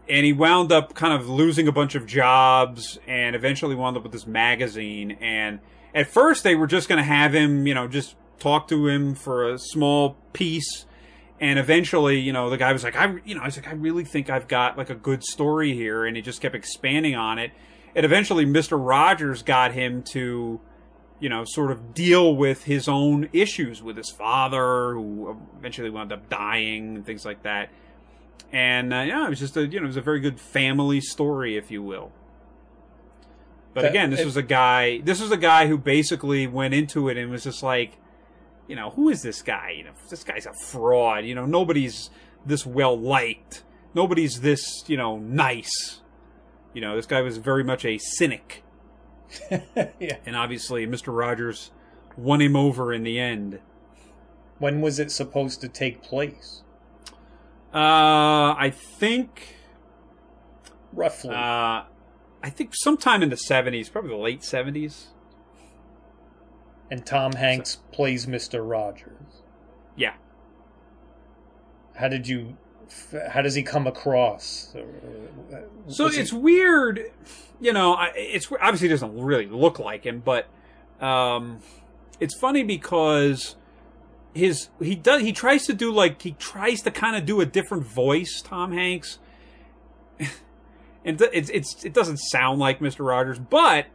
And 0.09 0.27
he 0.27 0.33
wound 0.33 0.73
up 0.73 0.95
kind 0.95 1.13
of 1.13 1.29
losing 1.29 1.69
a 1.69 1.73
bunch 1.73 1.95
of 1.95 2.07
jobs, 2.07 2.99
and 3.07 3.37
eventually 3.37 3.75
wound 3.75 3.97
up 3.97 4.03
with 4.03 4.13
this 4.13 4.27
magazine. 4.27 5.13
And 5.21 5.61
at 5.95 6.09
first, 6.09 6.43
they 6.43 6.55
were 6.55 6.67
just 6.67 6.89
going 6.89 6.99
to 6.99 7.05
have 7.05 7.35
him, 7.35 7.67
you 7.67 7.75
know, 7.75 7.87
just 7.87 8.17
talk 8.39 8.69
to 8.69 8.89
him 8.89 9.15
for 9.15 9.49
a 9.49 9.59
small 9.59 10.17
piece 10.33 10.87
and 11.41 11.59
eventually, 11.59 12.21
you 12.21 12.33
know, 12.35 12.51
the 12.51 12.59
guy 12.59 12.73
was 12.73 12.85
like, 12.85 12.95
I, 12.95 13.17
you 13.25 13.35
know, 13.35 13.41
I 13.41 13.47
was 13.47 13.57
like, 13.57 13.67
I 13.67 13.73
really 13.73 14.05
think 14.05 14.29
I've 14.29 14.47
got 14.47 14.77
like 14.77 14.91
a 14.91 14.95
good 14.95 15.25
story 15.25 15.73
here, 15.73 16.05
and 16.05 16.15
he 16.15 16.23
just 16.23 16.43
kept 16.43 16.55
expanding 16.55 17.17
on 17.17 17.39
it. 17.39 17.53
And 17.95 18.05
eventually, 18.05 18.45
Mister 18.45 18.77
Rogers 18.77 19.43
got 19.43 19.73
him 19.73 20.03
to, 20.13 20.61
you 21.19 21.29
know, 21.29 21.45
sort 21.47 21.71
of 21.71 21.95
deal 21.95 22.37
with 22.37 22.65
his 22.65 22.89
own 22.89 23.31
issues 23.33 23.83
with 23.83 23.97
his 23.97 24.11
father, 24.11 24.93
who 24.93 25.39
eventually 25.59 25.89
wound 25.89 26.13
up 26.13 26.29
dying 26.29 26.97
and 26.97 27.07
things 27.07 27.25
like 27.25 27.43
that. 27.45 27.71
And 28.53 28.93
uh, 28.93 28.99
yeah, 29.07 29.27
it 29.27 29.31
was 29.31 29.39
just 29.39 29.57
a, 29.57 29.67
you 29.67 29.79
know, 29.79 29.85
it 29.85 29.89
was 29.89 29.97
a 29.97 30.01
very 30.03 30.21
good 30.21 30.41
family 30.41 31.01
story, 31.01 31.57
if 31.57 31.71
you 31.71 31.83
will. 31.83 32.13
But 33.75 33.83
That- 33.83 33.91
again, 33.91 34.11
this 34.11 34.21
it- 34.21 34.25
was 34.27 34.37
a 34.37 34.43
guy. 34.43 34.99
This 35.01 35.21
was 35.21 35.31
a 35.31 35.37
guy 35.37 35.67
who 35.69 35.79
basically 35.79 36.47
went 36.47 36.75
into 36.75 37.09
it 37.09 37.17
and 37.17 37.31
was 37.31 37.45
just 37.45 37.63
like, 37.63 37.99
you 38.67 38.75
know, 38.77 38.91
who 38.91 39.09
is 39.09 39.23
this 39.23 39.43
guy? 39.43 39.75
You 39.77 39.85
know, 39.85 39.91
this 40.09 40.25
guy's 40.25 40.47
a 40.47 40.53
fraud. 40.67 41.25
You 41.25 41.35
know, 41.35 41.47
nobody's 41.47 42.11
this 42.45 42.65
well 42.67 42.99
liked. 42.99 43.63
Nobody's 43.95 44.41
this, 44.41 44.85
you 44.89 44.97
know, 44.97 45.19
nice. 45.19 46.01
You 46.73 46.81
know, 46.81 46.95
this 46.97 47.07
guy 47.07 47.21
was 47.21 47.37
very 47.39 47.65
much 47.65 47.85
a 47.85 47.99
cynic. 47.99 48.63
yeah. 49.51 50.17
And 50.27 50.37
obviously, 50.37 50.87
Mr. 50.87 51.17
Rogers 51.17 51.71
won 52.17 52.41
him 52.41 52.55
over 52.57 52.93
in 52.93 53.03
the 53.05 53.19
end. 53.19 53.61
When 54.59 54.81
was 54.81 54.99
it 54.99 55.11
supposed 55.11 55.61
to 55.63 55.69
take 55.69 56.03
place? 56.03 56.63
Uh, 57.73 58.55
I 58.59 58.73
think, 58.75 59.57
Roughly. 60.93 61.31
uh, 61.35 61.83
I 62.43 62.51
think 62.51 62.71
sometime 62.75 63.23
in 63.23 63.29
the 63.31 63.37
70s, 63.37 63.91
probably 63.93 64.11
the 64.11 64.17
late 64.17 64.41
70s. 64.41 65.07
and 66.91 67.07
Tom 67.07 67.33
Hanks 67.35 67.77
plays 67.93 68.27
Mister 68.27 68.65
Rogers. 68.65 69.43
Yeah. 69.95 70.15
How 71.95 72.09
did 72.09 72.27
you? 72.27 72.57
How 73.31 73.43
does 73.43 73.55
he 73.55 73.63
come 73.63 73.87
across? 73.87 74.75
So 75.87 76.03
was 76.05 76.17
he- 76.17 76.21
it's 76.23 76.33
weird, 76.33 77.13
you 77.61 77.73
know. 77.73 77.95
I- 77.95 78.13
It's 78.17 78.51
obviously 78.61 78.89
doesn't 78.89 79.17
really 79.21 79.47
look 79.47 79.79
like 79.79 80.05
him, 80.05 80.21
but 80.25 80.49
um, 81.01 81.61
it's 82.19 82.37
funny 82.37 82.65
because 82.65 83.55
his 84.35 84.69
he 84.81 84.95
does 84.95 85.23
he 85.23 85.33
tries 85.33 85.65
to 85.67 85.73
do 85.73 85.93
like 85.93 86.23
he 86.23 86.33
tries 86.33 86.83
to 86.83 86.91
kind 86.91 87.17
of 87.17 87.27
do 87.27 87.41
a 87.41 87.47
different 87.47 87.85
voice, 87.85 88.41
Tom 88.43 88.73
Hanks, 88.73 89.19
and 91.05 91.21
it's 91.33 91.51
it's 91.51 91.85
it 91.85 91.93
doesn't 91.93 92.19
sound 92.19 92.59
like 92.59 92.81
Mister 92.81 93.03
Rogers, 93.03 93.39
but 93.39 93.87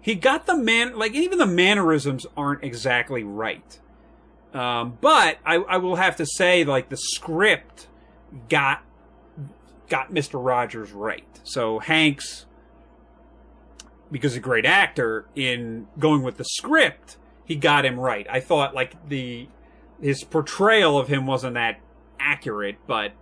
he 0.00 0.14
got 0.14 0.46
the 0.46 0.56
man 0.56 0.98
like 0.98 1.14
even 1.14 1.38
the 1.38 1.46
mannerisms 1.46 2.26
aren't 2.36 2.62
exactly 2.62 3.24
right. 3.24 3.80
Um, 4.52 4.98
but 5.00 5.38
I, 5.44 5.56
I 5.56 5.78
will 5.78 5.96
have 5.96 6.16
to 6.16 6.26
say, 6.26 6.62
like 6.64 6.88
the 6.88 6.96
script 6.96 7.88
got 8.48 8.82
got 9.88 10.12
Mr. 10.12 10.44
Rogers 10.44 10.92
right. 10.92 11.26
So 11.42 11.80
Hanks, 11.80 12.46
because 14.12 14.36
a 14.36 14.40
great 14.40 14.64
actor, 14.64 15.26
in 15.34 15.88
going 15.98 16.22
with 16.22 16.36
the 16.36 16.44
script, 16.44 17.16
he 17.44 17.56
got 17.56 17.84
him 17.84 17.98
right. 17.98 18.26
I 18.30 18.40
thought 18.40 18.74
like 18.74 19.08
the 19.08 19.48
his 20.00 20.24
portrayal 20.24 20.98
of 20.98 21.08
him 21.08 21.26
wasn't 21.26 21.54
that 21.54 21.80
accurate, 22.18 22.76
but 22.86 23.12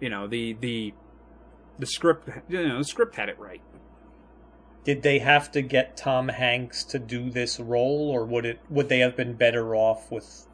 you 0.00 0.08
know 0.08 0.26
the 0.26 0.54
the 0.54 0.94
the 1.78 1.86
script 1.86 2.28
you 2.48 2.66
know 2.66 2.78
the 2.78 2.84
script 2.84 3.16
had 3.16 3.28
it 3.28 3.38
right. 3.38 3.62
Did 4.84 5.02
they 5.02 5.20
have 5.20 5.52
to 5.52 5.62
get 5.62 5.96
Tom 5.96 6.28
Hanks 6.28 6.82
to 6.84 6.98
do 6.98 7.30
this 7.30 7.60
role, 7.60 8.10
or 8.10 8.24
would 8.24 8.44
it 8.44 8.60
would 8.68 8.88
they 8.88 8.98
have 8.98 9.16
been 9.16 9.34
better 9.34 9.76
off 9.76 10.10
with 10.10 10.48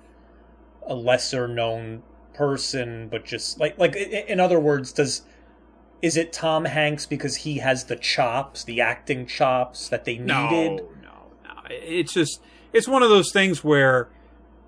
a 0.87 0.95
lesser 0.95 1.49
known 1.49 2.03
person, 2.35 3.09
but 3.09 3.25
just 3.25 3.59
like 3.59 3.79
like 3.79 3.97
in 3.97 4.39
other 4.39 4.61
words, 4.61 4.93
does 4.93 5.23
is 6.03 6.17
it 6.17 6.33
Tom 6.33 6.67
Hanks 6.67 7.07
because 7.07 7.37
he 7.37 7.59
has 7.59 7.85
the 7.85 7.97
chops, 7.97 8.65
the 8.65 8.81
acting 8.81 9.27
chops 9.27 9.89
that 9.89 10.05
they 10.05 10.19
needed? 10.19 10.27
No, 10.27 10.89
no, 11.03 11.33
no. 11.45 11.63
It's 11.71 12.13
just 12.13 12.41
it's 12.73 12.89
one 12.89 13.03
of 13.03 13.11
those 13.11 13.33
things 13.33 13.63
where 13.63 14.09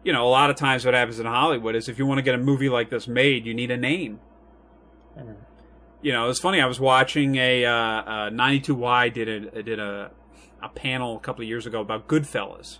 you 0.04 0.12
know 0.12 0.26
a 0.26 0.30
lot 0.30 0.50
of 0.50 0.56
times 0.56 0.84
what 0.84 0.94
happens 0.94 1.18
in 1.18 1.26
Hollywood 1.26 1.74
is 1.74 1.88
if 1.88 1.98
you 1.98 2.06
want 2.06 2.18
to 2.18 2.22
get 2.22 2.34
a 2.34 2.38
movie 2.38 2.68
like 2.68 2.90
this 2.90 3.06
made, 3.06 3.46
you 3.46 3.54
need 3.54 3.70
a 3.70 3.76
name. 3.76 4.20
you 6.02 6.12
know, 6.12 6.28
it's 6.30 6.40
funny. 6.40 6.60
I 6.60 6.66
was 6.66 6.80
watching 6.80 7.36
a 7.36 7.64
uh, 7.64 7.72
uh, 7.72 8.30
92Y 8.30 9.12
did 9.12 9.28
a 9.28 9.62
did 9.62 9.78
a 9.78 10.10
a 10.62 10.68
panel 10.68 11.16
a 11.16 11.20
couple 11.20 11.42
of 11.42 11.48
years 11.48 11.66
ago 11.66 11.80
about 11.80 12.06
Goodfellas, 12.06 12.78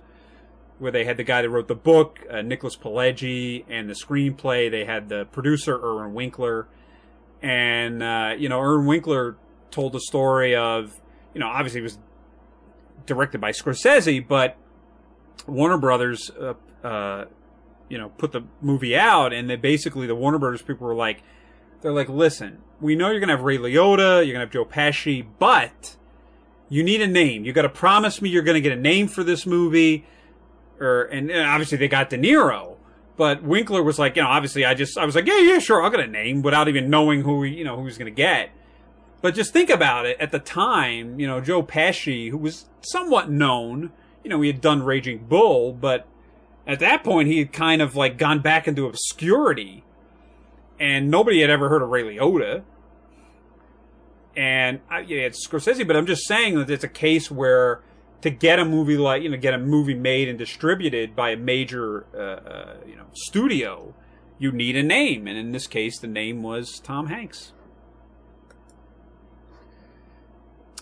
where 0.79 0.93
they 0.93 1.05
had 1.05 1.17
the 1.17 1.25
guy 1.25 1.43
that 1.43 1.49
wrote 1.49 1.69
the 1.69 1.75
book, 1.75 2.21
uh, 2.31 2.43
Nicholas 2.43 2.77
Pileggi, 2.77 3.65
and 3.69 3.89
the 3.89 3.95
screenplay. 3.95 4.71
They 4.71 4.85
had 4.85 5.09
the 5.09 5.27
producer 5.27 5.79
Irwin 5.79 6.15
Winkler, 6.15 6.67
and 7.43 8.03
uh, 8.03 8.35
you 8.39 8.49
know, 8.49 8.61
Irwin 8.61 8.87
Winkler 8.87 9.37
told 9.71 9.93
the 9.93 10.01
story 10.01 10.55
of, 10.55 11.01
you 11.33 11.41
know, 11.41 11.47
obviously 11.47 11.81
it 11.81 11.85
was 11.85 11.99
directed 13.07 13.41
by 13.41 13.53
Scorsese, 13.53 14.27
but 14.27 14.57
Warner 15.47 15.79
Brothers, 15.79 16.31
uh, 16.31 16.55
uh, 16.87 17.25
you 17.89 17.99
know, 17.99 18.09
put 18.11 18.33
the 18.33 18.43
movie 18.61 18.97
out, 18.97 19.33
and 19.33 19.49
they 19.49 19.57
basically 19.57 20.07
the 20.07 20.15
Warner 20.15 20.39
Brothers 20.39 20.63
people 20.63 20.87
were 20.87 20.95
like, 20.95 21.23
they're 21.83 21.93
like, 21.93 22.09
listen, 22.09 22.59
we 22.81 22.95
know 22.95 23.11
you're 23.11 23.21
gonna 23.21 23.33
have 23.33 23.43
Ray 23.43 23.59
Liotta, 23.59 24.25
you're 24.25 24.33
gonna 24.33 24.45
have 24.45 24.51
Joe 24.51 24.65
Pesci, 24.65 25.27
but 25.39 25.97
you 26.69 26.83
need 26.83 27.01
a 27.01 27.07
name. 27.07 27.45
You 27.45 27.53
got 27.53 27.63
to 27.63 27.69
promise 27.69 28.23
me 28.23 28.31
you're 28.31 28.43
gonna 28.43 28.61
get 28.61 28.73
a 28.73 28.81
name 28.81 29.09
for 29.09 29.25
this 29.25 29.47
movie, 29.47 30.05
or 30.79 31.03
and, 31.05 31.31
and 31.31 31.49
obviously 31.49 31.79
they 31.79 31.89
got 31.89 32.11
De 32.11 32.19
Niro. 32.19 32.77
But 33.17 33.43
Winkler 33.43 33.83
was 33.83 33.99
like, 33.99 34.17
you 34.17 34.23
know, 34.23 34.29
obviously 34.29 34.65
I 34.65 34.73
just, 34.73 34.97
I 34.97 35.05
was 35.05 35.15
like, 35.15 35.27
yeah, 35.27 35.41
yeah, 35.41 35.59
sure, 35.59 35.83
I'll 35.83 35.91
get 35.91 36.01
a 36.01 36.07
name 36.07 36.41
without 36.41 36.69
even 36.69 36.89
knowing 36.89 37.21
who, 37.21 37.45
you 37.45 37.65
know, 37.65 37.77
who 37.77 37.85
he's 37.85 37.99
going 37.99 38.11
to 38.11 38.17
get. 38.17 38.49
But 39.21 39.35
just 39.35 39.53
think 39.53 39.69
about 39.69 40.07
it. 40.07 40.19
At 40.19 40.33
the 40.33 40.39
time, 40.39 41.21
you 41.21 41.27
know, 41.27 41.39
Joe 41.39 41.63
Pesci, 41.63 42.31
who 42.31 42.39
was 42.39 42.65
somewhat 42.81 43.31
known, 43.31 43.93
you 44.23 44.31
know, 44.31 44.41
he 44.41 44.49
had 44.49 44.61
done 44.61 44.83
Raging 44.83 45.27
Bull, 45.29 45.73
but 45.73 46.07
at 46.67 46.79
that 46.81 47.03
point 47.05 47.29
he 47.29 47.39
had 47.39 47.53
kind 47.53 47.83
of 47.83 47.97
like 47.97 48.19
gone 48.19 48.41
back 48.41 48.69
into 48.69 48.87
obscurity. 48.87 49.85
And 50.79 51.11
nobody 51.11 51.41
had 51.41 51.51
ever 51.51 51.69
heard 51.69 51.83
of 51.83 51.89
Ray 51.91 52.03
Liotta. 52.03 52.63
And 54.37 54.81
I, 54.89 55.01
yeah, 55.01 55.23
it's 55.23 55.47
Scorsese, 55.47 55.87
but 55.87 55.97
I'm 55.97 56.07
just 56.07 56.27
saying 56.27 56.55
that 56.59 56.71
it's 56.71 56.85
a 56.85 56.89
case 56.89 57.31
where 57.31 57.83
to 58.23 58.31
get 58.31 58.59
a 58.59 58.65
movie 58.65 58.97
like, 58.97 59.23
you 59.23 59.29
know, 59.29 59.37
get 59.37 59.55
a 59.55 59.59
movie 59.59 59.95
made 59.95 60.29
and 60.29 60.39
distributed 60.39 61.17
by 61.17 61.31
a 61.31 61.37
major, 61.37 62.07
uh, 62.15 62.19
uh, 62.19 62.77
you 62.87 62.97
know, 62.97 63.07
studio, 63.13 63.95
you 64.39 64.53
need 64.53 64.77
a 64.77 64.83
name. 64.83 65.27
And 65.27 65.37
in 65.37 65.53
this 65.53 65.67
case, 65.67 65.99
the 65.99 66.07
name 66.07 66.43
was 66.43 66.81
Tom 66.81 67.09
Hanks. 67.09 67.53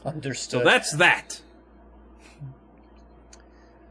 Understood. 0.05 0.60
So 0.60 0.65
that's 0.65 0.93
that. 0.97 1.43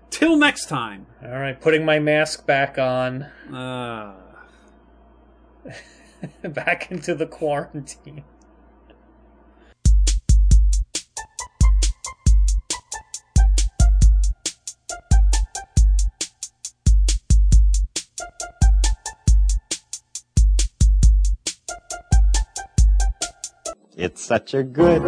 Till 0.10 0.38
next 0.38 0.68
time. 0.68 1.06
All 1.24 1.30
right, 1.40 1.60
putting 1.60 1.86
my 1.86 2.00
mask 2.00 2.46
back 2.46 2.78
on, 2.78 3.24
Uh, 3.54 4.14
back 6.44 6.90
into 6.92 7.14
the 7.14 7.28
quarantine. 7.28 8.24
It's 23.98 24.22
such 24.22 24.53
a 24.53 24.61
good 24.61 25.02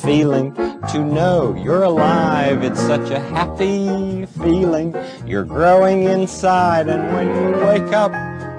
feeling 0.00 0.54
to 0.54 1.04
know 1.04 1.54
you're 1.54 1.82
alive. 1.82 2.64
It's 2.64 2.80
such 2.80 3.10
a 3.10 3.20
happy 3.20 4.24
feeling. 4.24 4.96
You're 5.26 5.44
growing 5.44 6.04
inside, 6.04 6.88
and 6.88 7.12
when 7.14 7.26
you 7.28 7.66
wake 7.66 7.92
up 7.92 8.12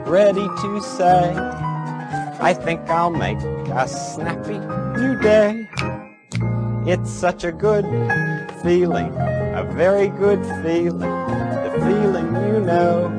ready 0.07 0.47
to 0.61 0.79
say, 0.79 1.33
I 2.39 2.53
think 2.53 2.81
I'll 2.81 3.09
make 3.09 3.39
a 3.39 3.87
snappy 3.87 4.59
new 5.01 5.19
day. 5.19 5.67
It's 6.85 7.09
such 7.09 7.43
a 7.43 7.51
good 7.51 7.85
feeling, 8.61 9.11
a 9.15 9.67
very 9.73 10.09
good 10.09 10.45
feeling. 10.61 10.99
The 10.99 11.73
feeling 11.79 12.27
you 12.45 12.59
know 12.59 13.09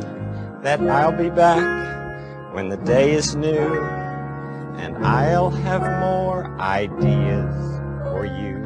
that 0.63 0.81
I'll 0.83 1.11
be 1.11 1.31
back 1.31 2.55
when 2.55 2.69
the 2.69 2.77
day 2.77 3.11
is 3.11 3.35
new 3.35 3.98
and 4.79 4.97
I'll 5.05 5.51
have 5.51 5.83
more 6.01 6.47
ideas 6.61 7.55
for 8.05 8.25
you. 8.25 8.57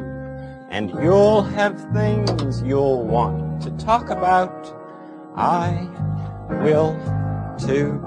And 0.69 0.91
you'll 0.91 1.41
have 1.41 1.79
things 1.91 2.61
you'll 2.61 3.03
want 3.03 3.61
to 3.63 3.71
talk 3.71 4.09
about. 4.09 4.71
I 5.35 5.89
will 6.63 6.93
too. 7.57 7.99